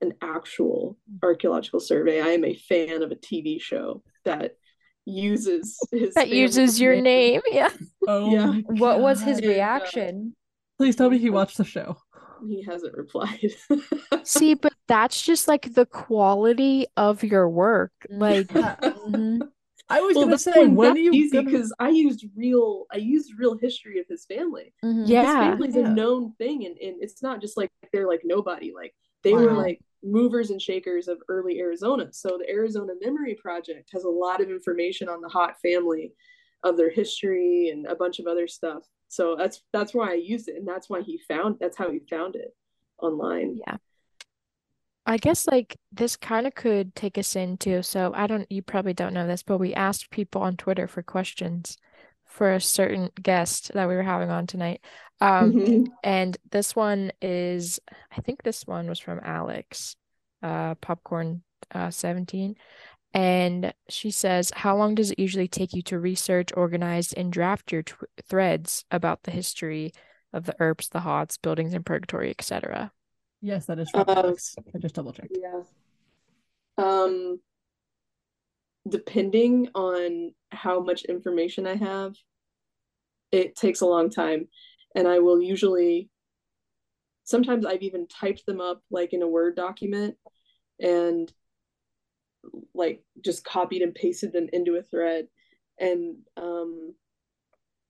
an 0.00 0.14
actual 0.20 0.98
archaeological 1.22 1.78
survey. 1.78 2.20
I 2.20 2.30
am 2.30 2.44
a 2.44 2.54
fan 2.56 3.02
of 3.04 3.12
a 3.12 3.14
TV 3.14 3.62
show 3.62 4.02
that 4.24 4.56
uses 5.04 5.78
his 5.92 6.14
that 6.14 6.28
uses 6.28 6.80
your 6.80 7.00
name. 7.00 7.40
Yeah. 7.48 7.68
Oh, 8.08 8.32
Yeah. 8.32 8.46
my 8.46 8.62
What 8.66 8.98
was 9.00 9.22
his 9.22 9.40
God. 9.40 9.44
Yeah. 9.44 9.50
reaction? 9.52 10.34
Please 10.76 10.96
tell 10.96 11.08
me 11.08 11.18
he 11.18 11.30
watched 11.30 11.56
the 11.56 11.64
show. 11.64 11.98
He 12.46 12.62
hasn't 12.62 12.96
replied. 12.96 13.52
See, 14.24 14.54
but 14.64 14.72
that's 14.88 15.22
just 15.22 15.48
like 15.48 15.74
the 15.74 15.86
quality 15.86 16.86
of 16.96 17.22
your 17.22 17.48
work. 17.48 17.92
Like, 18.08 18.48
Mhm. 18.52 19.48
I 19.88 20.00
was 20.00 20.16
well, 20.16 20.24
gonna 20.26 20.38
say 20.38 20.52
when 20.52 20.74
when 20.74 20.92
are 20.92 20.98
you 20.98 21.12
easy 21.12 21.36
gonna... 21.36 21.50
because 21.50 21.72
I 21.78 21.90
used 21.90 22.24
real 22.34 22.86
I 22.92 22.96
used 22.96 23.38
real 23.38 23.56
history 23.58 23.98
of 23.98 24.06
his 24.08 24.24
family. 24.24 24.72
Mhm. 24.82 25.04
yeah. 25.06 25.22
His 25.22 25.32
family's 25.34 25.76
Yeah. 25.76 25.86
a 25.86 25.94
known 25.94 26.32
thing 26.38 26.64
and, 26.64 26.78
and 26.78 27.02
it's 27.02 27.22
not 27.22 27.40
just 27.40 27.56
like 27.56 27.70
they're 27.92 28.08
like 28.08 28.22
nobody. 28.24 28.72
Like 28.74 28.94
they 29.22 29.34
were 29.34 29.52
like 29.52 29.80
movers 30.02 30.50
and 30.50 30.60
shakers 30.62 31.08
of 31.08 31.18
early 31.28 31.58
Arizona. 31.60 32.08
So 32.12 32.38
the 32.38 32.48
Arizona 32.48 32.94
Memory 33.00 33.34
Project 33.34 33.90
has 33.92 34.04
a 34.04 34.08
lot 34.08 34.40
of 34.40 34.50
information 34.50 35.08
on 35.08 35.20
the 35.20 35.28
Haught 35.28 35.60
family 35.60 36.12
of 36.64 36.76
their 36.76 36.90
history 36.90 37.68
and 37.70 37.86
a 37.86 37.94
bunch 37.94 38.18
of 38.18 38.26
other 38.26 38.48
stuff. 38.48 38.84
So 39.12 39.36
that's 39.36 39.60
that's 39.74 39.92
why 39.92 40.12
I 40.12 40.14
used 40.14 40.48
it 40.48 40.56
and 40.56 40.66
that's 40.66 40.88
why 40.88 41.02
he 41.02 41.18
found 41.28 41.56
that's 41.60 41.76
how 41.76 41.90
he 41.90 42.00
found 42.08 42.34
it 42.34 42.56
online. 42.98 43.58
Yeah. 43.66 43.76
I 45.04 45.18
guess 45.18 45.46
like 45.46 45.76
this 45.92 46.16
kind 46.16 46.46
of 46.46 46.54
could 46.54 46.94
take 46.94 47.18
us 47.18 47.36
into, 47.36 47.82
so 47.82 48.12
I 48.14 48.26
don't, 48.26 48.50
you 48.50 48.62
probably 48.62 48.94
don't 48.94 49.12
know 49.12 49.26
this, 49.26 49.42
but 49.42 49.58
we 49.58 49.74
asked 49.74 50.10
people 50.10 50.40
on 50.40 50.56
Twitter 50.56 50.88
for 50.88 51.02
questions 51.02 51.76
for 52.24 52.54
a 52.54 52.60
certain 52.60 53.10
guest 53.20 53.72
that 53.74 53.86
we 53.86 53.96
were 53.96 54.02
having 54.02 54.30
on 54.30 54.46
tonight. 54.46 54.80
Um, 55.20 55.52
Mhm. 55.52 55.86
and 56.02 56.38
this 56.50 56.74
one 56.74 57.12
is, 57.20 57.80
I 58.16 58.22
think 58.22 58.42
this 58.42 58.66
one 58.66 58.88
was 58.88 58.98
from 58.98 59.20
Alex, 59.22 59.94
uh, 60.42 60.74
Popcorn 60.76 61.42
uh 61.74 61.90
17. 61.90 62.56
And 63.14 63.74
she 63.88 64.10
says, 64.10 64.52
How 64.54 64.76
long 64.76 64.94
does 64.94 65.10
it 65.10 65.18
usually 65.18 65.48
take 65.48 65.74
you 65.74 65.82
to 65.82 65.98
research, 65.98 66.50
organize, 66.56 67.12
and 67.12 67.32
draft 67.32 67.70
your 67.72 67.82
tw 67.82 68.04
threads 68.26 68.84
about 68.90 69.24
the 69.24 69.30
history 69.30 69.92
of 70.32 70.46
the 70.46 70.56
Earps, 70.58 70.88
the 70.88 71.00
Haughts, 71.00 71.36
buildings 71.36 71.74
in 71.74 71.82
purgatory, 71.82 72.30
etc.? 72.30 72.90
Yes, 73.42 73.66
that 73.66 73.78
is 73.78 73.90
from 73.90 74.04
Uh, 74.08 74.14
Alex. 74.14 74.56
I 74.74 74.78
just 74.78 74.94
double 74.94 75.12
checked. 75.12 75.36
Yeah. 75.38 75.62
Um, 76.78 77.40
depending 78.88 79.68
on 79.74 80.32
how 80.50 80.80
much 80.80 81.04
information 81.04 81.66
I 81.66 81.74
have, 81.76 82.14
it 83.30 83.56
takes 83.56 83.80
a 83.82 83.86
long 83.86 84.10
time. 84.10 84.48
And 84.94 85.06
I 85.06 85.18
will 85.18 85.40
usually, 85.40 86.08
sometimes 87.24 87.66
I've 87.66 87.82
even 87.82 88.06
typed 88.06 88.46
them 88.46 88.60
up 88.60 88.82
like 88.90 89.12
in 89.12 89.22
a 89.22 89.28
Word 89.28 89.56
document 89.56 90.16
and 90.80 91.32
like 92.74 93.02
just 93.24 93.44
copied 93.44 93.82
and 93.82 93.94
pasted 93.94 94.32
them 94.32 94.48
into 94.52 94.76
a 94.76 94.82
thread 94.82 95.26
and 95.78 96.16
um 96.36 96.94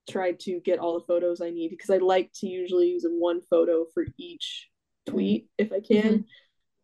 tried 0.09 0.40
to 0.40 0.61
get 0.64 0.78
all 0.78 0.98
the 0.98 1.07
photos 1.07 1.40
I 1.40 1.50
need 1.50 1.70
because 1.70 1.90
I 1.90 1.98
like 1.98 2.30
to 2.40 2.46
usually 2.46 2.88
use 2.88 3.07
one 3.09 3.40
photo 3.40 3.86
for 3.94 4.05
each 4.18 4.68
tweet 5.09 5.48
if 5.59 5.72
I 5.72 5.80
can. 5.80 6.24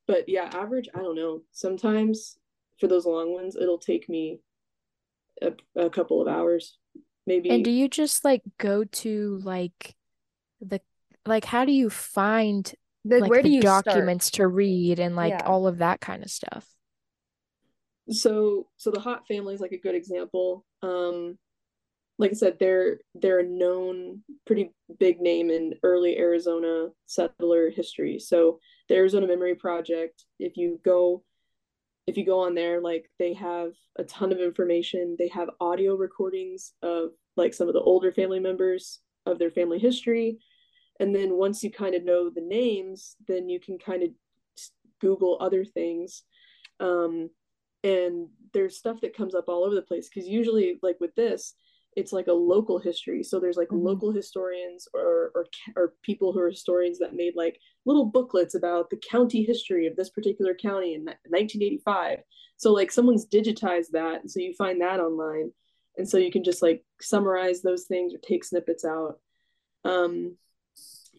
But 0.06 0.28
yeah, 0.28 0.48
average, 0.52 0.88
I 0.94 1.00
don't 1.00 1.16
know. 1.16 1.42
Sometimes 1.52 2.38
for 2.78 2.86
those 2.86 3.06
long 3.06 3.32
ones, 3.32 3.56
it'll 3.56 3.78
take 3.78 4.08
me 4.08 4.40
a, 5.42 5.52
a 5.76 5.90
couple 5.90 6.22
of 6.22 6.28
hours, 6.28 6.78
maybe. 7.26 7.50
And 7.50 7.64
do 7.64 7.70
you 7.70 7.88
just 7.88 8.24
like 8.24 8.42
go 8.58 8.84
to 8.84 9.40
like 9.42 9.94
the 10.60 10.80
like 11.26 11.44
how 11.44 11.64
do 11.64 11.72
you 11.72 11.90
find 11.90 12.72
Like, 13.04 13.22
like 13.22 13.30
where 13.30 13.42
do 13.42 13.48
the 13.48 13.56
you 13.56 13.62
start? 13.62 13.96
documents 13.96 14.30
to 14.32 14.46
read 14.46 14.98
and 14.98 15.16
like 15.16 15.34
Yeah. 15.34 15.42
all 15.46 15.66
of 15.66 15.78
that 15.78 16.00
kind 16.00 16.22
of 16.22 16.30
stuff? 16.30 16.66
So 18.10 18.68
so 18.76 18.90
the 18.90 19.00
Haught 19.00 19.26
family 19.26 19.54
is 19.54 19.60
like 19.60 19.72
a 19.72 19.78
good 19.78 19.94
example. 19.94 20.64
Um 20.82 21.38
like 22.18 22.32
i 22.32 22.34
said 22.34 22.56
they're 22.58 22.98
they're 23.14 23.40
a 23.40 23.44
known 23.44 24.22
pretty 24.44 24.72
big 24.98 25.20
name 25.20 25.50
in 25.50 25.74
early 25.82 26.18
arizona 26.18 26.88
settler 27.06 27.70
history. 27.70 28.18
So 28.18 28.58
the 28.88 28.96
arizona 28.96 29.26
memory 29.26 29.54
project 29.54 30.24
if 30.38 30.56
you 30.56 30.80
go 30.84 31.22
if 32.06 32.16
you 32.16 32.24
go 32.24 32.40
on 32.40 32.54
there 32.54 32.80
like 32.80 33.10
they 33.18 33.34
have 33.34 33.72
a 33.98 34.04
ton 34.04 34.32
of 34.32 34.40
information. 34.40 35.16
They 35.18 35.28
have 35.28 35.50
audio 35.60 35.94
recordings 35.94 36.72
of 36.82 37.10
like 37.36 37.52
some 37.52 37.68
of 37.68 37.74
the 37.74 37.80
older 37.80 38.12
family 38.12 38.40
members 38.40 39.00
of 39.26 39.38
their 39.38 39.50
family 39.50 39.78
history. 39.78 40.38
And 41.00 41.14
then 41.14 41.34
once 41.34 41.62
you 41.62 41.70
kind 41.70 41.94
of 41.94 42.04
know 42.04 42.30
the 42.30 42.40
names 42.40 43.16
then 43.26 43.48
you 43.48 43.60
can 43.60 43.78
kind 43.78 44.02
of 44.02 44.10
google 45.00 45.38
other 45.40 45.64
things. 45.64 46.24
Um 46.80 47.30
and 47.88 48.28
there's 48.52 48.76
stuff 48.76 49.00
that 49.02 49.16
comes 49.16 49.34
up 49.34 49.48
all 49.48 49.64
over 49.64 49.74
the 49.74 49.82
place 49.90 50.08
because 50.08 50.28
usually 50.28 50.78
like 50.82 50.98
with 51.00 51.14
this 51.14 51.54
it's 51.96 52.12
like 52.12 52.28
a 52.28 52.32
local 52.32 52.78
history. 52.78 53.24
So 53.24 53.40
there's 53.40 53.56
like 53.56 53.68
Mhm. 53.70 53.82
local 53.90 54.12
historians 54.12 54.86
or, 54.94 55.32
or 55.34 55.46
or 55.76 55.94
people 56.02 56.32
who 56.32 56.40
are 56.40 56.50
historians 56.50 56.98
that 56.98 57.14
made 57.14 57.34
like 57.34 57.58
little 57.86 58.04
booklets 58.04 58.54
about 58.54 58.90
the 58.90 58.98
county 58.98 59.42
history 59.42 59.86
of 59.86 59.96
this 59.96 60.10
particular 60.10 60.54
county 60.54 60.94
in 60.94 61.04
1985 61.28 62.20
so 62.56 62.72
like 62.72 62.90
someone's 62.92 63.26
digitized 63.26 63.90
that 63.92 64.20
and 64.20 64.30
so 64.30 64.40
you 64.40 64.52
find 64.54 64.80
that 64.80 65.00
online. 65.00 65.52
And 65.96 66.08
so 66.08 66.16
you 66.18 66.30
can 66.30 66.44
just 66.44 66.62
like 66.62 66.84
summarize 67.00 67.62
those 67.62 67.84
things 67.86 68.14
or 68.14 68.18
take 68.18 68.44
snippets 68.44 68.84
out. 68.84 69.18
Um 69.84 70.36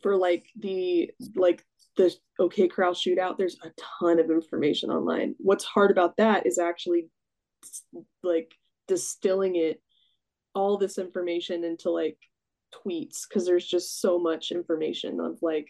for 0.01 0.15
like 0.15 0.45
the 0.57 1.11
like 1.35 1.65
the 1.99 2.15
OK 2.39 2.67
Corral 2.69 2.93
shootout, 2.93 3.37
there's 3.37 3.57
a 3.61 3.71
ton 3.99 4.19
of 4.19 4.31
information 4.31 4.89
online. 4.89 5.35
What's 5.37 5.65
hard 5.65 5.91
about 5.91 6.15
that 6.17 6.47
is 6.47 6.57
actually 6.57 7.09
like 8.23 8.53
distilling 8.87 9.57
it, 9.57 9.81
all 10.55 10.77
this 10.77 10.97
information 10.97 11.65
into 11.65 11.91
like 11.91 12.17
tweets, 12.73 13.27
because 13.27 13.45
there's 13.45 13.67
just 13.67 13.99
so 14.01 14.17
much 14.17 14.51
information 14.51 15.19
of 15.19 15.39
like, 15.41 15.67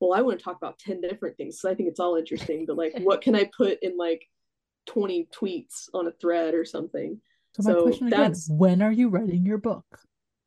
well, 0.00 0.16
I 0.16 0.22
want 0.22 0.38
to 0.38 0.44
talk 0.44 0.56
about 0.56 0.78
10 0.78 1.00
different 1.00 1.36
things. 1.36 1.60
So 1.60 1.68
I 1.68 1.74
think 1.74 1.88
it's 1.88 2.00
all 2.00 2.14
interesting, 2.16 2.64
but 2.66 2.76
like, 2.76 2.94
what 3.00 3.20
can 3.20 3.34
I 3.34 3.50
put 3.56 3.78
in 3.82 3.96
like 3.96 4.24
20 4.86 5.28
tweets 5.34 5.88
on 5.92 6.06
a 6.06 6.12
thread 6.12 6.54
or 6.54 6.64
something? 6.64 7.20
So 7.60 7.62
my 7.64 7.72
So 7.72 7.82
question 7.82 8.06
again, 8.06 8.20
that's- 8.20 8.48
when 8.48 8.82
are 8.82 8.92
you 8.92 9.08
writing 9.08 9.44
your 9.44 9.58
book? 9.58 9.84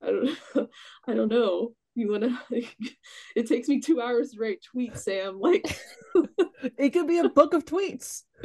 I 0.00 0.10
don't 0.10 0.38
I 1.08 1.14
don't 1.14 1.30
know. 1.30 1.72
You 1.98 2.12
wanna 2.12 2.40
it 3.36 3.46
takes 3.48 3.68
me 3.68 3.80
two 3.80 4.00
hours 4.00 4.30
to 4.30 4.38
write 4.40 4.60
tweets, 4.74 4.98
Sam. 4.98 5.40
Like 5.40 5.64
It 6.78 6.90
could 6.90 7.06
be 7.08 7.18
a 7.18 7.28
book 7.28 7.54
of 7.54 7.64
tweets. 7.64 8.22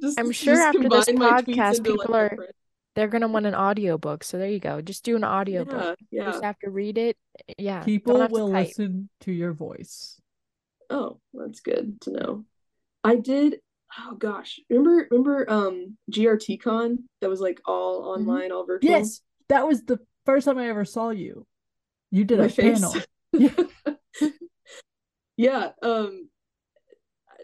just, 0.00 0.18
I'm 0.20 0.32
sure 0.32 0.54
just 0.54 0.62
after 0.62 0.88
this 0.88 1.06
combine 1.06 1.30
my 1.32 1.42
tweets 1.42 1.56
podcast, 1.56 1.78
into, 1.78 1.90
like, 1.90 2.00
people 2.00 2.14
are- 2.16 2.28
thread. 2.36 2.50
They're 2.94 3.08
gonna 3.08 3.26
want 3.26 3.46
an 3.46 3.56
audiobook. 3.56 4.22
So 4.22 4.38
there 4.38 4.48
you 4.48 4.60
go. 4.60 4.80
Just 4.80 5.02
do 5.04 5.16
an 5.16 5.24
audiobook. 5.24 5.98
Yeah, 6.12 6.20
You 6.20 6.22
yeah. 6.26 6.30
just 6.30 6.44
have 6.44 6.58
to 6.60 6.70
read 6.70 6.96
it. 6.96 7.16
Yeah. 7.58 7.82
People 7.82 8.20
have 8.20 8.28
to 8.28 8.32
will 8.34 8.50
listen 8.52 9.08
to 9.22 9.32
your 9.32 9.52
voice. 9.52 10.20
Oh, 10.90 11.18
that's 11.32 11.58
good 11.58 12.00
to 12.02 12.12
know. 12.12 12.44
I 13.02 13.16
did 13.16 13.56
oh 13.98 14.14
gosh. 14.14 14.60
Remember 14.70 15.08
remember 15.10 15.50
um 15.50 15.96
GRTCon 16.12 16.98
that 17.20 17.28
was 17.28 17.40
like 17.40 17.60
all 17.66 18.02
Mm-hmm. 18.02 18.28
online, 18.30 18.52
all 18.52 18.64
virtual? 18.64 18.88
Yes, 18.92 19.20
that 19.48 19.66
was 19.66 19.82
the 19.82 19.98
first 20.24 20.44
time 20.44 20.58
I 20.58 20.68
ever 20.68 20.84
saw 20.84 21.10
you. 21.10 21.48
You 22.14 22.24
did 22.24 22.38
My 22.38 22.44
a 22.44 22.48
face. 22.48 22.80
panel. 22.80 22.94
Yeah. 23.36 23.48
yeah 25.36 25.70
um 25.82 26.28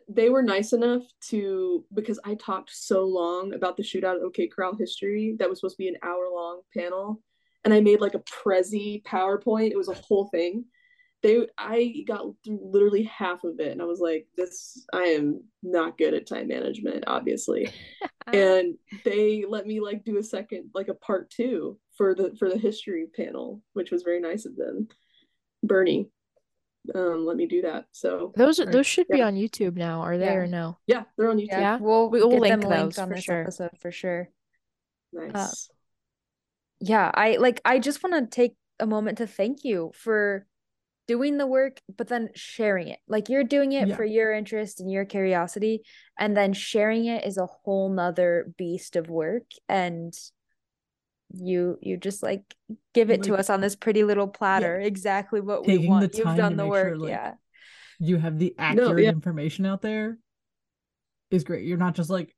they 0.09 0.29
were 0.29 0.41
nice 0.45 0.73
enough 0.73 1.03
to 1.31 1.85
because 1.93 2.21
i 2.25 2.37
talked 2.37 2.71
so 2.73 3.05
long 3.05 3.53
about 3.55 3.77
the 3.77 3.83
shootout 3.83 4.15
at 4.19 4.23
ok 4.23 4.47
corral 4.47 4.77
history 4.77 5.35
that 5.41 5.49
was 5.51 5.59
supposed 5.59 5.75
to 5.75 5.83
be 5.83 5.89
an 5.89 5.97
hour 6.05 6.29
long 6.33 6.61
panel 6.73 7.21
and 7.65 7.75
i 7.75 7.81
made 7.81 8.01
like 8.01 8.15
a 8.15 8.21
prezi 8.21 9.03
powerpoint 9.03 9.73
it 9.73 9.77
was 9.77 9.89
a 9.89 9.95
whole 9.95 10.29
thing 10.29 10.65
they 11.23 11.47
i 11.59 12.05
got 12.07 12.25
through 12.45 12.61
literally 12.63 13.03
half 13.05 13.45
of 13.45 13.61
it 13.61 13.73
and 13.73 13.83
i 13.83 13.85
was 13.85 14.01
like 14.01 14.27
this 14.37 14.87
i 14.93 15.03
am 15.05 15.43
not 15.63 15.99
good 15.99 16.15
at 16.15 16.27
time 16.27 16.49
management 16.49 17.05
obviously 17.07 17.71
and 18.33 18.75
they 19.05 19.45
let 19.49 19.67
me 19.67 19.81
like 19.81 20.05
do 20.05 20.19
a 20.19 20.23
second 20.23 20.71
like 20.75 20.89
a 20.89 20.95
part 20.95 21.31
two 21.31 21.79
for 21.97 22.15
the 22.15 22.35
for 22.39 22.49
the 22.49 22.59
history 22.59 23.07
panel 23.15 23.63
which 23.73 23.91
was 23.91 24.03
very 24.03 24.21
nice 24.21 24.47
of 24.47 24.57
them 24.57 24.89
bernie 25.63 26.09
um 26.95 27.27
let 27.27 27.37
me 27.37 27.47
do 27.47 27.63
that 27.63 27.85
so 27.93 28.33
Those 28.37 28.59
Right. 28.59 28.73
those 28.73 28.87
should 28.87 29.09
be 29.09 29.23
on 29.23 29.35
YouTube 29.35 29.77
now, 29.77 30.01
are 30.01 30.17
they 30.17 30.27
Yeah. 30.27 30.35
or 30.35 30.47
no? 30.47 30.79
yeah 30.87 31.03
they're 31.17 31.31
on 31.31 31.39
youtube 31.39 31.49
Yeah, 31.51 31.61
Yeah? 31.61 31.79
we'll 31.79 32.09
We 32.11 32.21
will 32.23 32.31
get 32.31 32.41
link 32.41 32.61
them 32.61 32.71
linked 32.71 32.95
those 32.95 33.03
on 33.03 33.09
for 33.09 33.15
this 33.17 33.25
sure. 33.25 33.43
episode 33.43 33.79
for 33.79 33.91
sure. 33.91 34.29
nice 35.13 35.69
Yeah, 36.81 37.11
I 37.15 37.37
like 37.37 37.61
I 37.65 37.79
just 37.79 38.03
want 38.03 38.15
to 38.31 38.35
take 38.35 38.55
a 38.79 38.87
moment 38.87 39.19
to 39.19 39.27
thank 39.27 39.65
you 39.65 39.93
for 39.95 40.47
doing 41.11 41.39
the 41.39 41.47
work, 41.47 41.81
but 41.99 42.07
then 42.07 42.29
sharing 42.37 42.87
it. 42.87 43.01
Like 43.09 43.29
you're 43.29 43.43
doing 43.43 43.73
it 43.73 43.89
Yeah. 43.89 43.97
for 43.97 44.05
your 44.05 44.33
interest 44.33 44.79
and 44.79 44.89
your 44.91 45.05
curiosity, 45.05 45.83
and 46.17 46.37
then 46.37 46.53
sharing 46.53 47.07
it 47.07 47.27
is 47.27 47.37
a 47.37 47.47
whole 47.47 47.89
nother 47.91 48.53
beast 48.57 48.95
of 48.95 49.11
work. 49.11 49.43
And 49.69 50.15
you 51.35 51.79
you 51.81 51.97
just 51.97 52.23
like 52.23 52.43
give 52.93 53.11
it 53.11 53.23
to 53.25 53.35
us 53.35 53.51
on 53.51 53.61
this 53.61 53.77
pretty 53.77 54.03
little 54.03 54.27
platter 54.27 54.81
exactly 54.81 55.41
what 55.41 55.63
we 55.63 55.75
Taking 55.75 55.83
the 55.83 55.89
want 55.89 56.15
you've 56.17 56.37
done 56.37 56.57
the 56.57 56.67
work 56.67 56.89
sure, 56.89 56.97
like, 56.99 57.11
yeah 57.11 57.35
you 58.01 58.17
have 58.17 58.39
the 58.39 58.55
accurate 58.59 59.05
yeah. 59.05 59.11
information 59.11 59.67
out 59.67 59.83
there 59.83 60.19
is 61.31 61.45
great. 61.45 61.67
You're 61.67 61.79
not 61.87 61.95
just 61.95 62.11
like 62.11 62.35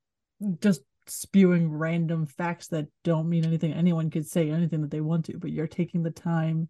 just 0.60 0.82
spewing 1.06 1.70
random 1.72 2.26
facts 2.26 2.68
that 2.68 2.86
don't 3.04 3.28
mean 3.28 3.46
anything. 3.46 3.72
Anyone 3.72 4.10
could 4.10 4.26
say 4.26 4.50
anything 4.50 4.82
that 4.82 4.90
they 4.90 5.00
want 5.00 5.26
to, 5.26 5.38
but 5.38 5.50
you're 5.50 5.66
taking 5.66 6.02
the 6.02 6.10
time 6.10 6.68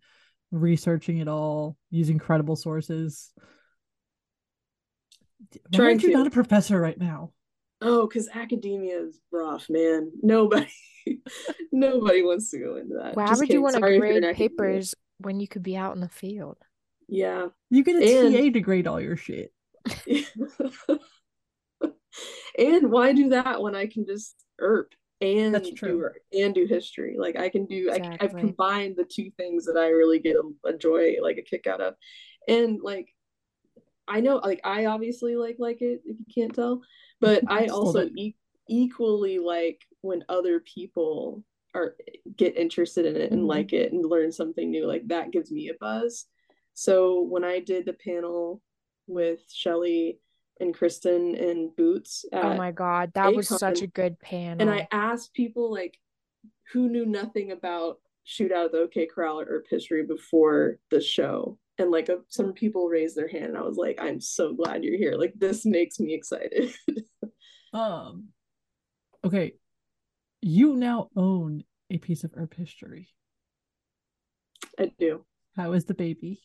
researching 0.52 1.18
it 1.18 1.26
all, 1.28 1.76
using 1.90 2.18
credible 2.18 2.54
sources. 2.56 3.32
Why 5.50 5.58
Trying 5.74 5.88
aren't 5.88 6.02
you 6.02 6.10
to. 6.10 6.16
not 6.18 6.26
a 6.28 6.30
professor 6.30 6.80
right 6.80 6.98
now? 6.98 7.32
Oh, 7.80 8.06
because 8.06 8.28
academia 8.32 9.00
is 9.00 9.18
rough, 9.32 9.68
man. 9.68 10.12
Nobody, 10.22 10.68
nobody 11.72 12.22
wants 12.22 12.50
to 12.50 12.58
go 12.60 12.76
into 12.76 12.94
that. 13.02 13.16
Why 13.16 13.26
Just 13.26 13.40
would 13.40 13.48
kidding. 13.48 13.56
you 13.58 13.62
want 13.62 13.74
to 13.74 13.80
Sorry 13.80 13.96
if 13.96 14.00
grade 14.00 14.16
academia. 14.24 14.34
papers 14.36 14.94
when 15.18 15.40
you 15.40 15.48
could 15.48 15.62
be 15.64 15.76
out 15.76 15.94
in 15.96 16.00
the 16.00 16.08
field? 16.08 16.58
Yeah. 17.08 17.48
You 17.70 17.82
get 17.82 17.96
a 17.96 18.18
And- 18.26 18.34
TA 18.34 18.52
to 18.52 18.60
grade 18.60 18.86
all 18.86 19.00
your 19.00 19.16
shit. 19.16 19.52
and 22.58 22.90
why 22.92 23.12
do 23.12 23.30
that 23.30 23.60
when 23.60 23.74
I 23.74 23.86
can 23.86 24.06
just 24.06 24.36
Earp 24.60 24.92
and 25.22 25.54
That's 25.54 25.70
do 25.70 25.74
true. 25.76 26.00
er- 26.00 26.16
and 26.32 26.54
do 26.54 26.66
history? 26.66 27.16
Like 27.18 27.36
I 27.38 27.48
can 27.48 27.64
do. 27.66 27.90
I, 27.92 28.18
I've 28.20 28.36
combined 28.36 28.96
the 28.96 29.04
two 29.04 29.30
things 29.38 29.64
that 29.66 29.76
I 29.78 29.88
really 29.88 30.18
get 30.18 30.36
a, 30.66 30.72
joy, 30.76 31.16
like 31.22 31.38
a 31.38 31.42
kick 31.42 31.66
out 31.66 31.80
of, 31.80 31.94
and 32.48 32.80
like 32.82 33.14
I 34.08 34.20
know, 34.20 34.36
like 34.36 34.60
I 34.64 34.86
obviously 34.86 35.36
like 35.36 35.56
like 35.58 35.80
it 35.80 36.02
if 36.04 36.16
you 36.18 36.26
can't 36.34 36.54
tell, 36.54 36.82
but 37.20 37.44
I 37.48 37.66
Just 37.66 37.74
a 37.74 37.78
little 37.78 37.86
also 37.86 38.10
e- 38.16 38.34
equally 38.68 39.38
like 39.38 39.80
when 40.02 40.24
other 40.28 40.60
people 40.60 41.44
are 41.74 41.94
get 42.36 42.56
interested 42.56 43.06
in 43.06 43.16
it 43.16 43.32
and 43.32 43.42
Mhm. 43.42 43.48
like 43.48 43.72
it 43.72 43.92
and 43.92 44.04
learn 44.04 44.32
something 44.32 44.70
new. 44.70 44.86
Like 44.86 45.06
that 45.08 45.30
gives 45.30 45.50
me 45.50 45.68
a 45.68 45.74
buzz. 45.80 46.26
So 46.74 47.22
when 47.22 47.44
I 47.44 47.60
did 47.60 47.86
the 47.86 47.92
panel 47.94 48.60
with 49.06 49.40
Shelly 49.52 50.18
and 50.62 50.74
Kristen 50.74 51.34
and 51.34 51.74
Boots 51.76 52.24
Oh 52.32 52.54
my 52.54 52.72
God, 52.72 53.12
that 53.14 53.34
was 53.34 53.48
such 53.48 53.82
a 53.82 53.86
good 53.86 54.18
panel. 54.20 54.62
and 54.62 54.70
I 54.70 54.88
asked 54.90 55.34
people 55.34 55.70
like 55.70 55.98
who 56.72 56.88
knew 56.88 57.04
nothing 57.04 57.52
about 57.52 57.98
Shootout 58.26 58.66
of 58.66 58.72
the 58.72 58.78
OK 58.78 59.06
Corral 59.06 59.40
or 59.40 59.44
Earp 59.44 59.66
history 59.68 60.04
before 60.06 60.78
the 60.90 61.00
show. 61.00 61.58
And 61.78 61.90
like 61.90 62.08
a, 62.08 62.18
some 62.28 62.52
people 62.52 62.86
raised 62.88 63.16
their 63.16 63.28
hand, 63.28 63.46
and 63.46 63.58
I 63.58 63.62
was 63.62 63.76
like, 63.76 63.98
"I'm 64.00 64.20
so 64.20 64.52
glad 64.54 64.84
you're 64.84 64.96
here! 64.96 65.16
Like 65.16 65.32
this 65.36 65.64
makes 65.64 65.98
me 65.98 66.14
excited." 66.14 66.72
Um 67.74 68.28
okay. 69.24 69.54
You 70.42 70.76
now 70.76 71.08
own 71.16 71.64
a 71.88 71.96
piece 71.96 72.22
of 72.22 72.32
Earp 72.36 72.52
history. 72.54 73.08
I 74.78 74.92
do. 74.98 75.24
How 75.56 75.72
is 75.72 75.86
the 75.86 75.94
baby? 75.94 76.42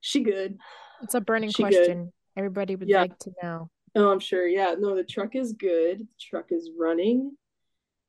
She 0.00 0.22
good. 0.22 0.58
It's 1.02 1.14
a 1.14 1.20
burning 1.20 1.50
She 1.50 1.62
good. 1.62 2.08
Everybody 2.38 2.76
would 2.76 2.88
Yeah. 2.88 3.00
like 3.02 3.18
to 3.20 3.32
know. 3.42 3.68
Oh, 3.96 4.10
I'm 4.12 4.20
sure. 4.20 4.46
Yeah, 4.46 4.76
no, 4.78 4.94
the 4.94 5.02
truck 5.02 5.34
is 5.34 5.52
good. 5.52 5.98
The 6.00 6.06
truck 6.20 6.52
is 6.52 6.70
running. 6.78 7.36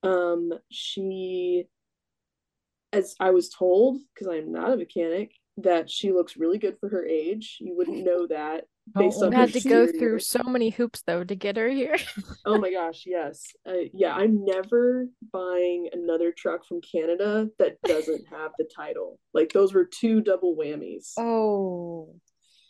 Um, 0.04 0.54
she, 0.70 1.66
as 2.94 3.16
I 3.20 3.32
was 3.32 3.50
told, 3.50 3.98
because 4.14 4.28
I'm 4.28 4.52
not 4.52 4.72
a 4.72 4.78
mechanic, 4.78 5.32
that 5.58 5.90
she 5.90 6.12
looks 6.12 6.38
really 6.38 6.60
good 6.60 6.78
for 6.80 6.90
her 6.90 7.06
age. 7.06 7.58
You 7.60 7.76
wouldn't 7.76 8.06
know 8.06 8.28
that 8.28 8.66
based 8.96 9.16
old 9.18 9.26
on 9.26 9.32
had 9.34 9.52
to 9.54 9.68
go 9.68 9.88
through 9.88 10.20
so 10.20 10.42
many 10.44 10.70
hoops 10.70 11.02
though 11.06 11.24
to 11.24 11.36
get 11.36 11.58
her 11.58 11.70
here. 11.70 11.98
Oh 12.46 12.58
my 12.60 12.72
gosh, 12.72 13.04
yes. 13.06 13.48
Uh, 13.68 13.74
yeah, 13.94 14.14
I'm 14.16 14.46
never 14.46 15.08
buying 15.34 15.90
another 15.92 16.32
truck 16.32 16.66
from 16.66 16.82
Canada 16.82 17.50
that 17.60 17.82
doesn't 17.84 18.26
have 18.30 18.52
the 18.58 18.68
title. 18.76 19.20
Like 19.34 19.52
those 19.54 19.74
were 19.74 19.86
two 19.86 20.22
double 20.22 20.56
whammies. 20.56 21.14
oh 21.18 22.16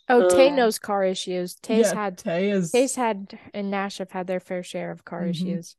Oh, 0.09 0.27
Tay 0.29 0.49
Um, 0.49 0.55
knows 0.55 0.79
car 0.79 1.03
issues. 1.03 1.55
Tay's 1.55 1.87
yeah, 1.87 1.93
had 1.95 2.17
Tay 2.17 2.49
is 2.49 2.71
Tay's 2.71 2.95
had 2.95 3.37
and 3.53 3.69
Nash 3.69 3.99
have 3.99 4.11
had 4.11 4.27
their 4.27 4.39
fair 4.39 4.63
share 4.63 4.91
of 4.91 5.05
car 5.05 5.23
Mhm. 5.25 5.29
issues. 5.29 5.75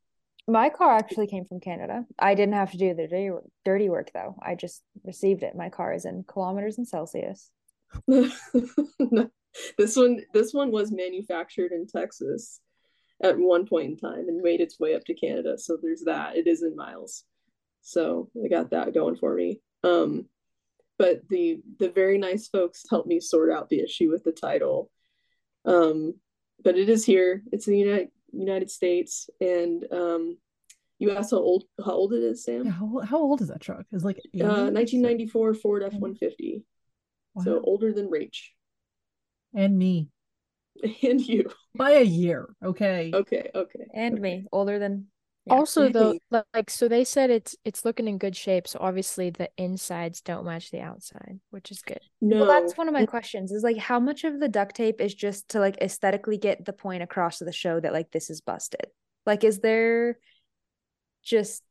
my 0.48 0.68
car 0.70 0.96
actually 0.96 1.26
came 1.26 1.44
from 1.44 1.60
canada 1.60 2.04
i 2.18 2.34
didn't 2.34 2.54
have 2.54 2.70
to 2.72 2.78
do 2.78 2.94
the 2.94 3.06
dirty, 3.06 3.30
dirty 3.64 3.88
work 3.90 4.10
though 4.14 4.34
i 4.42 4.54
just 4.54 4.82
received 5.04 5.42
it 5.42 5.54
my 5.54 5.68
car 5.68 5.92
is 5.92 6.04
in 6.06 6.24
kilometers 6.24 6.78
in 6.78 6.84
celsius 6.84 7.50
this 8.08 9.96
one 9.96 10.20
this 10.32 10.52
one 10.54 10.70
was 10.72 10.90
manufactured 10.90 11.72
in 11.72 11.86
Texas 11.86 12.60
at 13.22 13.38
one 13.38 13.66
point 13.66 13.90
in 13.90 13.96
time 13.96 14.28
and 14.28 14.40
made 14.42 14.60
its 14.60 14.80
way 14.80 14.94
up 14.94 15.04
to 15.04 15.14
Canada. 15.14 15.58
So 15.58 15.76
there's 15.80 16.02
that. 16.04 16.36
It 16.36 16.46
is 16.46 16.62
in 16.62 16.74
miles. 16.74 17.24
So 17.82 18.30
I 18.42 18.48
got 18.48 18.70
that 18.70 18.94
going 18.94 19.16
for 19.16 19.34
me. 19.34 19.60
Um 19.84 20.26
but 21.00 21.26
the 21.30 21.62
the 21.78 21.88
very 21.88 22.18
nice 22.18 22.46
folks 22.48 22.84
helped 22.90 23.08
me 23.08 23.20
sort 23.20 23.50
out 23.50 23.70
the 23.70 23.80
issue 23.80 24.10
with 24.10 24.22
the 24.22 24.32
title. 24.32 24.90
Um 25.64 26.12
but 26.62 26.76
it 26.76 26.90
is 26.90 27.06
here. 27.06 27.42
It's 27.52 27.66
in 27.66 27.72
the 27.72 27.78
United 27.78 28.08
United 28.32 28.70
States 28.70 29.30
and 29.40 29.86
um 29.90 30.36
you 30.98 31.10
asked 31.12 31.30
how 31.30 31.38
old 31.38 31.64
how 31.82 31.92
old 31.92 32.12
it 32.12 32.22
is, 32.22 32.44
Sam? 32.44 32.66
Yeah, 32.66 32.72
how, 32.72 33.00
how 33.02 33.16
old 33.18 33.40
is 33.40 33.48
that 33.48 33.62
truck? 33.62 33.86
Is 33.92 34.02
it 34.02 34.06
like 34.06 34.20
80? 34.34 34.42
Uh 34.42 34.46
1994 34.70 35.54
Ford 35.54 35.82
F150. 35.90 36.62
So 37.44 37.62
older 37.64 37.94
than 37.94 38.10
Rach. 38.10 38.38
and 39.54 39.78
me 39.78 40.10
And 41.02 41.18
you. 41.26 41.50
by 41.74 41.92
a 41.92 42.02
year. 42.02 42.46
Okay. 42.62 43.10
Okay, 43.14 43.50
okay. 43.54 43.86
and 43.94 44.16
okay. 44.16 44.22
me 44.22 44.46
older 44.52 44.78
than 44.78 45.06
Yeah. 45.46 45.54
Also, 45.54 45.88
though, 45.88 46.18
like 46.52 46.68
so 46.68 46.86
they 46.86 47.02
said 47.04 47.30
it's 47.30 47.56
it's 47.64 47.84
looking 47.84 48.06
in 48.06 48.18
good 48.18 48.36
shape. 48.36 48.68
So 48.68 48.78
obviously 48.80 49.30
the 49.30 49.48
insides 49.56 50.20
don't 50.20 50.44
match 50.44 50.70
the 50.70 50.80
outside, 50.80 51.40
which 51.50 51.70
is 51.70 51.80
good. 51.80 52.00
No. 52.20 52.40
Well, 52.44 52.46
that's 52.60 52.76
one 52.76 52.88
of 52.88 52.94
my 52.94 53.06
questions 53.06 53.50
is 53.50 53.62
like 53.62 53.78
how 53.78 53.98
much 53.98 54.24
of 54.24 54.38
the 54.38 54.48
duct 54.48 54.76
tape 54.76 55.00
is 55.00 55.14
just 55.14 55.48
to 55.50 55.60
like 55.60 55.78
aesthetically 55.80 56.36
get 56.36 56.64
the 56.64 56.74
point 56.74 57.02
across 57.02 57.38
to 57.38 57.44
the 57.44 57.52
show 57.52 57.80
that 57.80 57.92
like 57.92 58.10
this 58.10 58.28
is 58.28 58.42
busted? 58.42 58.86
Like, 59.24 59.42
is 59.42 59.60
there 59.60 60.18
just 61.22 61.62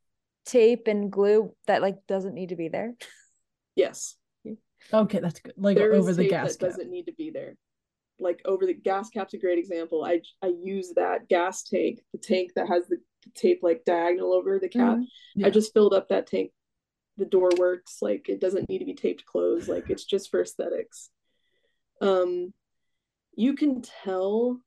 tape 0.46 0.88
and 0.88 1.12
glue 1.12 1.54
that 1.68 1.82
like 1.82 2.08
doesn't 2.08 2.34
need 2.34 2.50
to 2.50 2.56
be 2.56 2.70
there? 2.70 2.96
Yes. 3.76 4.16
Okay, 4.94 5.20
that's 5.20 5.42
good. 5.42 5.54
Like 5.58 5.76
There 5.76 5.92
is 5.92 6.00
over 6.00 6.14
the 6.14 6.24
tape 6.24 6.32
gas 6.32 6.54
that 6.56 6.60
cap. 6.60 6.70
doesn't 6.70 6.90
need 6.90 7.08
to 7.08 7.12
be 7.14 7.32
there. 7.32 7.58
Like 8.20 8.42
over 8.46 8.66
the 8.66 8.74
gas 8.74 9.10
cap's 9.10 9.34
a 9.34 9.38
great 9.38 9.60
example. 9.60 10.04
I 10.04 10.22
I 10.42 10.54
use 10.64 10.94
that 10.96 11.28
gas 11.30 11.64
tank, 11.64 12.00
the 12.12 12.20
tank 12.20 12.52
that 12.56 12.68
has 12.68 12.88
the, 12.88 12.98
tape 13.36 13.60
like 13.62 13.84
diagonal 13.86 14.34
over 14.34 14.60
the 14.60 14.70
cap. 14.70 14.98
Mhm. 14.98 15.06
Yeah. 15.36 15.48
I 15.48 15.50
just 15.50 15.74
filled 15.74 15.94
up 15.94 16.08
that 16.10 16.26
tank. 16.28 16.52
The 17.18 17.26
door 17.26 17.50
works. 17.58 18.02
Like 18.02 18.30
it 18.30 18.40
doesn't 18.40 18.70
need 18.70 18.80
to 18.80 18.86
be 18.86 18.96
taped 18.96 19.26
closed. 19.26 19.68
Like 19.68 19.90
it's 19.90 20.06
just 20.06 20.32
for 20.32 20.42
aesthetics. 20.42 21.10
Um, 22.02 22.54
you 23.36 23.56
can 23.56 23.82
tell. 23.82 24.62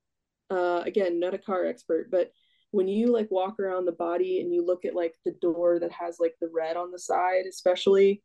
Uh, 0.50 0.82
again, 0.84 1.18
not 1.18 1.32
a 1.32 1.38
car 1.38 1.64
expert, 1.64 2.11
but 2.11 2.30
when 2.72 2.86
you 2.86 3.07
like 3.07 3.30
walk 3.30 3.59
around 3.59 3.86
the 3.86 3.92
body 3.92 4.40
and 4.40 4.53
you 4.53 4.64
look 4.64 4.84
at 4.84 4.94
like 4.94 5.14
the 5.24 5.32
door 5.40 5.78
that 5.78 5.92
has 5.92 6.18
like 6.20 6.34
the 6.42 6.50
red 6.53 6.76
on 6.76 6.90
the 6.90 6.98
side, 6.98 7.44
especially, 7.48 8.22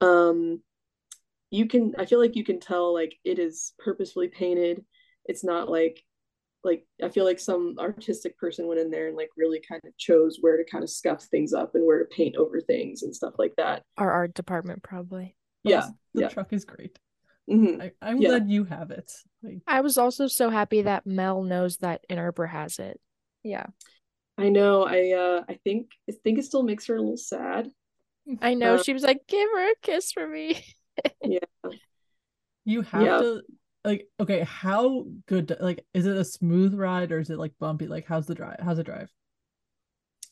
um, 0.00 0.62
you 1.50 1.66
can. 1.66 1.94
I 1.98 2.06
feel 2.06 2.18
like 2.20 2.36
you 2.36 2.44
can 2.44 2.60
tell 2.60 2.92
like 2.92 3.14
it 3.24 3.38
is 3.38 3.72
purposefully 3.78 4.28
painted. 4.28 4.84
It's 5.24 5.44
not 5.44 5.68
like 5.68 6.02
like 6.64 6.84
I 7.02 7.08
feel 7.10 7.24
like 7.24 7.38
some 7.38 7.76
artistic 7.78 8.36
person 8.38 8.66
went 8.66 8.80
in 8.80 8.90
there 8.90 9.06
and 9.08 9.16
like 9.16 9.30
really 9.36 9.60
kind 9.68 9.80
of 9.84 9.96
chose 9.96 10.38
where 10.40 10.56
to 10.56 10.64
kind 10.68 10.82
of 10.82 10.90
scuff 10.90 11.22
things 11.24 11.52
up 11.52 11.74
and 11.74 11.86
where 11.86 12.00
to 12.00 12.04
paint 12.06 12.36
over 12.36 12.60
things 12.60 13.02
and 13.02 13.14
stuff 13.14 13.34
like 13.38 13.54
that. 13.56 13.82
Our 13.98 14.10
art 14.10 14.34
department 14.34 14.82
probably. 14.82 15.36
Yeah, 15.62 15.88
The 16.14 16.22
yeah. 16.22 16.28
truck 16.28 16.52
is 16.52 16.64
great. 16.64 16.98
Mhm. 17.48 17.80
I, 17.80 17.92
I'm 18.02 18.20
Yeah. 18.20 18.30
glad 18.30 18.50
you 18.50 18.64
have 18.64 18.90
it. 18.90 19.12
Like, 19.42 19.60
I 19.68 19.80
was 19.80 19.98
also 19.98 20.26
so 20.26 20.50
happy 20.50 20.82
that 20.82 21.06
Mel 21.06 21.42
knows 21.44 21.76
that 21.78 22.04
Ann 22.10 22.18
Arbor 22.18 22.46
has 22.46 22.78
it. 22.80 23.00
Yeah. 23.44 23.66
I 24.38 24.48
know. 24.48 24.82
I 24.84 25.12
uh 25.12 25.44
I 25.48 25.54
think 25.64 25.90
I 26.10 26.12
think 26.24 26.38
it 26.38 26.44
still 26.44 26.62
makes 26.64 26.86
her 26.86 26.96
a 26.96 27.00
little 27.00 27.16
sad. 27.16 27.70
I 28.42 28.54
know 28.54 28.74
Uh, 28.74 28.82
she 28.82 28.92
was 28.92 29.02
like, 29.04 29.26
"Give 29.28 29.48
her 29.48 29.70
a 29.70 29.74
kiss 29.82 30.10
for 30.12 30.26
me." 30.26 30.64
you 32.64 32.82
have 32.82 33.02
Yeah. 33.04 33.18
to 33.18 33.42
like 33.84 34.08
okay, 34.18 34.40
how 34.40 35.06
good 35.26 35.56
like 35.60 35.84
is 35.94 36.06
it 36.06 36.16
a 36.16 36.24
smooth 36.24 36.74
ride 36.74 37.12
or 37.12 37.18
is 37.18 37.30
it 37.30 37.38
like 37.38 37.52
bumpy? 37.58 37.86
Like 37.86 38.06
how's 38.06 38.26
the 38.26 38.34
drive? 38.34 38.58
How's 38.60 38.78
the 38.78 38.84
drive? 38.84 39.12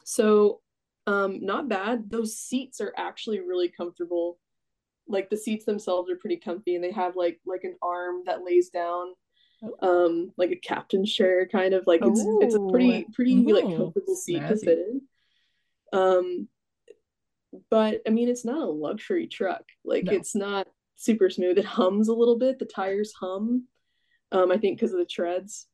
So 0.04 0.60
um 1.06 1.44
not 1.44 1.68
bad. 1.68 2.10
Those 2.10 2.36
seats 2.36 2.80
are 2.80 2.92
actually 2.96 3.40
really 3.40 3.68
comfortable. 3.68 4.38
Like 5.08 5.30
the 5.30 5.36
seats 5.36 5.64
themselves 5.64 6.10
are 6.10 6.16
pretty 6.16 6.36
comfy 6.36 6.74
and 6.74 6.84
they 6.84 6.92
have 6.92 7.16
like 7.16 7.40
like 7.46 7.64
an 7.64 7.76
arm 7.82 8.22
that 8.26 8.44
lays 8.44 8.70
down 8.70 9.14
um 9.80 10.32
like 10.36 10.50
a 10.50 10.56
captain's 10.56 11.12
chair 11.12 11.46
kind 11.46 11.74
of 11.74 11.86
like 11.86 12.00
it's 12.04 12.20
it's 12.40 12.54
a 12.54 12.60
pretty 12.60 13.06
pretty 13.14 13.36
like 13.36 13.64
comfortable 13.76 14.14
seat 14.14 14.46
to 14.48 14.56
snazzy. 14.56 14.64
fit 14.64 14.78
in. 14.78 15.02
Um 15.92 16.48
but 17.70 18.00
I 18.06 18.10
mean 18.10 18.28
it's 18.28 18.44
not 18.44 18.62
a 18.62 18.70
luxury 18.70 19.26
truck. 19.26 19.64
Like 19.84 20.04
No. 20.04 20.12
it's 20.12 20.34
not 20.34 20.66
super 20.96 21.28
smooth. 21.30 21.58
It 21.58 21.64
hums 21.64 22.08
a 22.08 22.14
little 22.14 22.38
bit. 22.38 22.58
The 22.58 22.64
tires 22.66 23.12
hum. 23.18 23.66
Um 24.32 24.50
I 24.52 24.56
think 24.58 24.78
because 24.78 24.92
of 24.92 24.98
the 24.98 25.04
treads. 25.06 25.66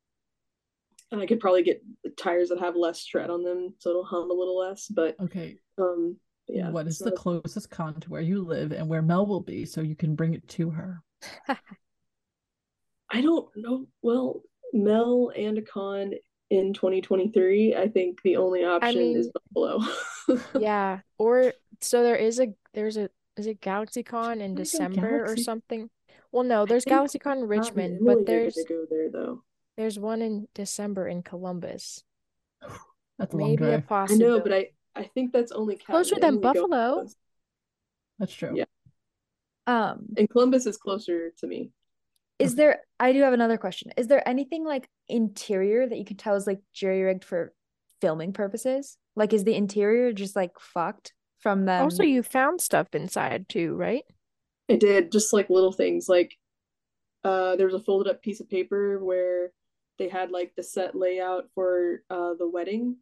And 1.12 1.20
I 1.20 1.26
could 1.26 1.40
probably 1.40 1.62
get 1.64 1.82
tires 2.16 2.50
that 2.50 2.60
have 2.60 2.76
less 2.76 3.04
tread 3.04 3.30
on 3.30 3.42
them 3.42 3.74
so 3.78 3.90
it'll 3.90 4.04
hum 4.04 4.30
a 4.30 4.34
little 4.34 4.58
less, 4.58 4.86
but 4.88 5.16
Okay. 5.20 5.58
um 5.78 6.16
yeah. 6.48 6.70
what 6.70 6.86
is 6.88 6.98
so 6.98 7.04
the 7.04 7.12
closest 7.12 7.70
con 7.70 8.00
to 8.00 8.10
where 8.10 8.20
you 8.20 8.42
live 8.42 8.72
and 8.72 8.88
where 8.88 9.02
Mel 9.02 9.24
will 9.26 9.40
be 9.42 9.64
so 9.66 9.80
you 9.82 9.94
can 9.94 10.14
bring 10.16 10.34
it 10.34 10.46
to 10.48 10.70
her? 10.70 11.02
I 13.12 13.20
don't 13.22 13.48
know. 13.56 13.86
Well, 14.02 14.42
Mel 14.72 15.32
and 15.36 15.58
a 15.58 15.62
con 15.62 16.12
in 16.50 16.72
2023. 16.72 17.74
I 17.76 17.88
think 17.88 18.20
the 18.22 18.36
only 18.36 18.64
option 18.64 18.96
is 19.16 19.26
mean- 19.26 19.32
Buffalo. 19.52 20.40
Yeah. 20.60 21.00
Or 21.18 21.52
so 21.80 22.02
there 22.02 22.16
is 22.16 22.40
a 22.40 22.48
there's 22.74 22.96
a 22.96 23.08
is 23.36 23.46
it 23.46 23.60
GalaxyCon 23.60 24.40
in 24.40 24.54
There's 24.54 24.74
a 24.74 24.78
December 24.78 25.24
or 25.24 25.36
something? 25.36 25.88
Well, 26.32 26.44
no, 26.44 26.66
there's 26.66 26.84
think 26.84 26.96
GalaxyCon 26.96 27.38
in 27.38 27.48
Richmond, 27.48 27.96
Emily 28.00 28.14
but 28.16 28.26
there's 28.26 28.54
gonna 28.54 28.68
go 28.68 28.84
there 28.90 29.10
though. 29.10 29.42
there's 29.76 29.98
one 29.98 30.22
in 30.22 30.48
December 30.54 31.08
in 31.08 31.22
Columbus. 31.22 32.04
That's 33.18 33.34
a 33.34 33.36
long 33.36 33.50
Maybe 33.50 33.64
a 33.64 33.80
drive. 33.80 34.10
I 34.10 34.14
know, 34.14 34.40
but 34.40 34.52
I 34.52 34.70
I 34.96 35.04
think 35.04 35.32
that's 35.32 35.52
only 35.52 35.76
Kat 35.76 35.86
Closer 35.86 36.14
than 36.16 36.24
Emily 36.24 36.42
Buffalo. 36.42 36.66
Columbus. 36.92 37.16
That's 38.18 38.32
true. 38.32 38.52
Yeah. 38.56 38.64
Um, 39.66 40.06
And 40.16 40.28
Columbus 40.28 40.66
is 40.66 40.76
closer 40.76 41.30
to 41.38 41.46
me. 41.46 41.70
is 42.38 42.54
there? 42.54 42.80
I 42.98 43.12
do 43.12 43.20
have 43.22 43.32
another 43.34 43.58
question. 43.58 43.92
Is 43.96 44.08
there 44.08 44.26
anything 44.26 44.64
like 44.64 44.88
interior 45.08 45.86
that 45.86 45.96
you 45.98 46.04
can 46.04 46.16
tell 46.16 46.34
is 46.34 46.46
like 46.46 46.60
jury 46.72 47.02
rigged 47.02 47.24
for 47.24 47.52
filming 48.00 48.32
purposes? 48.32 48.96
Like, 49.16 49.32
is 49.32 49.44
the 49.44 49.54
interior 49.54 50.12
just 50.12 50.34
like 50.34 50.58
fucked 50.58 51.12
from 51.40 51.64
them? 51.64 51.82
Also, 51.82 52.02
you 52.02 52.22
found 52.22 52.60
stuff 52.60 52.88
inside 52.94 53.48
too, 53.48 53.74
right? 53.74 54.04
I 54.70 54.76
did 54.76 55.10
just 55.10 55.32
like 55.32 55.50
little 55.50 55.72
things 55.72 56.08
like 56.08 56.36
uh 57.24 57.56
there 57.56 57.66
was 57.66 57.74
a 57.74 57.80
folded 57.80 58.10
up 58.10 58.22
piece 58.22 58.40
of 58.40 58.48
paper 58.48 59.02
where 59.04 59.50
they 59.98 60.08
had 60.08 60.30
like 60.30 60.52
the 60.56 60.62
set 60.62 60.94
layout 60.94 61.44
for 61.54 62.02
uh 62.08 62.34
the 62.38 62.48
wedding. 62.48 62.96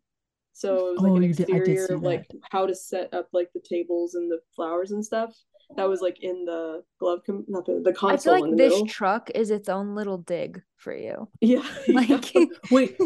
So 0.55 0.89
it 0.89 0.93
was 0.93 1.01
like 1.03 1.13
Oh, 1.13 1.17
an 1.17 1.23
you 1.23 1.35
did- 1.35 1.49
exterior 1.51 1.87
of 1.87 2.03
like 2.03 2.27
that. 2.29 2.39
how 2.51 2.67
to 2.67 2.75
set 2.75 3.13
up 3.15 3.29
like 3.33 3.51
the 3.55 3.61
tables 3.61 4.15
and 4.15 4.31
the 4.31 4.41
flowers 4.57 4.91
and 4.93 5.05
stuff. 5.05 5.37
That 5.77 5.89
was 5.89 6.01
like 6.01 6.19
in 6.23 6.47
the 6.47 6.83
glove 6.99 7.21
com- 7.27 7.45
not 7.47 7.67
the, 7.67 7.83
the 7.85 7.93
console. 7.93 8.09
I 8.11 8.17
feel 8.17 8.33
console 8.33 8.35
in 8.37 8.41
like 8.43 8.51
the 8.53 8.57
this 8.57 8.73
middle. 8.73 8.87
truck 8.87 9.31
is 9.35 9.51
its 9.51 9.69
own 9.69 9.95
little 9.95 10.17
dig 10.19 10.63
for 10.79 10.97
you. 10.97 11.29
yeah, 11.43 11.63
yeah. 11.87 11.95
Like, 12.09 12.35
Wait, 12.71 12.99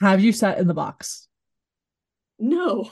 have 0.00 0.20
you 0.22 0.32
sat 0.32 0.58
in 0.58 0.66
the 0.66 0.74
box? 0.74 1.28
No. 2.38 2.88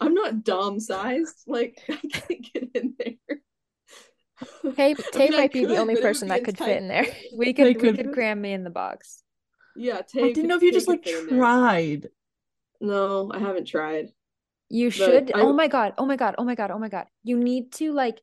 I'm 0.00 0.14
not 0.14 0.44
dom 0.44 0.80
sized. 0.80 1.44
Like 1.46 1.78
I 1.90 1.96
can't 2.12 2.52
get 2.52 2.68
in 2.74 2.94
there. 2.98 3.38
Tay, 4.74 4.90
I 4.92 4.94
Tay 4.94 5.24
mean, 5.30 5.34
I 5.34 5.36
might 5.36 5.52
be 5.52 5.64
the 5.66 5.76
only 5.76 5.94
but 5.94 6.00
it 6.00 6.02
would 6.04 6.08
person 6.08 6.28
that 6.28 6.44
could 6.44 6.56
tight 6.56 6.64
fit 6.66 6.76
in 6.78 6.88
there. 6.88 7.06
we 7.36 7.52
could 7.54 7.66
we 7.66 7.74
could- 7.74 7.96
could 7.96 8.12
cram 8.12 8.40
me 8.40 8.52
in 8.52 8.64
the 8.64 8.70
box. 8.70 9.22
Yeah, 9.76 10.00
Tay 10.02 10.20
I 10.20 10.22
didn't 10.28 10.34
could- 10.34 10.44
know 10.46 10.56
if 10.56 10.62
you 10.62 10.72
just 10.72 10.88
like 10.88 11.04
fit 11.04 11.18
in 11.20 11.26
there. 11.28 11.38
tried. 11.38 12.08
No, 12.80 13.30
I 13.32 13.38
haven't 13.38 13.66
tried. 13.66 14.08
You 14.70 14.90
should. 14.90 15.30
I- 15.34 15.40
oh 15.40 15.52
my 15.52 15.68
god. 15.68 15.94
Oh 15.98 16.06
my 16.06 16.16
god. 16.16 16.34
Oh 16.38 16.44
my 16.44 16.54
god. 16.54 16.70
Oh 16.70 16.78
my 16.78 16.88
god. 16.88 17.06
You 17.22 17.36
need 17.38 17.72
to 17.72 17.92
like 17.92 18.20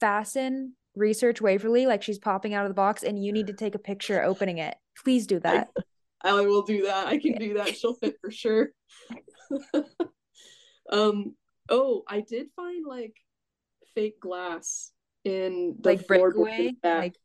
fasten 0.00 0.74
research 0.96 1.40
Waverly 1.40 1.86
like 1.86 2.02
she's 2.02 2.18
popping 2.18 2.54
out 2.54 2.64
of 2.64 2.70
the 2.70 2.74
box, 2.74 3.02
and 3.02 3.22
you 3.22 3.32
need 3.32 3.48
to 3.48 3.52
take 3.52 3.74
a 3.74 3.78
picture 3.78 4.22
opening 4.22 4.58
it. 4.58 4.74
Please 5.04 5.26
do 5.26 5.38
that. 5.40 5.68
I 6.22 6.32
will 6.40 6.62
do 6.62 6.82
that. 6.86 7.06
I 7.06 7.18
can 7.18 7.34
do 7.38 7.54
that. 7.54 7.76
She'll 7.76 7.94
fit 7.94 8.16
for 8.20 8.30
sure. 8.30 8.70
Um. 10.90 11.34
Oh, 11.70 12.02
I 12.08 12.20
did 12.22 12.46
find 12.56 12.86
like 12.86 13.14
fake 13.94 14.20
glass 14.20 14.90
in 15.24 15.76
the 15.80 15.90
like 15.90 16.06
breakaway, 16.06 16.72
like 16.82 17.16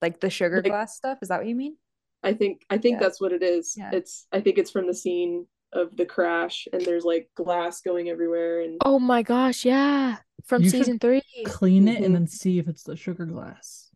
like 0.00 0.20
the 0.20 0.30
sugar 0.30 0.56
Like- 0.56 0.64
glass 0.72 0.96
stuff. 0.96 1.18
Is 1.22 1.28
that 1.28 1.38
what 1.38 1.46
you 1.46 1.54
mean? 1.54 1.76
I 2.22 2.32
think 2.34 2.62
I 2.70 2.78
think 2.78 2.94
Yeah. 2.94 3.00
that's 3.00 3.20
what 3.20 3.32
it 3.32 3.42
is. 3.42 3.74
Yeah. 3.76 3.90
It's 3.92 4.26
I 4.32 4.40
think 4.40 4.56
it's 4.58 4.70
from 4.70 4.86
the 4.86 4.94
scene 4.94 5.46
of 5.72 5.96
the 5.96 6.06
crash, 6.06 6.66
and 6.72 6.82
there's 6.82 7.04
like 7.04 7.30
glass 7.34 7.80
going 7.80 8.08
everywhere, 8.08 8.60
and 8.60 8.78
Oh 8.84 8.98
my 8.98 9.22
gosh, 9.22 9.64
yeah. 9.64 10.18
From 10.44 10.62
You 10.62 10.70
season 10.70 10.98
three. 10.98 11.22
Clean 11.44 11.86
it 11.88 12.00
Mhm. 12.00 12.04
and 12.06 12.14
then 12.14 12.26
see 12.26 12.58
if 12.58 12.68
it's 12.68 12.82
the 12.84 12.96
sugar 12.96 13.26
glass. 13.26 13.90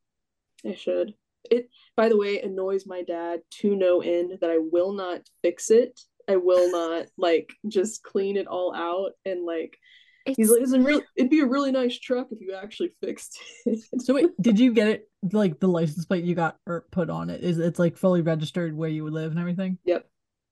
I 0.65 0.75
should. 0.75 1.15
It, 1.51 1.71
by 1.97 2.09
the 2.09 2.17
way, 2.17 2.41
annoys 2.41 2.87
my 2.87 3.03
dad 3.03 3.43
to 3.61 3.77
no 3.77 4.01
end 4.01 4.39
that 4.41 4.51
I 4.51 4.59
will 4.59 4.93
not 4.93 5.29
fix 5.43 5.71
it. 5.71 6.01
I 6.29 6.37
will 6.37 6.71
not 6.71 7.07
like 7.17 7.53
just 7.69 8.03
clean 8.03 8.37
it 8.37 8.47
all 8.47 8.75
out 8.75 9.13
and 9.25 9.45
like 9.45 9.79
he's 10.25 10.51
like, 10.51 10.61
it's 10.63 10.73
a 10.73 10.81
real 10.81 11.01
it'd 11.17 11.31
be 11.31 11.41
a 11.41 11.47
really 11.47 11.71
nice 11.71 11.97
truck 11.99 12.29
if 12.33 12.41
you 12.41 12.55
actually 12.55 12.91
fixed 13.01 13.39
it. 13.65 13.79
So 14.01 14.15
wait, 14.15 14.31
did 14.41 14.59
you 14.59 14.73
get 14.73 14.89
it 14.89 15.09
like 15.33 15.61
the 15.61 15.69
license 15.69 16.05
plate 16.05 16.25
you 16.25 16.35
got 16.35 16.57
or 16.67 16.85
put 16.91 17.11
on 17.11 17.31
it? 17.31 17.43
Is 17.45 17.59
it's 17.59 17.79
like 17.79 17.97
fully 17.97 18.23
registered 18.23 18.77
where 18.77 18.89
you 18.89 19.05
would 19.05 19.13
live 19.13 19.31
and 19.31 19.41
everything? 19.41 19.79
Yep. 19.85 20.07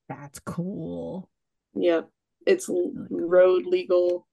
That's 0.09 0.39
cool. 0.41 1.29
Yep. 1.75 2.09
It's 2.47 2.69
Really 2.69 2.93
cool. 3.09 3.29
road 3.29 3.67
legal. 3.67 4.29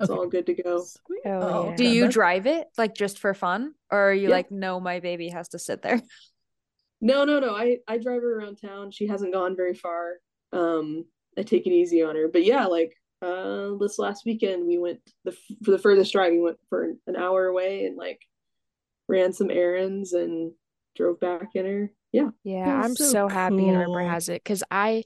It's 0.00 0.10
Okay. 0.10 0.18
all 0.18 0.26
good 0.26 0.44
to 0.46 0.54
go. 0.62 0.82
Sweet. 0.82 1.20
Hell 1.24 1.42
Oh, 1.42 1.70
yeah. 1.70 1.76
Do 1.76 1.84
you 1.84 2.00
that's- 2.02 2.12
drive 2.14 2.46
it 2.46 2.66
like 2.76 2.94
just 2.94 3.18
for 3.18 3.32
fun, 3.32 3.72
or 3.90 4.10
are 4.10 4.12
you 4.12 4.28
Yeah. 4.28 4.34
like, 4.34 4.50
no, 4.50 4.78
my 4.78 5.00
baby 5.00 5.28
has 5.30 5.48
to 5.50 5.58
sit 5.58 5.80
there? 5.80 6.02
No, 7.00 7.24
no, 7.24 7.38
no. 7.40 7.54
I 7.54 7.78
I 7.88 7.98
drive 7.98 8.22
her 8.22 8.38
around 8.40 8.56
town. 8.60 8.90
She 8.90 9.06
hasn't 9.06 9.32
gone 9.32 9.54
very 9.56 9.74
far. 9.74 10.14
Um, 10.52 11.04
I 11.38 11.42
take 11.42 11.66
it 11.66 11.72
easy 11.72 12.02
on 12.02 12.16
her. 12.16 12.28
But 12.32 12.44
yeah, 12.44 12.66
like 12.66 12.94
uh 13.22 13.70
this 13.80 13.98
last 13.98 14.24
weekend 14.26 14.66
we 14.66 14.78
went 14.78 15.00
the 15.24 15.32
for 15.64 15.70
the 15.70 15.78
furthest 15.78 16.12
drive 16.12 16.32
we 16.32 16.40
went 16.40 16.58
for 16.68 16.92
an 17.06 17.16
hour 17.16 17.46
away 17.46 17.86
and 17.86 17.96
like 17.96 18.20
ran 19.08 19.32
some 19.32 19.50
errands 19.50 20.12
and 20.12 20.52
drove 20.96 21.18
back 21.20 21.48
in 21.54 21.64
her. 21.66 21.90
Yeah. 22.12 22.30
Yeah, 22.44 22.80
I'm 22.82 22.94
so 22.96 23.04
so 23.06 23.28
happy 23.28 23.68
Ann 23.68 23.76
Arbor 23.76 24.00
cool. 24.00 24.08
has 24.08 24.28
it 24.28 24.42
because 24.44 24.62
I 24.70 25.04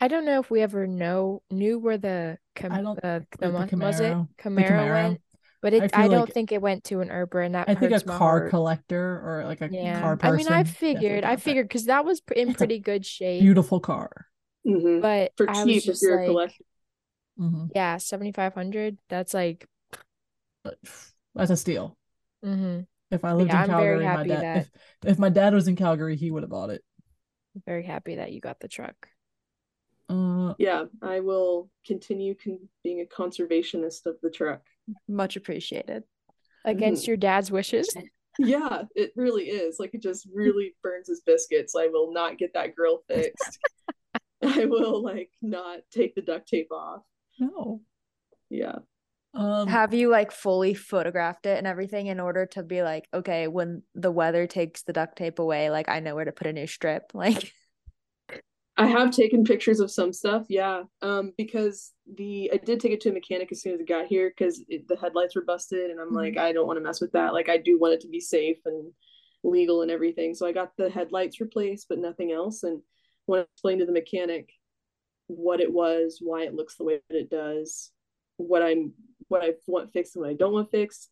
I 0.00 0.08
don't 0.08 0.24
know 0.26 0.40
if 0.40 0.50
we 0.50 0.60
ever 0.62 0.86
know 0.86 1.42
knew 1.50 1.78
where 1.78 1.98
the 1.98 2.38
Cam 2.54 2.72
I 2.72 2.82
don't- 2.82 3.00
the, 3.00 3.24
the, 3.38 3.48
like 3.50 3.70
the 3.70 3.76
mon- 3.76 3.86
was 3.88 4.00
it 4.00 4.12
Camaro. 4.12 4.28
Camaro 4.38 4.68
Camaro. 4.68 4.92
went, 4.92 5.20
but 5.62 5.72
it 5.74 5.82
I, 5.94 6.02
feel 6.02 6.10
don't 6.10 6.20
like- 6.26 6.34
think 6.34 6.52
it 6.52 6.60
went 6.60 6.84
to 6.84 7.00
an 7.00 7.08
Earper, 7.08 7.44
and 7.46 7.54
that 7.54 7.68
I 7.68 7.74
think 7.74 7.92
a 7.92 7.94
hurts 7.94 8.06
my 8.06 8.18
car 8.18 8.38
heart. 8.40 8.50
collector 8.50 9.22
or 9.24 9.44
like 9.46 9.60
a 9.60 9.68
Yeah, 9.70 10.00
car 10.00 10.18
I 10.22 10.32
mean, 10.32 10.48
I 10.48 10.64
figured, 10.64 11.24
I 11.24 11.36
figured 11.36 11.68
because 11.68 11.84
that 11.86 12.04
was 12.04 12.20
in 12.34 12.48
It's 12.50 12.58
pretty 12.58 12.78
good 12.80 13.06
shape, 13.06 13.40
Beautiful 13.42 13.78
car. 13.80 14.26
Hmm 14.64 15.00
but 15.00 15.32
For 15.36 15.46
I 15.46 15.64
was 15.64 15.64
cheap 15.64 15.78
if 15.78 15.84
just 15.86 16.02
you're 16.02 16.14
a 16.14 16.18
like, 16.18 16.26
collector. 16.26 16.64
hmm 17.38 17.64
yeah, 17.74 17.96
7,500. 17.98 18.98
That's 19.08 19.34
like, 19.34 19.66
That's 21.34 21.50
a 21.50 21.56
steal. 21.56 21.96
hmm 22.42 22.80
If 23.10 23.24
I 23.24 23.32
lived 23.32 23.50
yeah, 23.50 23.56
in 23.60 23.62
I'm 23.62 23.68
Calgary, 23.68 24.04
my 24.06 24.24
dad 24.24 24.42
that- 24.42 24.56
if 24.58 24.70
if 25.04 25.18
my 25.18 25.28
dad 25.28 25.54
was 25.54 25.68
in 25.68 25.76
Calgary, 25.76 26.16
he 26.16 26.30
would 26.30 26.42
have 26.42 26.50
bought 26.50 26.70
it. 26.70 26.82
very 27.66 27.84
happy 27.84 28.16
that 28.16 28.32
you 28.32 28.40
got 28.40 28.60
the 28.60 28.68
truck. 28.68 29.08
Uh 30.08 30.54
Yeah, 30.58 30.84
I 31.02 31.20
will 31.20 31.70
continue 31.86 32.34
con- 32.34 32.68
being 32.82 33.00
a 33.00 33.04
conservationist 33.04 34.06
of 34.06 34.16
the 34.22 34.30
truck. 34.30 34.62
Much 35.08 35.36
appreciated. 35.36 36.04
Against 36.64 37.06
your 37.06 37.16
dad's 37.16 37.50
wishes. 37.50 37.94
Yeah, 38.38 38.84
it 38.94 39.12
really 39.16 39.44
is. 39.44 39.76
Like 39.78 39.94
it 39.94 40.02
just 40.02 40.26
really 40.32 40.74
burns 40.82 41.08
his 41.08 41.20
biscuits. 41.20 41.74
I 41.76 41.88
will 41.88 42.12
not 42.12 42.38
get 42.38 42.54
that 42.54 42.74
grill 42.74 43.02
fixed. 43.08 43.58
I 44.62 44.66
will 44.70 45.02
like 45.02 45.30
not 45.40 45.80
take 45.90 46.14
the 46.14 46.22
duct 46.22 46.48
tape 46.48 46.72
off. 46.72 47.02
no. 47.38 47.80
Yeah. 48.50 48.78
Um 49.34 49.66
Have 49.66 49.94
you 49.94 50.10
like 50.10 50.30
fully 50.30 50.74
photographed 50.74 51.46
it 51.46 51.56
and 51.56 51.66
everything 51.66 52.06
in 52.06 52.20
order 52.20 52.46
to 52.46 52.62
be 52.62 52.82
like, 52.82 53.08
okay, 53.14 53.48
when 53.48 53.82
the 53.94 54.10
weather 54.10 54.46
takes 54.46 54.82
the 54.82 54.92
duct 54.92 55.16
tape 55.16 55.38
away, 55.38 55.70
like 55.70 55.88
I 55.88 56.00
know 56.00 56.14
where 56.14 56.26
to 56.26 56.32
put 56.32 56.46
a 56.46 56.52
new 56.52 56.66
strip. 56.66 57.12
Like, 57.14 57.52
I 58.76 58.86
have 58.86 59.10
taken 59.10 59.44
pictures 59.44 59.80
of 59.80 59.90
some 59.90 60.12
stuff, 60.12 60.46
yeah. 60.48 60.82
Um, 61.02 61.32
because 61.36 61.92
the 62.16 62.50
I 62.52 62.56
did 62.56 62.80
take 62.80 62.92
it 62.92 63.00
to 63.02 63.10
a 63.10 63.12
mechanic 63.12 63.52
as 63.52 63.60
soon 63.60 63.74
as 63.74 63.80
it 63.80 63.88
got 63.88 64.06
here 64.06 64.30
because 64.30 64.64
the 64.88 64.96
headlights 64.96 65.36
were 65.36 65.44
busted, 65.44 65.90
and 65.90 66.00
I'm 66.00 66.12
like, 66.12 66.38
I 66.38 66.52
don't 66.52 66.66
want 66.66 66.78
to 66.78 66.82
mess 66.82 67.00
with 67.00 67.12
that. 67.12 67.34
Like, 67.34 67.50
I 67.50 67.58
do 67.58 67.78
want 67.78 67.94
it 67.94 68.00
to 68.00 68.08
be 68.08 68.20
safe 68.20 68.58
and 68.64 68.90
legal 69.44 69.82
and 69.82 69.90
everything. 69.90 70.34
So 70.34 70.46
I 70.46 70.52
got 70.52 70.76
the 70.76 70.88
headlights 70.88 71.40
replaced, 71.40 71.88
but 71.88 71.98
nothing 71.98 72.32
else. 72.32 72.62
And 72.62 72.80
when 73.26 73.40
I 73.40 73.42
explained 73.44 73.80
to 73.80 73.86
the 73.86 73.92
mechanic 73.92 74.50
what 75.28 75.60
it 75.60 75.72
was, 75.72 76.18
why 76.20 76.42
it 76.42 76.54
looks 76.54 76.76
the 76.76 76.84
way 76.84 77.00
that 77.08 77.16
it 77.18 77.30
does, 77.30 77.90
what 78.36 78.62
I'm 78.62 78.92
what 79.28 79.42
I 79.42 79.52
want 79.66 79.92
fixed 79.92 80.16
and 80.16 80.22
what 80.24 80.30
I 80.30 80.34
don't 80.34 80.52
want 80.52 80.70
fixed, 80.70 81.10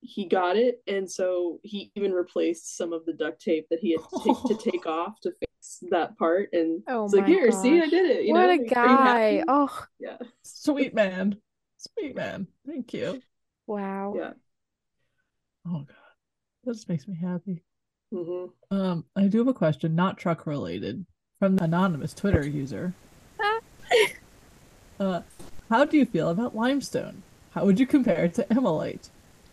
he 0.00 0.26
got 0.26 0.56
it, 0.56 0.80
and 0.86 1.10
so 1.10 1.60
he 1.62 1.90
even 1.96 2.12
replaced 2.12 2.76
some 2.76 2.92
of 2.92 3.04
the 3.04 3.12
duct 3.12 3.40
tape 3.42 3.66
that 3.70 3.80
he 3.80 3.92
had 3.92 4.00
to 4.10 4.22
take, 4.24 4.44
to 4.44 4.70
take 4.70 4.86
off 4.86 5.20
to 5.22 5.32
fix 5.32 5.78
that 5.90 6.16
part. 6.18 6.50
And 6.52 6.82
Oh 6.88 7.04
it's 7.04 7.14
like, 7.14 7.22
my 7.24 7.28
here, 7.28 7.50
see, 7.50 7.80
I 7.80 7.86
did 7.86 8.10
it. 8.10 8.24
You 8.24 8.32
what 8.32 8.40
know, 8.40 8.50
a 8.50 8.52
Are 8.52 8.64
you 8.64 8.68
guy. 8.68 9.44
Oh, 9.48 9.86
Yeah, 9.98 10.18
sweet 10.42 10.94
man. 10.94 11.36
Sweet 11.78 12.14
man. 12.14 12.46
Thank 12.66 12.92
you. 12.94 13.20
wow. 13.66 14.14
yeah. 14.16 14.32
Oh 15.66 15.80
god. 15.80 15.96
That 16.64 16.74
just 16.74 16.88
makes 16.88 17.06
me 17.08 17.16
happy. 17.20 17.62
hmm 18.12 18.46
Um, 18.70 19.04
I 19.16 19.26
do 19.28 19.38
have 19.38 19.48
a 19.48 19.54
question, 19.54 19.94
not 19.94 20.18
truck 20.18 20.46
related, 20.46 21.04
from 21.38 21.56
the 21.56 21.64
anonymous 21.64 22.14
Twitter 22.14 22.46
user. 22.46 22.92
uh, 25.00 25.22
how 25.68 25.84
do 25.84 25.96
you 25.96 26.04
feel 26.04 26.30
about 26.30 26.56
limestone? 26.56 27.22
How 27.50 27.64
would 27.64 27.78
you 27.78 27.86
compare 27.86 28.24
it 28.24 28.34
to 28.34 28.44
Ammolite? 28.44 29.08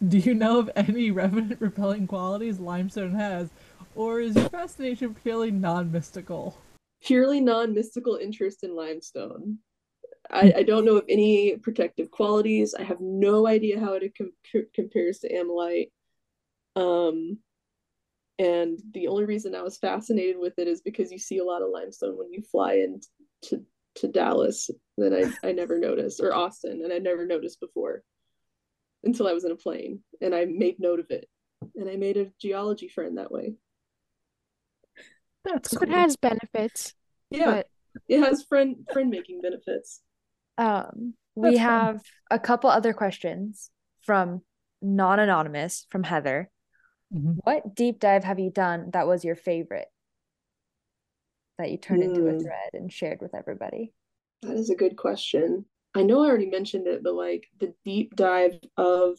Do 0.05 0.17
you 0.17 0.33
know 0.33 0.59
of 0.59 0.69
any 0.75 1.11
revenant 1.11 1.61
repelling 1.61 2.07
qualities 2.07 2.59
limestone 2.59 3.15
has, 3.15 3.49
or 3.95 4.19
is 4.19 4.35
your 4.35 4.49
fascination 4.49 5.15
purely 5.15 5.51
non-mystical? 5.51 6.57
Purely 7.03 7.39
non-mystical 7.39 8.17
interest 8.17 8.63
in 8.63 8.75
limestone. 8.75 9.59
I, 10.29 10.53
I 10.57 10.63
don't 10.63 10.85
know 10.85 10.97
of 10.97 11.05
any 11.07 11.55
protective 11.57 12.09
qualities. 12.11 12.73
I 12.73 12.83
have 12.83 12.99
no 12.99 13.47
idea 13.47 13.79
how 13.79 13.93
it 13.93 14.11
com- 14.17 14.65
compares 14.73 15.19
to 15.19 15.31
Ammolite. 15.31 15.91
Um, 16.75 17.37
and 18.39 18.79
the 18.93 19.07
only 19.07 19.25
reason 19.25 19.55
I 19.55 19.61
was 19.61 19.77
fascinated 19.77 20.37
with 20.37 20.57
it 20.57 20.67
is 20.67 20.81
because 20.81 21.11
you 21.11 21.19
see 21.19 21.37
a 21.37 21.45
lot 21.45 21.61
of 21.61 21.69
limestone 21.71 22.17
when 22.17 22.31
you 22.31 22.41
fly 22.41 22.73
into 22.75 23.63
to 23.95 24.07
Dallas 24.07 24.69
that 24.97 25.13
I, 25.13 25.47
I 25.47 25.51
never 25.53 25.79
noticed, 25.79 26.19
or 26.19 26.33
Austin, 26.33 26.81
and 26.83 26.91
I 26.91 26.97
never 26.97 27.25
noticed 27.25 27.59
before 27.59 28.03
until 29.03 29.27
I 29.27 29.33
was 29.33 29.45
in 29.45 29.51
a 29.51 29.55
plane 29.55 29.99
and 30.21 30.35
I 30.35 30.45
made 30.45 30.79
note 30.79 30.99
of 30.99 31.07
it. 31.09 31.29
And 31.75 31.89
I 31.89 31.95
made 31.95 32.17
a 32.17 32.31
geology 32.41 32.89
friend 32.89 33.17
that 33.17 33.31
way. 33.31 33.53
That's 35.45 35.71
so 35.71 35.77
cool. 35.77 35.89
it 35.89 35.93
has 35.93 36.17
benefits. 36.17 36.93
Yeah. 37.29 37.45
But... 37.45 37.67
It 38.09 38.19
has 38.19 38.43
friend 38.43 38.75
friend 38.91 39.09
making 39.09 39.41
benefits. 39.41 40.01
Um 40.57 41.13
we 41.35 41.51
That's 41.51 41.61
have 41.61 41.95
fun. 41.95 42.01
a 42.31 42.39
couple 42.39 42.69
other 42.69 42.93
questions 42.93 43.69
from 44.01 44.41
non-anonymous 44.81 45.87
from 45.89 46.03
Heather. 46.03 46.49
Mm-hmm. 47.15 47.31
What 47.43 47.75
deep 47.75 47.99
dive 47.99 48.23
have 48.23 48.39
you 48.39 48.49
done 48.49 48.89
that 48.91 49.07
was 49.07 49.23
your 49.23 49.35
favorite? 49.35 49.87
That 51.57 51.71
you 51.71 51.77
turned 51.77 52.03
mm. 52.03 52.07
into 52.07 52.27
a 52.27 52.33
hmm. 52.33 52.39
thread 52.39 52.69
and 52.73 52.91
shared 52.91 53.21
with 53.21 53.33
everybody? 53.33 53.93
That 54.41 54.57
is 54.57 54.69
a 54.69 54.75
good 54.75 54.97
question. 54.97 55.65
I 55.95 56.03
know 56.03 56.21
I 56.21 56.27
already 56.27 56.49
mentioned 56.49 56.87
it, 56.87 57.01
but 57.01 57.13
like 57.13 57.47
the 57.59 57.73
deep 57.85 58.15
dive 58.15 58.59
of 58.75 59.17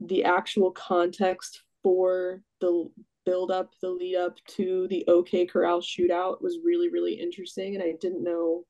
the 0.00 0.24
actual 0.24 0.72
context 0.72 1.62
for 1.84 2.42
the 2.60 2.90
build 3.24 3.52
up, 3.52 3.74
the 3.80 3.88
lead 3.88 4.16
up 4.16 4.44
to 4.46 4.88
the 4.88 5.04
OK 5.06 5.46
Corral 5.46 5.80
shootout 5.80 6.42
was 6.42 6.58
really, 6.64 6.88
really 6.88 7.14
interesting. 7.14 7.74
And 7.74 7.84
I 7.84 7.92
didn't 8.00 8.24
know 8.24 8.64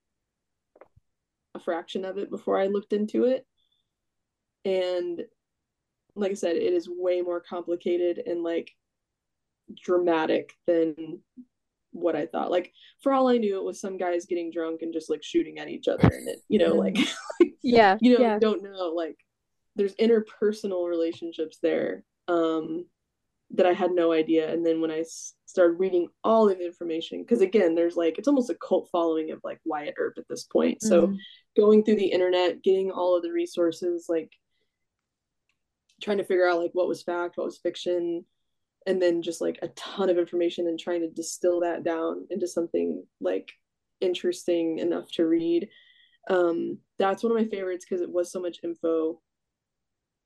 a 1.55 1.59
fraction 1.59 2.05
of 2.05 2.19
it 2.19 2.31
before 2.31 2.59
I 2.59 2.67
looked 2.67 2.93
into 2.93 3.25
it. 3.25 3.47
And 4.67 5.23
like 6.17 6.31
I 6.31 6.35
said, 6.35 6.57
it 6.57 6.73
is 6.73 6.89
way 6.89 7.21
more 7.21 7.41
complicated 7.41 8.23
and 8.25 8.43
like 8.43 8.71
dramatic 9.83 10.53
than 10.67 11.21
what 11.93 12.17
I 12.17 12.27
thought. 12.27 12.51
Like 12.51 12.73
for 13.03 13.13
all 13.13 13.29
I 13.29 13.39
knew, 13.39 13.57
it 13.59 13.65
was 13.65 13.81
some 13.81 13.97
guys 13.97 14.27
getting 14.27 14.51
drunk 14.51 14.83
and 14.83 14.93
just 14.93 15.11
like 15.11 15.23
shooting 15.23 15.59
at 15.59 15.69
each 15.69 15.89
other, 15.89 16.09
and 16.09 16.29
it, 16.29 16.41
you 16.49 16.59
know, 16.59 16.75
like 16.75 16.99
yeah, 17.63 17.97
you 18.01 18.17
know, 18.17 18.25
yeah. 18.25 18.39
don't 18.39 18.63
know 18.63 18.93
like 18.95 19.17
there's 19.77 19.95
interpersonal 19.97 20.89
relationships 20.89 21.59
there 21.61 22.05
um 22.29 22.87
that 23.51 23.67
I 23.67 23.73
had 23.73 23.93
no 23.93 24.13
idea. 24.13 24.53
And 24.53 24.65
then 24.65 24.81
when 24.81 24.91
I 24.91 25.05
started 25.47 25.79
reading 25.79 26.09
all 26.25 26.49
of 26.49 26.59
the 26.59 26.67
information, 26.67 27.23
because 27.23 27.41
again, 27.41 27.75
there's 27.75 27.97
like 27.97 28.19
it's 28.19 28.29
almost 28.29 28.51
a 28.51 28.57
cult 28.57 28.89
following 28.91 29.31
of 29.31 29.41
like 29.45 29.61
Wyatt 29.65 29.95
Earp 29.99 30.15
at 30.19 30.29
this 30.29 30.45
point. 30.45 30.79
Mm-hmm. 30.79 30.89
So 30.89 31.17
going 31.57 31.85
through 31.85 31.97
the 31.97 32.07
internet, 32.07 32.63
getting 32.63 32.91
all 32.91 33.17
of 33.17 33.23
the 33.23 33.33
resources, 33.33 34.07
like 34.09 34.31
trying 36.05 36.19
to 36.19 36.25
figure 36.25 36.47
out 36.47 36.61
like 36.61 36.73
what 36.75 36.87
was 36.87 37.03
fact, 37.03 37.37
what 37.37 37.47
was 37.47 37.59
fiction, 37.59 38.25
and 38.87 39.01
then 39.01 39.23
just 39.23 39.41
like 39.41 39.59
a 39.63 39.69
ton 39.69 40.11
of 40.11 40.19
information 40.19 40.69
and 40.69 40.79
trying 40.79 41.01
to 41.01 41.11
distill 41.11 41.61
that 41.61 41.83
down 41.83 42.27
into 42.31 42.47
something 42.47 43.05
like 43.21 43.51
interesting 44.01 44.79
enough 44.79 45.11
to 45.13 45.27
read. 45.27 45.69
Um, 46.29 46.79
that's 46.99 47.23
one 47.23 47.33
of 47.33 47.39
my 47.39 47.49
favorites 47.49 47.87
because 47.89 48.03
it 48.03 48.11
was 48.11 48.31
so 48.31 48.41
much 48.41 48.59
info, 48.63 49.21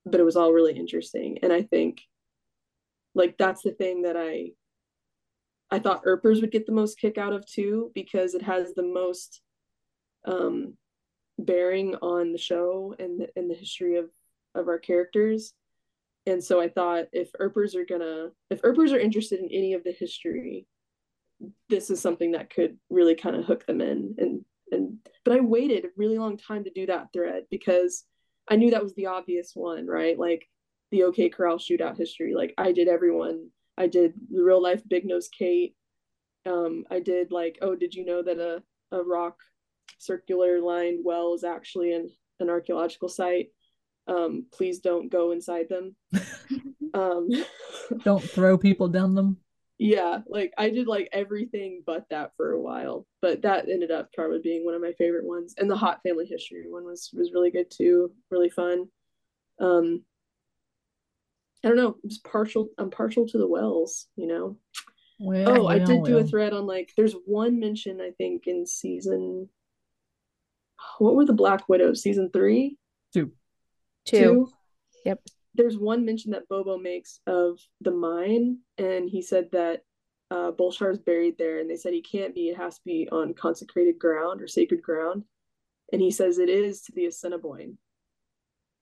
but 0.05 0.21
it 0.21 0.25
was 0.25 0.37
all 0.37 0.53
really 0.53 0.77
interesting. 0.77 1.39
And 1.43 1.53
I 1.53 1.63
think 1.63 2.01
like 3.15 3.39
that's 3.39 3.63
the 3.63 3.73
thing 3.73 4.03
that 4.03 4.17
I 4.17 4.51
I 5.71 5.79
thought 5.79 6.03
Earpers 6.07 6.41
would 6.41 6.51
get 6.51 6.67
the 6.67 6.73
most 6.73 6.99
kick 6.99 7.19
out 7.19 7.33
of 7.33 7.47
too, 7.47 7.93
because 7.95 8.35
it 8.35 8.43
has 8.43 8.75
the 8.75 8.83
most 8.83 9.41
um 10.27 10.77
bearing 11.39 11.95
on 11.97 12.33
the 12.33 12.39
show 12.39 12.97
and 12.99 13.21
the, 13.21 13.29
and 13.37 13.49
the 13.49 13.55
history 13.55 13.97
of 13.97 14.11
of 14.55 14.67
our 14.67 14.79
characters 14.79 15.53
and 16.29 16.45
so 16.45 16.61
I 16.61 16.69
thought 16.69 17.07
if 17.13 17.31
Earpers 17.41 17.75
are 17.75 17.87
gonna 17.87 18.29
if 18.51 18.61
Earpers 18.63 18.93
are 18.93 18.99
interested 18.99 19.41
in 19.41 19.49
any 19.51 19.73
of 19.73 19.83
the 19.83 19.93
history, 19.93 20.67
this 21.69 21.91
is 21.91 22.01
something 22.01 22.33
that 22.33 22.51
could 22.51 22.79
really 22.91 23.15
kind 23.15 23.35
of 23.35 23.45
hook 23.45 23.67
them 23.67 23.81
in. 23.81 24.15
And 24.19 24.45
and 24.71 24.99
but 25.25 25.35
I 25.35 25.41
waited 25.41 25.85
a 25.85 25.89
really 25.97 26.19
long 26.19 26.37
time 26.37 26.65
to 26.65 26.71
do 26.71 26.87
that 26.87 27.09
thread 27.13 27.45
because 27.51 28.05
I 28.51 28.57
knew 28.57 28.71
that 28.71 28.83
was 28.83 28.95
the 28.95 29.07
obvious 29.07 29.53
one, 29.55 29.87
right? 29.87 30.19
Like 30.19 30.47
the 30.91 31.05
OK 31.05 31.31
Corral 31.31 31.59
shootout 31.59 31.97
history. 31.97 32.35
Like 32.35 32.55
I 32.59 32.73
did 32.73 32.89
everyone. 32.89 33.49
I 33.77 33.87
did 33.87 34.15
the 34.31 34.43
real 34.43 34.63
life 34.63 34.83
Big 34.87 35.07
Nose 35.07 35.29
Kate. 35.29 35.75
Um, 36.47 36.85
I 36.91 37.01
did 37.01 37.31
like, 37.31 37.59
oh, 37.63 37.75
did 37.75 37.95
you 37.95 38.05
know 38.05 38.23
that 38.23 38.39
a, 38.39 38.63
a 38.97 39.03
rock 39.03 39.37
circular 39.99 40.61
lined 40.61 41.01
well 41.05 41.35
is 41.35 41.45
actually 41.45 41.93
an, 41.93 42.11
an 42.41 42.51
archaeological 42.51 43.09
site? 43.09 43.49
Um, 44.09 44.47
please 44.53 44.81
don't 44.81 45.11
go 45.11 45.33
inside 45.33 45.67
them. 45.69 45.95
um, 46.95 47.29
don't 48.05 48.23
throw 48.23 48.57
people 48.59 48.89
down 48.89 49.15
them. 49.15 49.37
Yeah, 49.79 50.21
like 50.27 50.53
I 50.59 50.71
did 50.71 50.89
like 50.89 51.09
everything 51.13 51.85
but 51.87 52.07
that 52.11 52.33
for 52.37 52.51
a 52.51 52.61
while, 52.61 53.07
but 53.23 53.43
that 53.43 53.69
ended 53.69 53.93
up 53.93 54.13
probably 54.13 54.41
being 54.43 54.65
one 54.65 54.75
of 54.75 54.83
my 54.83 54.93
favorite 54.99 55.25
ones. 55.25 55.55
And 55.57 55.71
the 55.71 55.77
Haught 55.77 56.03
family 56.03 56.27
history 56.27 56.65
one 56.69 56.85
was 56.85 57.11
was 57.13 57.33
really 57.33 57.53
good 57.53 57.71
too, 57.71 58.11
really 58.31 58.51
fun. 58.51 58.89
Um, 59.61 60.03
I 61.65 61.69
don't 61.69 61.77
know, 61.77 61.97
I'm 62.03 62.11
just 62.11 62.25
partial. 62.25 62.71
I'm 62.77 62.91
partial 62.91 63.27
to 63.29 63.39
the 63.39 63.47
wells, 63.47 64.09
you 64.17 64.27
know. 64.27 64.57
Well, 65.21 65.63
oh, 65.63 65.67
I 65.67 65.79
did 65.79 66.01
well. 66.01 66.05
do 66.05 66.19
a 66.19 66.25
thread 66.25 66.53
on 66.53 66.67
like. 66.67 66.93
There's 66.97 67.15
one 67.27 67.61
mention 67.61 68.01
I 68.01 68.11
think 68.19 68.47
in 68.47 68.67
season. 68.67 69.49
What 70.99 71.15
were 71.15 71.25
the 71.25 71.33
Black 71.33 71.69
Widows? 71.69 72.03
Season 72.03 72.31
three. 72.33 72.77
Two. 73.13 73.33
Two. 74.09 74.19
Two. 74.19 74.49
Yep. 75.05 75.21
There's 75.55 75.79
one 75.79 76.05
mention 76.05 76.31
that 76.33 76.49
Bobo 76.49 76.79
makes 76.79 77.21
of 77.27 77.59
the 77.81 77.91
mine, 77.91 78.59
and 78.77 79.09
he 79.09 79.23
said 79.23 79.51
that 79.53 79.83
uh, 80.31 80.53
is 80.59 80.99
buried 80.99 81.37
there, 81.39 81.59
and 81.59 81.69
they 81.69 81.77
said 81.77 81.93
he 81.93 82.03
can't 82.03 82.35
be. 82.35 82.49
It 82.49 82.57
has 82.57 82.77
to 82.77 82.85
be 82.85 83.09
on 83.11 83.35
consecrated 83.35 83.99
ground 83.99 84.43
or 84.43 84.47
sacred 84.47 84.83
ground, 84.83 85.25
and 85.93 86.01
he 86.01 86.11
says 86.11 86.39
it 86.39 86.49
is 86.49 86.83
to 86.83 86.93
the 86.93 87.07
Assiniboine, 87.07 87.79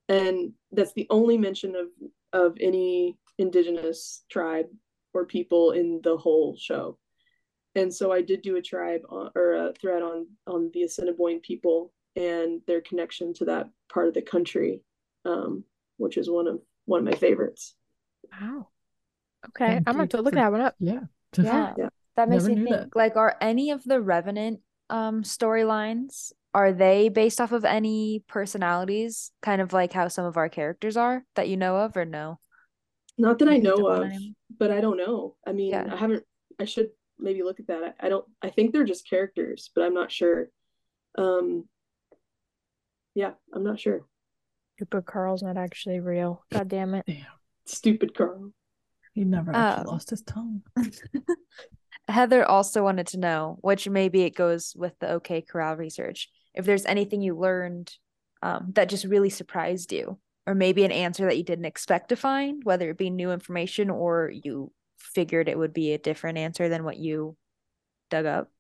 and 0.09 0.53
that's 0.73 0.93
the 0.93 1.07
only 1.11 1.39
mention 1.39 1.77
of 1.77 1.87
of 2.33 2.57
any 2.61 3.17
indigenous 3.39 4.25
tribe 4.29 4.67
or 5.15 5.25
people 5.25 5.71
in 5.71 6.01
the 6.03 6.17
whole 6.17 6.57
show. 6.59 6.99
And 7.75 7.95
so 7.95 8.11
I 8.11 8.23
did 8.23 8.43
do 8.43 8.57
a 8.57 8.63
tribe 8.63 9.03
on, 9.09 9.31
or 9.35 9.53
a 9.53 9.73
thread 9.81 10.03
on 10.03 10.27
on 10.47 10.71
the 10.75 10.83
Assiniboine 10.83 11.41
people 11.41 11.93
and 12.17 12.63
their 12.67 12.81
connection 12.81 13.33
to 13.35 13.45
that 13.45 13.69
part 13.93 14.09
of 14.09 14.15
the 14.15 14.23
country 14.23 14.81
um, 15.27 15.65
which 15.97 16.17
is 16.17 16.31
one 16.31 16.47
of 16.47 16.61
one 16.85 17.01
of 17.01 17.05
my 17.05 17.19
favorites. 17.19 17.75
Wow. 18.33 18.69
Okay, 19.49 19.75
Thank 19.75 19.89
I'm 19.89 19.97
going 19.97 20.09
to 20.09 20.23
look 20.23 20.33
for, 20.33 20.41
that 20.41 20.53
one 20.53 20.61
up. 20.61 20.75
Yeah. 20.79 21.01
Yeah. 21.37 21.75
yeah. 21.77 21.89
That 22.17 22.29
makes 22.29 22.45
me 22.45 22.55
think 22.55 22.71
that. 22.71 22.97
like 22.97 23.17
are 23.17 23.37
any 23.41 23.71
of 23.71 23.85
the 23.85 24.01
Revenant 24.01 24.61
um 24.89 25.23
storylines 25.23 26.33
are 26.55 26.73
they 26.73 27.09
based 27.09 27.41
off 27.41 27.53
of 27.53 27.65
any 27.65 28.25
personalities 28.29 29.33
kind 29.43 29.61
of 29.61 29.73
like 29.73 29.93
how 29.93 30.09
some 30.09 30.25
of 30.25 30.37
our 30.37 30.49
characters 30.49 30.97
are 30.97 31.25
that 31.35 31.49
you 31.49 31.57
know 31.57 31.77
of 31.77 31.97
or 31.97 32.05
no? 32.05 32.39
Not 33.19 33.39
that 33.41 33.49
I 33.49 33.59
know 33.59 33.89
of, 33.89 34.11
but 34.59 34.71
I 34.71 34.81
don't 34.81 34.97
know. 34.97 35.37
I 35.47 35.53
mean, 35.53 35.71
yeah. 35.71 35.89
I 35.91 35.97
haven't 35.97 36.25
I 36.59 36.65
should 36.65 36.91
maybe 37.19 37.43
look 37.43 37.61
at 37.61 37.67
that. 37.67 37.97
I, 38.01 38.07
I 38.07 38.09
don't 38.09 38.25
I 38.41 38.51
think 38.51 38.73
they're 38.73 38.85
just 38.85 39.09
characters, 39.09 39.71
but 39.75 39.85
I'm 39.85 39.95
not 39.95 40.11
sure. 40.11 40.49
Um 41.19 41.69
yeah, 43.15 43.33
I'm 43.53 43.65
not 43.65 43.81
sure. 43.81 44.07
Stupid 44.77 45.07
Carl's 45.07 45.43
not 45.43 45.57
actually 45.57 46.01
real. 46.01 46.45
God 46.53 46.69
damn 46.69 46.95
it. 46.95 47.05
Damn. 47.07 47.25
Stupid 47.65 48.15
Carl. 48.15 48.53
He 49.15 49.25
never 49.25 49.55
actually 49.55 49.87
um, 49.87 49.87
lost 49.87 50.11
his 50.11 50.21
tongue. 50.21 50.63
Heather 52.09 52.45
also 52.45 52.83
wanted 52.83 53.07
to 53.09 53.19
know, 53.19 53.57
which 53.63 53.89
maybe 53.89 54.23
it 54.23 54.37
goes 54.37 54.75
with 54.77 54.93
the 55.01 55.11
OK 55.13 55.41
Corral 55.41 55.77
research, 55.77 56.29
if 56.55 56.67
there's 56.67 56.85
anything 56.85 57.23
you 57.23 57.37
learned 57.37 57.91
um, 58.43 58.73
that 58.75 58.91
just 58.91 59.07
really 59.07 59.31
surprised 59.31 59.93
you, 59.93 60.19
or 60.47 60.55
maybe 60.55 60.85
an 60.85 60.93
answer 60.93 61.25
that 61.25 61.39
you 61.39 61.43
didn't 61.43 61.65
expect 61.65 62.11
to 62.11 62.17
find, 62.17 62.63
whether 62.65 62.91
it 62.91 62.99
be 62.99 63.09
new 63.09 63.33
information 63.33 63.89
or 63.89 64.31
you 64.31 64.71
figured 64.99 65.49
it 65.49 65.59
would 65.59 65.73
be 65.73 65.95
a 65.95 65.99
different 65.99 66.37
answer 66.37 66.69
than 66.69 66.85
what 66.85 66.99
you 66.99 67.35
dug 68.11 68.27
up. 68.27 68.51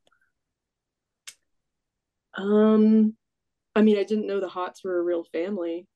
Um, 2.38 3.14
I 3.74 3.82
mean, 3.82 3.98
I 3.98 4.04
didn't 4.04 4.26
know 4.26 4.40
the 4.40 4.48
Hotts 4.48 4.82
were 4.82 4.98
a 4.98 5.02
real 5.02 5.24
family 5.24 5.86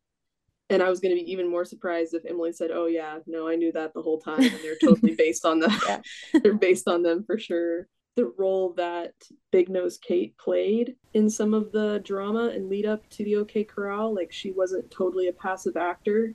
and 0.71 0.83
I 0.83 0.89
was 0.89 1.01
going 1.01 1.16
to 1.16 1.23
be 1.23 1.31
even 1.31 1.51
more 1.51 1.64
surprised 1.64 2.14
if 2.14 2.25
Emily 2.25 2.53
said, 2.53 2.71
"Oh 2.73 2.87
yeah, 2.87 3.18
no, 3.27 3.49
I 3.49 3.57
knew 3.57 3.73
that 3.73 3.93
the 3.93 4.03
whole 4.03 4.21
time." 4.21 4.41
And 4.43 4.59
they're 4.62 4.79
totally 4.83 5.14
based 5.18 5.45
on 5.45 5.59
the, 5.59 6.03
they're 6.43 6.55
based 6.55 6.89
on 6.89 7.03
them 7.03 7.25
for 7.25 7.39
sure. 7.39 7.89
The 8.16 8.33
role 8.39 8.73
that 8.75 9.14
Big 9.51 9.68
Nose 9.68 9.99
Kate 9.99 10.37
played 10.39 10.97
in 11.14 11.31
some 11.31 11.55
of 11.55 11.73
the 11.73 12.01
drama 12.05 12.49
and 12.49 12.68
lead 12.68 12.87
up 12.87 13.09
to 13.11 13.25
the 13.25 13.37
OK 13.37 13.64
Corral, 13.64 14.14
like 14.14 14.33
she 14.33 14.53
wasn't 14.53 14.91
totally 14.91 15.29
a 15.29 15.33
passive 15.33 15.77
actor 15.77 16.35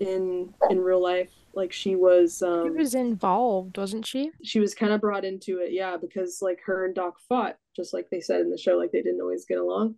in 0.00 0.52
in 0.70 0.80
real 0.80 1.02
life. 1.02 1.30
Like 1.54 1.72
she 1.72 1.96
was 1.96 2.42
um 2.42 2.66
She 2.66 2.70
was 2.70 2.94
involved, 2.94 3.78
wasn't 3.78 4.06
she? 4.06 4.30
she 4.44 4.60
was 4.60 4.74
kind 4.74 4.92
of 4.92 5.00
brought 5.00 5.24
into 5.24 5.58
it, 5.58 5.72
yeah, 5.72 5.96
because 5.96 6.40
like 6.42 6.60
her 6.66 6.84
and 6.84 6.94
Doc 6.94 7.18
fought, 7.28 7.56
just 7.74 7.92
like 7.94 8.08
they 8.10 8.20
said 8.20 8.40
in 8.40 8.50
the 8.50 8.58
show, 8.58 8.76
like 8.76 8.92
they 8.92 9.02
didn't 9.02 9.20
always 9.20 9.44
get 9.46 9.58
along. 9.58 9.96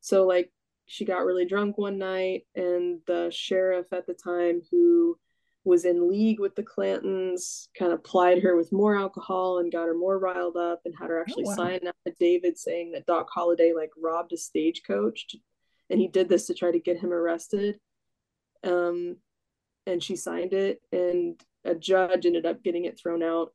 So 0.00 0.26
like 0.26 0.50
she 0.88 1.04
got 1.04 1.24
really 1.24 1.44
drunk 1.44 1.78
one 1.78 1.98
night, 1.98 2.46
and 2.56 3.00
the 3.06 3.30
sheriff 3.30 3.92
at 3.92 4.06
the 4.06 4.14
time, 4.14 4.62
who 4.70 5.16
was 5.64 5.84
in 5.84 6.08
league 6.08 6.40
with 6.40 6.54
the 6.56 6.62
Clantons, 6.62 7.68
kind 7.78 7.92
of 7.92 8.02
plied 8.02 8.42
her 8.42 8.56
with 8.56 8.72
more 8.72 8.96
alcohol 8.96 9.58
and 9.58 9.70
got 9.70 9.86
her 9.86 9.94
more 9.94 10.18
riled 10.18 10.56
up, 10.56 10.80
and 10.84 10.94
had 10.98 11.10
her 11.10 11.20
actually 11.20 11.44
wow. 11.44 11.54
sign 11.54 11.80
an 11.82 11.92
affidavit 12.06 12.58
saying 12.58 12.92
that 12.92 13.06
Doc 13.06 13.28
Holliday 13.30 13.72
like 13.74 13.90
robbed 14.00 14.32
a 14.32 14.36
stagecoach, 14.36 15.28
to, 15.28 15.38
and 15.90 16.00
he 16.00 16.08
did 16.08 16.28
this 16.28 16.46
to 16.46 16.54
try 16.54 16.72
to 16.72 16.80
get 16.80 16.98
him 16.98 17.12
arrested. 17.12 17.78
Um, 18.64 19.16
and 19.86 20.02
she 20.02 20.16
signed 20.16 20.54
it, 20.54 20.80
and 20.90 21.40
a 21.64 21.74
judge 21.74 22.24
ended 22.24 22.46
up 22.46 22.62
getting 22.62 22.86
it 22.86 22.98
thrown 22.98 23.22
out. 23.22 23.52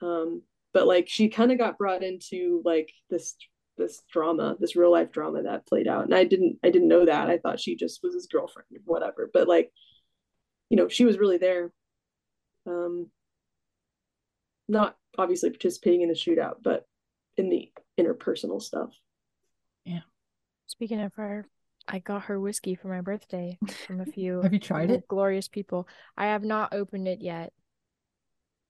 Um, 0.00 0.42
but 0.72 0.86
like 0.86 1.08
she 1.08 1.28
kind 1.28 1.50
of 1.50 1.58
got 1.58 1.78
brought 1.78 2.02
into 2.02 2.62
like 2.64 2.92
this 3.10 3.34
this 3.76 4.02
drama, 4.10 4.56
this 4.58 4.76
real 4.76 4.90
life 4.92 5.12
drama 5.12 5.42
that 5.42 5.66
played 5.66 5.86
out. 5.88 6.04
And 6.04 6.14
I 6.14 6.24
didn't 6.24 6.58
I 6.64 6.70
didn't 6.70 6.88
know 6.88 7.04
that. 7.06 7.28
I 7.28 7.38
thought 7.38 7.60
she 7.60 7.76
just 7.76 8.00
was 8.02 8.14
his 8.14 8.26
girlfriend 8.26 8.66
or 8.74 8.80
whatever. 8.84 9.30
But 9.32 9.48
like, 9.48 9.70
you 10.70 10.76
know, 10.76 10.88
she 10.88 11.04
was 11.04 11.18
really 11.18 11.38
there. 11.38 11.72
Um 12.66 13.10
not 14.68 14.96
obviously 15.18 15.50
participating 15.50 16.02
in 16.02 16.08
the 16.08 16.14
shootout, 16.14 16.56
but 16.62 16.86
in 17.36 17.48
the 17.50 17.70
interpersonal 17.98 18.60
stuff. 18.60 18.92
Yeah. 19.84 20.00
Speaking 20.66 21.00
of 21.00 21.14
her, 21.14 21.46
I 21.86 22.00
got 22.00 22.24
her 22.24 22.40
whiskey 22.40 22.74
for 22.74 22.88
my 22.88 23.00
birthday 23.00 23.58
from 23.86 24.00
a 24.00 24.06
few 24.12 24.42
Have 24.42 24.52
you 24.52 24.58
tried 24.58 24.90
it? 24.90 25.06
glorious 25.06 25.48
people. 25.48 25.86
I 26.16 26.26
have 26.26 26.42
not 26.42 26.74
opened 26.74 27.06
it 27.08 27.20
yet. 27.20 27.52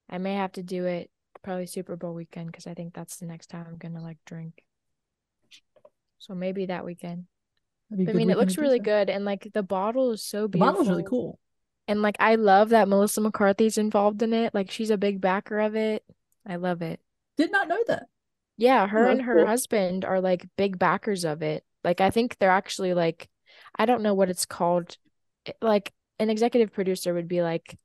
I 0.09 0.19
may 0.19 0.35
have 0.35 0.51
to 0.53 0.63
do 0.63 0.85
it 0.85 1.09
probably 1.43 1.65
Super 1.65 1.95
Bowl 1.95 2.13
weekend 2.13 2.47
because 2.51 2.67
I 2.67 2.73
think 2.73 2.93
that's 2.93 3.17
the 3.17 3.25
next 3.25 3.47
time 3.47 3.65
I'm 3.67 3.77
gonna 3.77 4.01
like 4.01 4.17
drink. 4.25 4.63
So 6.19 6.33
maybe 6.35 6.65
that 6.67 6.85
weekend. 6.85 7.25
That'd 7.89 8.05
be 8.05 8.11
a 8.11 8.13
But 8.13 8.15
I 8.15 8.17
mean, 8.17 8.29
it 8.29 8.37
looks 8.37 8.57
really 8.57 8.79
good, 8.79 9.09
and 9.09 9.25
like 9.25 9.49
the 9.53 9.63
bottle 9.63 10.11
is 10.11 10.23
so 10.23 10.43
The 10.43 10.49
beautiful. 10.49 10.73
bottle's 10.73 10.89
really 10.89 11.03
cool. 11.03 11.39
And 11.87 12.01
like 12.01 12.17
I 12.19 12.35
love 12.35 12.69
that 12.69 12.87
Melissa 12.87 13.21
McCarthy's 13.21 13.77
involved 13.77 14.21
in 14.21 14.33
it. 14.33 14.53
Like 14.53 14.71
she's 14.71 14.89
a 14.89 14.97
big 14.97 15.21
backer 15.21 15.59
of 15.59 15.75
it. 15.75 16.03
I 16.45 16.57
love 16.57 16.81
it. 16.81 16.99
Did 17.37 17.51
not 17.51 17.67
know 17.67 17.79
that. 17.87 18.07
Yeah, 18.57 18.87
her 18.87 19.07
Oh, 19.07 19.11
and 19.11 19.21
her 19.21 19.35
cool. 19.37 19.47
husband 19.47 20.03
are 20.03 20.19
like 20.19 20.47
big 20.57 20.79
backers 20.79 21.23
of 21.23 21.41
it. 21.41 21.63
Like 21.83 22.01
I 22.01 22.09
think 22.09 22.37
they're 22.37 22.49
actually 22.49 22.93
like 22.93 23.29
I 23.75 23.85
don't 23.85 24.01
know 24.03 24.13
what 24.13 24.29
it's 24.29 24.45
called. 24.45 24.97
Like 25.61 25.93
an 26.19 26.29
executive 26.29 26.73
producer 26.73 27.13
would 27.13 27.27
be 27.27 27.41
like 27.41 27.77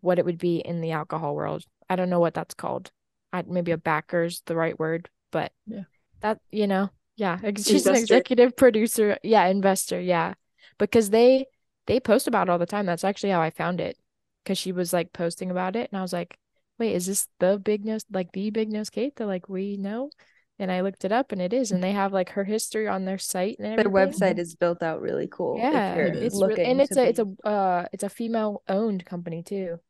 what 0.00 0.18
it 0.18 0.24
would 0.24 0.38
be 0.38 0.58
in 0.58 0.80
the 0.80 0.92
alcohol 0.92 1.34
world. 1.34 1.64
I 1.88 1.96
don't 1.96 2.10
know 2.10 2.20
what 2.20 2.34
that's 2.34 2.54
called. 2.54 2.90
I 3.32 3.42
maybe 3.46 3.72
a 3.72 3.78
backer's 3.78 4.42
the 4.46 4.56
right 4.56 4.78
word, 4.78 5.08
but 5.30 5.52
Yeah. 5.66 5.84
that 6.20 6.40
you 6.50 6.66
know, 6.66 6.90
yeah, 7.16 7.38
ex- 7.42 7.64
she's 7.64 7.86
an 7.86 7.96
executive 7.96 8.56
producer. 8.56 9.18
Yeah, 9.22 9.46
investor, 9.46 10.00
yeah. 10.00 10.34
Because 10.78 11.10
they 11.10 11.46
they 11.86 12.00
post 12.00 12.26
about 12.28 12.48
it 12.48 12.50
all 12.50 12.58
the 12.58 12.66
time. 12.66 12.86
That's 12.86 13.04
actually 13.04 13.30
how 13.30 13.40
I 13.40 13.50
found 13.50 13.80
it. 13.80 13.96
Because 14.44 14.58
she 14.58 14.72
was 14.72 14.92
like 14.92 15.12
posting 15.12 15.50
about 15.50 15.76
it 15.76 15.90
and 15.90 15.98
I 15.98 16.02
was 16.02 16.12
like, 16.12 16.38
wait, 16.78 16.94
is 16.94 17.06
this 17.06 17.28
the 17.40 17.58
big 17.58 17.84
nose 17.84 18.04
like 18.12 18.32
the 18.32 18.50
big 18.50 18.70
nose 18.72 18.90
Kate 18.90 19.16
that 19.16 19.26
like 19.26 19.48
we 19.48 19.76
know? 19.76 20.10
And 20.58 20.72
I 20.72 20.80
looked 20.80 21.04
it 21.04 21.12
up 21.12 21.32
and 21.32 21.42
it 21.42 21.52
is, 21.52 21.70
and 21.70 21.82
they 21.84 21.92
have 21.92 22.12
like 22.14 22.30
her 22.30 22.44
history 22.44 22.88
on 22.88 23.04
their 23.04 23.18
site 23.18 23.56
and 23.58 23.78
Their 23.78 23.90
website 23.90 24.38
is 24.38 24.54
built 24.54 24.82
out 24.82 25.02
really 25.02 25.28
cool. 25.30 25.58
Yeah, 25.58 25.94
It 25.94 26.16
is. 26.16 26.22
it's 26.22 26.34
really, 26.40 26.48
looking 26.48 26.66
and 26.66 26.80
it's 26.80 26.94
to 26.94 27.02
a 27.02 27.04
it's 27.04 27.18
a 27.18 27.26
uh 27.46 27.86
it's 27.92 28.04
a 28.04 28.08
female 28.08 28.62
owned 28.68 29.04
company 29.04 29.42
too, 29.42 29.80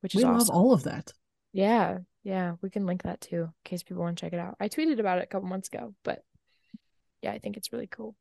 which 0.00 0.14
is 0.14 0.22
We 0.22 0.24
love 0.24 0.48
awesome. 0.48 0.54
all 0.56 0.72
of 0.72 0.84
that. 0.84 1.12
Yeah, 1.52 1.98
yeah, 2.24 2.54
we 2.62 2.70
can 2.70 2.86
link 2.86 3.02
that 3.02 3.20
too 3.20 3.42
in 3.42 3.52
case 3.64 3.82
people 3.82 4.02
want 4.02 4.16
to 4.18 4.24
check 4.24 4.32
it 4.32 4.38
out. 4.38 4.56
I 4.60 4.68
tweeted 4.68 4.98
about 4.98 5.18
it 5.18 5.24
a 5.24 5.26
couple 5.26 5.48
months 5.48 5.68
ago, 5.68 5.94
but 6.04 6.24
yeah, 7.22 7.32
I 7.32 7.38
think 7.38 7.56
it's 7.56 7.72
really 7.72 7.86
cool. 7.86 8.14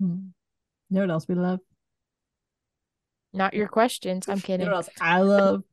Hmm. 0.00 0.28
You 0.90 0.96
know 0.96 1.00
what 1.02 1.10
else 1.10 1.28
we 1.28 1.34
love? 1.34 1.60
Not 3.32 3.54
your 3.54 3.68
questions. 3.68 4.28
I'm 4.28 4.36
You 4.36 4.42
kidding. 4.42 4.66
know 4.66 4.72
what 4.72 4.86
else 4.86 4.90
I 5.00 5.20
love? 5.22 5.64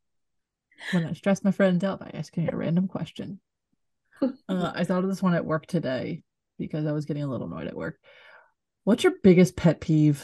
when 0.93 1.05
I 1.05 1.13
stress 1.13 1.43
my 1.43 1.51
friends 1.51 1.84
out 1.84 1.99
by 1.99 2.09
asking 2.13 2.51
a 2.51 2.55
random 2.57 2.88
question. 2.88 3.39
Uh, 4.47 4.71
I 4.75 4.84
thought 4.84 5.03
of 5.03 5.09
this 5.09 5.23
one 5.23 5.34
at 5.34 5.45
work 5.45 5.65
today 5.65 6.21
because 6.59 6.86
I 6.86 6.91
was 6.91 7.05
getting 7.05 7.23
a 7.23 7.27
little 7.27 7.47
annoyed 7.47 7.65
at 7.67 7.75
work. 7.75 7.97
What's 8.84 9.03
your 9.03 9.13
biggest 9.23 9.55
pet 9.55 9.82
peeve? 9.82 10.23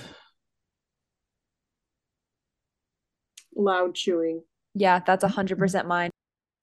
Loud 3.56 3.96
chewing. 3.96 4.44
yeah, 4.76 5.00
that's 5.00 5.24
a 5.24 5.28
Mm-hmm. 5.28 5.36
hundred 5.36 5.58
percent 5.58 5.88
mine. 5.88 6.12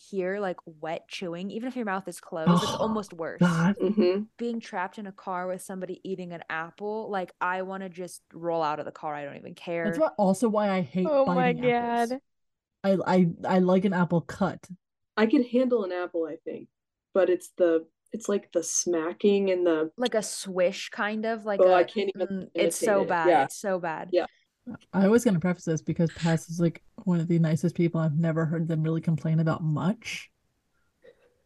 Here, 0.00 0.40
like 0.40 0.56
wet 0.66 1.08
chewing, 1.08 1.50
even 1.50 1.68
if 1.68 1.76
your 1.76 1.84
mouth 1.84 2.08
is 2.08 2.20
closed, 2.20 2.62
it's 2.62 2.74
Oh, 2.74 2.78
almost 2.80 3.12
worse. 3.12 3.40
God, 3.40 3.76
hmm 3.80 4.24
Being 4.38 4.60
trapped 4.60 4.98
in 4.98 5.06
a 5.06 5.12
car 5.12 5.46
with 5.48 5.62
somebody 5.62 6.00
eating 6.04 6.32
an 6.32 6.42
apple, 6.50 7.10
like 7.10 7.32
I 7.40 7.62
want 7.62 7.82
to 7.84 7.88
just 7.90 8.22
roll 8.32 8.62
out 8.62 8.80
of 8.80 8.86
the 8.86 8.92
car. 8.92 9.14
I 9.14 9.24
don't 9.24 9.36
even 9.36 9.54
care. 9.54 9.84
that's 9.84 9.98
what, 9.98 10.14
also 10.18 10.48
why 10.48 10.70
I 10.70 10.80
hate 10.82 11.08
Oh 11.10 11.26
my 11.26 11.52
biting 11.52 11.60
apples. 11.64 12.14
God. 12.14 12.20
I, 12.84 12.98
I 13.06 13.28
I 13.48 13.58
like 13.60 13.84
an 13.84 13.94
apple 13.94 14.22
cut. 14.22 14.68
I 15.16 15.26
could 15.26 15.46
handle 15.46 15.84
an 15.84 15.92
apple, 15.92 16.24
I 16.26 16.36
think, 16.36 16.68
but 17.14 17.30
it's 17.30 17.50
the 17.56 17.86
it's 18.12 18.28
like 18.28 18.50
the 18.52 18.62
smacking 18.62 19.50
and 19.50 19.66
the 19.66 19.90
like 19.96 20.14
a 20.14 20.22
swish, 20.22 20.88
kind 20.90 21.24
of 21.26 21.44
like 21.44 21.60
Oh, 21.60 21.72
a. 21.72 21.74
I 21.74 21.84
can't 21.84 22.10
even 22.14 22.28
mm, 22.30 22.50
it's 22.54 22.76
so 22.78 23.00
it. 23.02 23.08
bad. 23.08 23.28
Yeah. 23.28 23.44
It's 23.44 23.56
so 23.56 23.78
bad. 23.78 24.12
Yeah. 24.12 24.26
I 24.92 25.08
was 25.08 25.24
gonna 25.24 25.40
preface 25.40 25.64
this 25.64 25.82
because 25.82 26.10
Paz 26.10 26.48
is 26.48 26.60
like 26.60 26.82
one 27.04 27.20
of 27.20 27.28
the 27.28 27.38
nicest 27.38 27.74
people. 27.74 28.00
I've 28.00 28.18
never 28.18 28.44
heard 28.44 28.68
them 28.68 28.82
really 28.82 29.00
complain 29.00 29.40
about 29.40 29.62
much. 29.62 30.30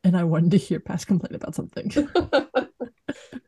And 0.02 0.16
I 0.16 0.24
wanted 0.24 0.50
to 0.52 0.58
hear 0.58 0.80
Paz 0.80 1.04
complain 1.04 1.34
about 1.34 1.54
something. 1.54 1.90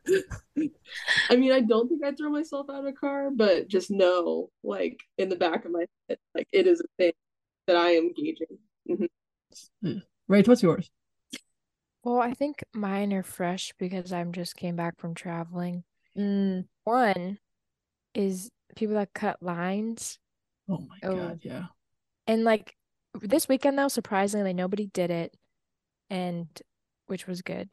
I 1.28 1.36
mean, 1.36 1.52
I 1.52 1.60
don't 1.60 1.88
think 1.88 2.04
I'd 2.04 2.16
throw 2.16 2.30
myself 2.30 2.70
out 2.70 2.80
of 2.80 2.86
a 2.86 2.92
car, 2.92 3.30
but 3.30 3.68
just 3.68 3.90
know, 3.90 4.50
like 4.62 5.00
in 5.18 5.28
the 5.28 5.36
back 5.36 5.64
of 5.64 5.72
my 5.72 5.84
head, 6.08 6.18
like 6.34 6.48
it 6.52 6.66
is 6.66 6.80
a 6.80 6.84
thing 6.98 7.12
that 7.66 7.76
I 7.76 7.90
am 7.90 8.12
gauging. 8.12 8.58
Mhm. 8.88 10.02
Rach, 10.30 10.48
what's 10.48 10.62
yours? 10.62 10.90
Well, 12.02 12.20
I 12.20 12.34
think 12.34 12.62
mine 12.72 13.12
are 13.12 13.22
fresh 13.24 13.72
because 13.78 14.12
I'm 14.12 14.32
just 14.32 14.56
came 14.56 14.76
back 14.76 14.98
from 14.98 15.14
traveling. 15.14 15.82
Mm, 16.16 16.66
One 16.84 17.38
is 18.14 18.50
people 18.76 18.94
that 18.94 19.12
cut 19.14 19.42
lines. 19.42 20.18
Oh 20.68 20.78
my 20.88 20.98
Oh. 21.02 21.16
god, 21.16 21.40
yeah. 21.42 21.66
And 22.26 22.44
like 22.44 22.74
this 23.20 23.48
weekend 23.48 23.78
though, 23.78 23.88
surprisingly, 23.88 24.52
nobody 24.52 24.86
did 24.86 25.10
it, 25.10 25.34
and 26.10 26.46
which 27.06 27.26
was 27.26 27.42
good. 27.42 27.68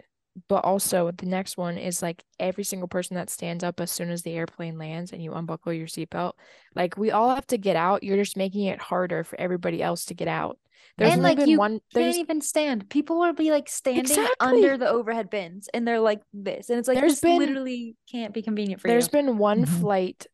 But 0.47 0.63
also 0.65 1.11
the 1.11 1.27
next 1.27 1.57
one 1.57 1.77
is 1.77 2.01
like 2.01 2.23
every 2.39 2.63
single 2.63 2.87
person 2.87 3.15
that 3.15 3.29
stands 3.29 3.63
up 3.63 3.79
as 3.79 3.91
soon 3.91 4.09
as 4.09 4.23
the 4.23 4.33
airplane 4.33 4.79
lands 4.79 5.11
and 5.11 5.21
you 5.23 5.33
unbuckle 5.33 5.73
your 5.73 5.85
seatbelt. 5.87 6.33
Like 6.75 6.97
we 6.97 7.11
all 7.11 7.35
have 7.35 7.45
to 7.47 7.57
get 7.57 7.75
out. 7.75 8.01
You're 8.01 8.17
just 8.17 8.35
making 8.37 8.65
it 8.65 8.79
harder 8.81 9.23
for 9.23 9.39
everybody 9.39 9.83
else 9.83 10.05
to 10.05 10.15
get 10.15 10.27
out. 10.27 10.57
There's 10.97 11.11
and 11.13 11.19
only 11.19 11.29
like 11.31 11.37
been 11.37 11.49
you 11.49 11.59
one. 11.59 11.81
can't 11.93 12.15
even 12.17 12.41
stand. 12.41 12.89
People 12.89 13.19
will 13.19 13.33
be 13.33 13.51
like 13.51 13.69
standing 13.69 14.01
Exactly. 14.05 14.33
under 14.39 14.77
the 14.77 14.89
overhead 14.89 15.29
bins, 15.29 15.69
and 15.73 15.87
they're 15.87 15.99
like 15.99 16.21
this, 16.33 16.69
and 16.69 16.77
it's 16.79 16.87
like 16.87 16.97
There's 16.99 17.13
this 17.13 17.21
been- 17.21 17.37
literally 17.39 17.95
can't 18.11 18.33
be 18.33 18.41
convenient 18.41 18.81
for 18.81 18.87
There's 18.87 19.05
you. 19.05 19.11
There's 19.11 19.25
been 19.25 19.37
one 19.37 19.65
Mhm. 19.65 19.79
flight, 19.81 20.27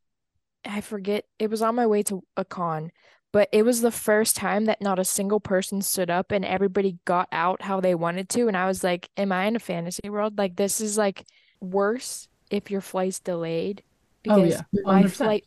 I 0.66 0.82
forget, 0.82 1.26
it 1.40 1.50
was 1.50 1.62
on 1.62 1.76
my 1.76 1.88
way 1.88 2.04
to 2.04 2.24
a 2.38 2.46
con, 2.46 2.92
but 3.32 3.50
it 3.52 3.64
was 3.64 3.82
the 3.82 3.92
first 3.92 4.36
time 4.36 4.66
that 4.66 4.82
not 4.82 5.00
a 5.00 5.06
single 5.06 5.40
person 5.40 5.82
stood 5.82 6.10
up 6.10 6.32
and 6.32 6.44
everybody 6.46 6.98
got 7.06 7.28
out 7.32 7.62
how 7.62 7.80
they 7.80 7.96
wanted 7.96 8.30
to. 8.30 8.48
And 8.48 8.58
I 8.58 8.68
was 8.68 8.84
like, 8.84 9.10
Am 9.18 9.32
I 9.32 9.46
in 9.46 9.56
a 9.56 9.60
fantasy 9.60 10.10
world? 10.10 10.38
Like, 10.38 10.56
this 10.56 10.82
is 10.82 10.98
like 10.98 11.26
worse 11.62 12.28
if 12.50 12.72
your 12.72 12.82
flight's 12.82 13.20
delayed. 13.20 13.84
Oh, 14.28 14.44
Because 14.44 14.44
yeah, 14.44 14.64
my 14.84 15.04
flight 15.06 15.46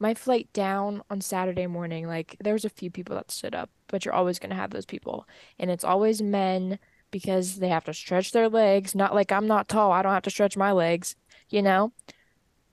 my 0.00 0.14
flight 0.14 0.52
down 0.52 1.02
on 1.10 1.20
Saturday 1.20 1.66
morning, 1.66 2.06
like 2.06 2.36
there 2.42 2.52
was 2.52 2.64
a 2.64 2.70
few 2.70 2.90
people 2.90 3.16
that 3.16 3.30
stood 3.30 3.54
up, 3.54 3.70
but 3.88 4.04
you're 4.04 4.14
always 4.14 4.38
gonna 4.38 4.54
have 4.54 4.70
those 4.70 4.86
people. 4.86 5.26
And 5.58 5.70
it's 5.70 5.84
always 5.84 6.20
men 6.22 6.78
because 7.10 7.56
they 7.58 7.68
have 7.68 7.84
to 7.84 7.94
stretch 7.94 8.32
their 8.32 8.48
legs. 8.48 8.94
Not 8.94 9.14
like 9.14 9.32
I'm 9.32 9.46
not 9.46 9.68
tall, 9.68 9.92
I 9.92 10.02
don't 10.02 10.12
have 10.12 10.22
to 10.24 10.30
stretch 10.30 10.56
my 10.56 10.72
legs, 10.72 11.16
you 11.50 11.62
know? 11.62 11.92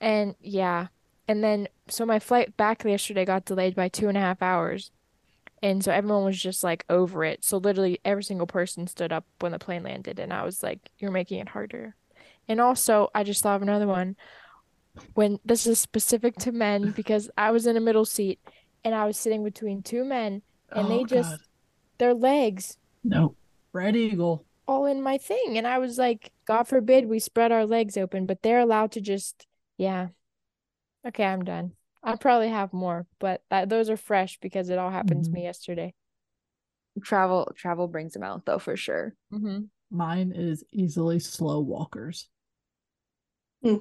And 0.01 0.35
yeah. 0.39 0.87
And 1.27 1.43
then 1.43 1.67
so 1.87 2.05
my 2.05 2.19
flight 2.19 2.57
back 2.57 2.83
yesterday 2.83 3.25
got 3.25 3.45
delayed 3.45 3.75
by 3.75 3.87
two 3.89 4.07
and 4.09 4.17
a 4.17 4.21
half 4.21 4.41
hours. 4.41 4.91
And 5.63 5.83
so 5.83 5.91
everyone 5.91 6.25
was 6.25 6.41
just 6.41 6.63
like 6.63 6.83
over 6.89 7.23
it. 7.23 7.45
So 7.45 7.57
literally 7.57 7.99
every 8.03 8.23
single 8.23 8.47
person 8.47 8.87
stood 8.87 9.11
up 9.13 9.25
when 9.39 9.51
the 9.51 9.59
plane 9.59 9.83
landed 9.83 10.19
and 10.19 10.33
I 10.33 10.43
was 10.43 10.63
like, 10.63 10.79
You're 10.97 11.11
making 11.11 11.39
it 11.39 11.49
harder. 11.49 11.95
And 12.47 12.59
also 12.59 13.09
I 13.13 13.23
just 13.23 13.43
thought 13.43 13.55
of 13.57 13.61
another 13.61 13.87
one 13.87 14.15
when 15.13 15.39
this 15.45 15.65
is 15.67 15.79
specific 15.79 16.35
to 16.37 16.51
men 16.51 16.91
because 16.95 17.29
I 17.37 17.51
was 17.51 17.65
in 17.67 17.77
a 17.77 17.81
middle 17.81 18.05
seat 18.05 18.39
and 18.83 18.95
I 18.95 19.05
was 19.05 19.17
sitting 19.17 19.43
between 19.43 19.83
two 19.83 20.03
men 20.03 20.41
and 20.71 20.89
they 20.89 20.99
Oh, 21.01 21.05
just 21.05 21.29
God. 21.31 21.39
their 21.99 22.13
legs 22.13 22.77
No. 23.03 23.35
Red 23.73 23.95
Eagle. 23.95 24.43
all 24.67 24.85
in 24.85 25.01
my 25.01 25.17
thing 25.17 25.57
and 25.57 25.65
I 25.67 25.77
was 25.77 25.97
like 25.97 26.31
God 26.45 26.63
forbid 26.67 27.07
we 27.07 27.19
spread 27.19 27.51
our 27.51 27.65
legs 27.65 27.95
open 27.97 28.25
but 28.25 28.41
they're 28.41 28.59
allowed 28.59 28.91
to 28.93 29.01
just 29.01 29.45
yeah 29.77 30.07
okay 31.07 31.25
I'm 31.25 31.43
done 31.43 31.73
I 32.03 32.15
probably 32.15 32.49
have 32.49 32.73
more, 32.73 33.05
but 33.19 33.43
that, 33.51 33.69
those 33.69 33.87
are 33.91 33.95
fresh 33.97 34.39
because 34.41 34.69
it 34.71 34.79
all 34.79 34.89
happened 34.89 35.21
Mhm. 35.21 35.25
to 35.25 35.31
me 35.31 35.43
yesterday. 35.43 35.93
Travel 37.03 37.51
travel 37.55 37.87
brings 37.87 38.13
them 38.13 38.23
out 38.23 38.43
though 38.45 38.57
for 38.57 38.75
sure. 38.75 39.13
Mm-hmm. 39.31 39.65
Mine 39.91 40.31
is 40.35 40.63
easily 40.71 41.19
slow 41.19 41.59
walkers. 41.59 42.27
Hmm. 43.63 43.77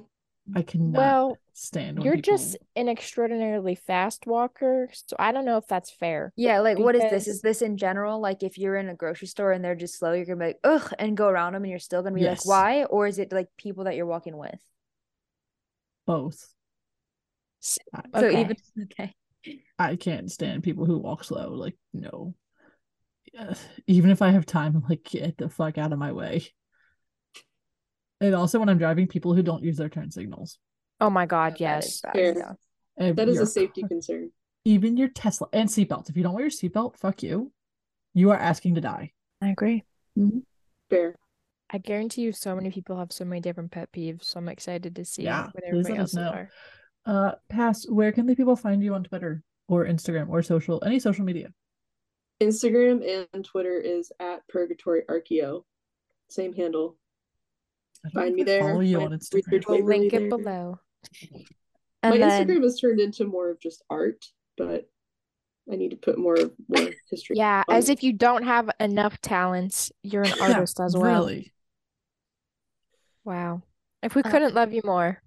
I 0.55 0.61
cannot 0.61 0.97
Well, 0.97 1.37
stand 1.53 2.03
you're 2.03 2.15
people- 2.15 2.37
just 2.37 2.57
an 2.75 2.89
extraordinarily 2.89 3.73
fast 3.73 4.27
walker, 4.27 4.89
so 4.93 5.15
I 5.17 5.31
don't 5.31 5.45
know 5.45 5.57
if 5.57 5.65
that's 5.67 5.89
fair. 5.91 6.31
Yeah, 6.35 6.59
like 6.59 6.77
what 6.77 6.95
is 6.95 7.01
this? 7.09 7.27
Is 7.27 7.41
this 7.41 7.61
in 7.63 7.75
general? 7.77 8.19
Like 8.19 8.43
if 8.43 8.57
you're 8.59 8.75
in 8.75 8.89
a 8.89 8.95
grocery 8.95 9.27
store 9.29 9.51
and 9.51 9.63
they're 9.65 9.75
just 9.75 9.97
slow, 9.97 10.13
you're 10.13 10.25
gonna 10.25 10.39
be 10.39 10.45
like, 10.47 10.59
ugh, 10.63 10.93
and 10.99 11.17
go 11.17 11.27
around 11.27 11.53
them 11.53 11.63
and 11.63 11.69
you're 11.71 11.79
still 11.79 12.03
gonna 12.03 12.15
be 12.15 12.21
Yes. 12.21 12.45
like, 12.45 12.49
why? 12.81 12.83
Or 12.85 13.07
is 13.07 13.17
it 13.17 13.31
like 13.31 13.47
people 13.57 13.85
that 13.85 13.95
you're 13.95 14.05
walking 14.05 14.37
with? 14.37 14.59
both. 16.05 16.53
S- 17.63 17.79
I, 17.93 18.19
So 18.19 18.27
Okay. 18.27 18.41
even 18.41 18.55
okay. 18.83 19.13
I 19.79 19.95
can't 19.95 20.31
stand 20.31 20.63
people 20.63 20.85
who 20.85 20.97
walk 20.99 21.23
slow. 21.23 21.49
Like, 21.53 21.75
no. 21.93 22.35
Yeah, 23.33 23.53
Even 23.87 24.09
if 24.11 24.21
I 24.21 24.29
have 24.31 24.45
time, 24.45 24.75
I'm 24.75 24.83
like, 24.87 25.03
get 25.03 25.37
the 25.37 25.49
fuck 25.49 25.77
out 25.77 25.93
of 25.93 25.99
my 25.99 26.11
way. 26.11 26.45
And 28.19 28.35
also 28.35 28.59
when 28.59 28.69
I'm 28.69 28.77
driving, 28.77 29.07
people 29.07 29.33
who 29.33 29.41
don't 29.41 29.63
use 29.63 29.77
their 29.77 29.89
turn 29.89 30.11
signals. 30.11 30.59
Oh 30.99 31.09
my 31.09 31.25
God, 31.25 31.53
oh, 31.59 31.63
That 31.65 31.83
is 31.83 31.85
yes. 31.85 32.01
bad, 32.01 32.13
Fair. 32.13 32.55
yeah. 32.99 33.11
That 33.13 33.27
is 33.29 33.35
your 33.35 33.43
a 33.45 33.47
safety 33.47 33.83
concern. 33.83 34.31
Even 34.63 34.95
your 34.95 35.07
Tesla 35.07 35.47
and 35.53 35.67
seatbelts. 35.67 36.09
If 36.09 36.17
you 36.17 36.21
don't 36.23 36.33
wear 36.35 36.43
your 36.43 36.51
seatbelt, 36.51 36.97
fuck 36.97 37.23
you. 37.23 37.51
You 38.13 38.29
are 38.29 38.37
asking 38.37 38.75
to 38.75 38.81
die. 38.81 39.13
I 39.41 39.49
agree. 39.49 39.83
Mm-hmm. 40.19 40.39
Fair. 40.91 41.15
I 41.71 41.77
guarantee 41.79 42.21
you 42.21 42.33
so 42.33 42.53
many 42.53 42.69
people 42.69 42.97
have 42.99 43.11
so 43.11 43.25
many 43.25 43.41
different 43.41 43.71
pet 43.71 43.91
peeves, 43.91 44.25
so 44.25 44.39
I'm 44.39 44.49
excited 44.49 44.95
to 44.97 45.05
see 45.05 45.23
Yeah, 45.23 45.47
what 45.53 45.63
everybody 45.63 45.93
let 45.93 46.01
us 46.03 46.13
else's 46.13 46.15
know. 46.17 46.29
are. 46.29 46.49
Uh, 47.05 47.31
Pass, 47.49 47.87
where 47.89 48.11
can 48.11 48.25
the 48.25 48.35
people 48.35 48.55
find 48.55 48.83
you 48.83 48.93
on 48.93 49.03
Twitter 49.03 49.43
or 49.67 49.85
Instagram 49.85 50.29
or 50.29 50.41
social, 50.43 50.81
any 50.85 50.99
social 50.99 51.25
media? 51.25 51.49
Instagram 52.41 53.25
and 53.33 53.43
Twitter 53.45 53.77
is 53.79 54.11
at 54.19 54.47
Purgatory 54.47 55.03
Archeo. 55.09 55.63
Same 56.29 56.53
handle. 56.53 56.97
I 58.05 58.09
don't 58.09 58.15
know 58.15 58.21
Find 58.21 58.35
me 58.35 58.43
there. 58.43 58.61
Follow 58.61 58.79
you 58.81 59.01
on 59.01 59.11
Instagram. 59.11 59.63
We'll 59.67 59.85
link 59.85 60.13
it 60.13 60.19
there. 60.19 60.29
below. 60.29 60.79
And 62.03 62.11
My 62.13 62.17
then 62.17 62.47
Instagram 62.47 62.63
has 62.63 62.79
turned 62.79 62.99
into 62.99 63.25
more 63.25 63.49
of 63.51 63.59
just 63.59 63.83
art, 63.89 64.25
but 64.57 64.89
I 65.71 65.75
need 65.75 65.91
to 65.91 65.97
put 65.97 66.17
more 66.17 66.35
more 66.67 66.89
history. 67.11 67.35
Yeah, 67.37 67.63
on 67.67 67.75
as 67.75 67.89
it. 67.89 67.93
if 67.93 68.03
you 68.03 68.13
don't 68.13 68.43
have 68.43 68.71
enough 68.79 69.21
talents, 69.21 69.91
you're 70.01 70.23
an 70.23 70.33
Yeah, 70.39 70.53
artist 70.53 70.79
as 70.79 70.95
well. 70.97 71.25
Really? 71.25 71.53
Wow. 73.23 73.61
If 74.01 74.15
we 74.15 74.23
Uh, 74.23 74.31
couldn't 74.31 74.55
love 74.55 74.73
you 74.73 74.81
more. 74.83 75.21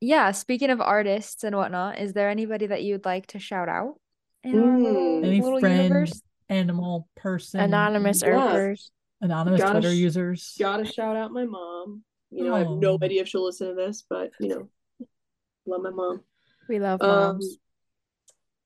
Well, 0.00 0.08
yeah, 0.08 0.30
speaking 0.32 0.70
of 0.70 0.80
artists 0.80 1.44
and 1.44 1.56
whatnot, 1.56 1.98
is 1.98 2.12
there 2.12 2.30
anybody 2.30 2.66
that 2.66 2.82
you'd 2.82 3.04
like 3.04 3.26
to 3.28 3.38
shout 3.38 3.68
out 3.68 3.96
in 4.44 4.58
our 4.58 4.78
little. 4.78 5.24
Any 5.24 5.40
little 5.40 5.60
friend, 5.60 5.82
universe? 5.84 6.22
animal, 6.48 7.08
person, 7.16 7.60
Anonymous 7.60 8.22
Yeah. 8.22 8.74
Anonymous 9.20 9.60
Gotta 9.60 9.80
Twitter 9.80 9.92
sh- 9.92 9.98
users. 9.98 10.56
Gotta 10.58 10.84
shout 10.84 11.16
out 11.16 11.32
my 11.32 11.44
mom. 11.44 12.04
You 12.30 12.44
know, 12.44 12.54
I 12.54 12.58
have 12.60 12.68
no 12.70 12.92
Oh. 12.92 12.98
idea 13.02 13.22
if 13.22 13.28
she'll 13.28 13.44
listen 13.44 13.68
to 13.68 13.74
this, 13.74 14.04
but 14.08 14.30
you 14.38 14.48
know, 14.48 14.68
love 15.66 15.82
my 15.82 15.90
mom. 15.90 16.22
We 16.68 16.78
love 16.78 17.00
Um, 17.02 17.08
moms. 17.08 17.58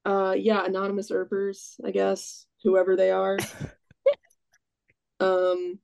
uh, 0.05 0.35
yeah, 0.39 0.64
anonymous 0.66 1.11
Earpers, 1.11 1.80
I 1.83 1.91
guess, 1.93 2.47
whoever 2.62 2.97
they 2.97 3.11
are. 3.11 3.39
um, 5.20 5.78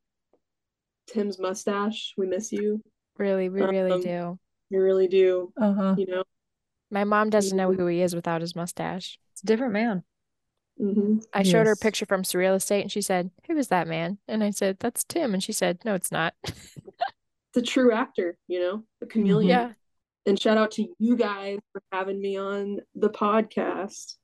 Tim's 1.07 1.39
mustache, 1.39 2.13
we 2.19 2.27
miss 2.27 2.53
you. 2.53 2.83
Really, 3.17 3.49
we 3.49 3.63
really 3.63 3.93
um, 3.93 4.03
do. 4.03 4.39
We 4.71 4.79
really 4.79 5.09
do. 5.09 5.53
Uh 5.61 5.73
huh. 5.73 5.95
You 5.99 6.07
know. 6.07 6.25
My 6.91 7.05
mom 7.05 7.31
doesn't 7.31 7.57
know 7.57 7.69
Mhm. 7.71 7.77
who 7.77 7.87
he 7.87 8.01
is 8.03 8.15
without 8.15 8.41
his 8.41 8.57
mustache. 8.57 9.19
It's 9.33 9.43
a 9.43 9.47
different 9.47 9.73
man. 9.73 10.05
hmm 10.79 11.19
I 11.35 11.43
showed 11.43 11.67
her 11.67 11.73
a 11.73 11.77
picture 11.77 12.07
from 12.07 12.23
Surreal 12.23 12.55
Estate 12.57 12.83
and 12.83 12.93
she 12.93 13.03
said, 13.03 13.31
Who 13.47 13.57
is 13.57 13.69
that 13.69 13.87
man? 13.89 14.19
And 14.29 14.43
I 14.45 14.51
said, 14.51 14.79
That's 14.81 15.05
Tim. 15.05 15.35
And 15.35 15.43
she 15.43 15.53
said, 15.53 15.79
No, 15.85 15.95
it's 15.95 16.13
not. 16.13 16.35
It's 16.45 16.57
a 17.57 17.63
true 17.63 17.93
actor, 17.93 18.37
you 18.47 18.61
know, 18.61 18.85
a 19.03 19.07
chameleon. 19.07 19.49
Yeah. 19.49 19.73
And 20.27 20.39
shout 20.39 20.59
out 20.59 20.71
to 20.73 20.87
you 20.99 21.17
guys 21.17 21.59
for 21.73 21.83
having 21.91 22.21
me 22.21 22.37
on 22.37 22.81
the 22.95 23.09
podcast. 23.09 24.17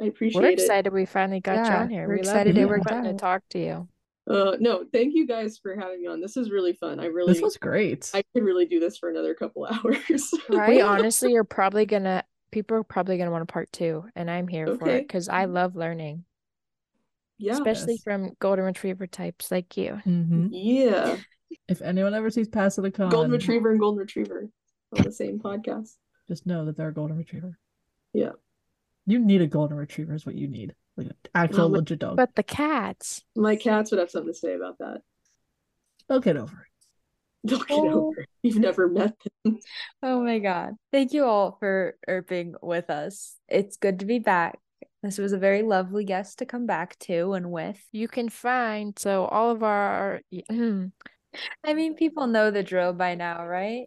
I 0.00 0.04
appreciate 0.06 0.40
it. 0.40 0.44
We're 0.44 0.50
it. 0.50 0.60
excited 0.60 0.92
we 0.92 1.06
finally 1.06 1.40
got 1.40 1.66
you 1.68 1.72
on 1.72 1.88
here. 1.90 2.08
we're 2.08 2.16
We 2.16 2.22
love 2.22 2.26
excited 2.34 2.58
it 2.58 2.60
you. 2.60 2.68
worked 2.68 2.90
wanting 2.90 3.12
to 3.12 3.18
talk 3.18 3.42
to 3.50 3.58
you. 3.58 3.88
Uh, 4.28 4.56
no, 4.58 4.84
thank 4.92 5.14
you 5.14 5.26
guys 5.26 5.58
for 5.58 5.76
having 5.76 6.00
me 6.02 6.08
on. 6.08 6.20
This 6.20 6.36
is 6.36 6.50
really 6.50 6.72
fun. 6.72 6.98
I 6.98 7.06
really, 7.06 7.34
This 7.34 7.42
was 7.42 7.56
great. 7.56 8.10
I 8.12 8.22
could 8.34 8.42
really 8.42 8.66
do 8.66 8.80
this 8.80 8.98
for 8.98 9.08
another 9.08 9.34
couple 9.34 9.64
hours. 9.70 10.30
Right? 10.48 10.68
We 10.76 10.80
honestly 10.82 11.36
are 11.36 11.44
probably 11.44 11.86
gonna 11.86 12.24
people 12.50 12.76
are 12.76 12.82
probably 12.82 13.18
gonna 13.18 13.30
want 13.30 13.42
a 13.42 13.46
part 13.46 13.70
two, 13.72 14.04
and 14.16 14.30
I'm 14.30 14.48
here 14.48 14.76
for 14.76 14.88
it 14.88 15.06
because 15.06 15.28
I 15.28 15.44
love 15.44 15.76
learning, 15.76 16.24
yeah, 17.38 17.52
especially 17.52 17.98
from 17.98 18.32
golden 18.40 18.64
retriever 18.64 19.06
types 19.06 19.50
like 19.50 19.76
you. 19.76 19.94
hmm 20.04 20.48
yeah. 20.50 21.16
If 21.68 21.82
anyone 21.82 22.14
ever 22.14 22.30
sees 22.30 22.48
Pass 22.48 22.78
of 22.78 22.84
the 22.84 22.90
Con, 22.90 23.10
Golden 23.10 23.30
retriever 23.30 23.70
and 23.70 23.80
golden 23.80 23.98
retriever 23.98 24.48
on 24.96 25.02
the 25.04 25.12
same 25.12 25.38
podcast. 25.38 25.94
just 26.28 26.46
know 26.46 26.64
that 26.64 26.76
they're 26.76 26.88
a 26.88 26.94
golden 26.94 27.16
retriever. 27.16 27.58
Yeah. 28.12 28.32
You 29.06 29.18
need 29.20 29.40
a 29.40 29.46
golden 29.46 29.76
retriever 29.76 30.14
is 30.14 30.26
what 30.26 30.34
you 30.34 30.48
need. 30.48 30.74
Like 30.96 31.08
actual 31.34 31.66
Um, 31.66 31.72
legit 31.72 31.98
dog. 31.98 32.16
But 32.16 32.34
the 32.34 32.42
cats, 32.42 33.22
My 33.34 33.56
cats 33.56 33.90
would 33.90 34.00
have 34.00 34.10
something 34.10 34.32
to 34.32 34.38
say 34.38 34.54
about 34.54 34.78
that. 34.78 35.02
They'll 36.08 36.20
get 36.20 36.36
over 36.36 36.52
it. 36.62 37.48
Don't 37.48 37.66
get 37.68 37.78
Oh. 37.78 38.08
over 38.08 38.20
it. 38.20 38.28
You've 38.42 38.58
never 38.58 38.88
met 38.88 39.14
them. 39.44 39.58
Oh 40.02 40.22
my 40.22 40.38
God. 40.38 40.74
Thank 40.92 41.12
you 41.12 41.24
all 41.24 41.56
for 41.60 41.96
earping 42.08 42.54
with 42.62 42.88
us. 42.90 43.36
It's 43.48 43.76
good 43.76 44.00
to 44.00 44.06
be 44.06 44.18
back. 44.18 44.58
This 45.02 45.18
was 45.18 45.32
a 45.32 45.38
very 45.38 45.62
lovely 45.62 46.04
guest 46.04 46.38
to 46.38 46.46
come 46.46 46.66
back 46.66 46.98
to 47.00 47.34
and 47.34 47.52
with. 47.52 47.78
you 47.92 48.08
can 48.08 48.28
find 48.28 48.98
so 48.98 49.26
all 49.26 49.50
of 49.50 49.62
our 49.62 50.20
I 50.50 51.74
mean, 51.74 51.94
people 51.94 52.26
know 52.26 52.50
the 52.50 52.62
drill 52.62 52.92
by 52.94 53.14
now, 53.14 53.46
right? 53.46 53.86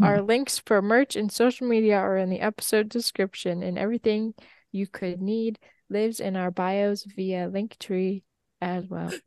our 0.00 0.20
links 0.22 0.62
for 0.64 0.80
merch 0.80 1.16
and 1.16 1.30
social 1.32 1.66
media 1.66 1.96
are 1.96 2.16
in 2.16 2.30
the 2.30 2.38
episode 2.40 2.88
description, 2.88 3.62
and 3.64 3.76
everything 3.78 4.32
you 4.70 4.86
could 4.86 5.20
need 5.20 5.58
lives 5.90 6.20
in 6.20 6.36
our 6.36 6.50
bios 6.50 7.04
via 7.04 7.48
Linktree 7.48 8.22
as 8.60 8.86
well. 8.86 9.10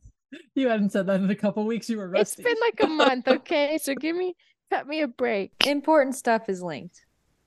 You 0.55 0.69
hadn't 0.69 0.91
said 0.93 1.07
that 1.07 1.19
in 1.19 1.29
a 1.29 1.35
couple 1.35 1.65
weeks. 1.65 1.89
You 1.89 1.97
were 1.97 2.05
It's 2.15 2.37
rusty. 2.37 2.43
been 2.43 2.55
like 2.61 2.81
a 2.83 2.87
month, 2.87 3.27
okay? 3.27 3.77
So 3.81 3.93
give 3.93 4.15
me 4.15 4.33
cut 4.69 4.87
me 4.87 5.01
a 5.01 5.07
break. 5.09 5.51
Important 5.67 6.15
stuff 6.15 6.47
is 6.47 6.63
linked. 6.63 7.03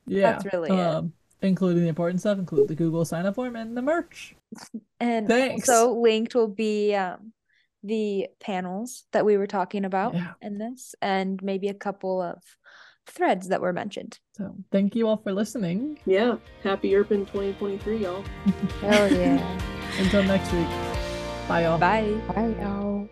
yeah. 0.07 0.33
that's 0.33 0.45
really 0.53 0.69
it. 0.69 0.79
um, 0.79 1.15
Including 1.41 1.83
the 1.85 1.89
important 1.89 2.21
stuff, 2.21 2.39
include 2.39 2.69
the 2.69 2.75
Google 2.75 3.07
sign 3.07 3.25
up 3.25 3.37
form 3.37 3.57
and 3.57 3.75
the 3.75 3.81
merch. 3.81 4.35
And 5.01 5.27
Thanks. 5.27 5.67
also 5.67 5.95
linked 5.99 6.35
will 6.35 6.47
be 6.49 6.95
um, 6.95 7.33
the 7.83 8.29
panels 8.41 9.05
that 9.12 9.25
we 9.25 9.39
were 9.39 9.47
talking 9.47 9.87
about 9.87 10.12
Yeah. 10.12 10.33
in 10.43 10.59
this, 10.59 10.95
and 11.01 11.43
maybe 11.43 11.69
a 11.69 11.75
couple 11.75 12.21
of 12.21 12.43
threads 13.07 13.49
that 13.49 13.61
were 13.61 13.73
mentioned. 13.73 14.19
So 14.33 14.55
thank 14.71 14.95
you 14.97 15.09
all 15.09 15.17
for 15.19 15.33
listening. 15.33 15.99
Yeah. 16.07 16.37
Happy 16.63 16.95
Urban 16.97 17.27
2023, 17.27 17.99
y'all. 17.99 18.23
Hell 18.81 19.13
yeah. 19.13 19.61
Until 19.99 20.23
next 20.25 20.53
week. 20.53 20.69
Bye, 21.49 21.65
y'all. 21.65 21.79
Bye. 21.79 22.21
Bye, 22.35 22.55
y'all. 22.61 23.09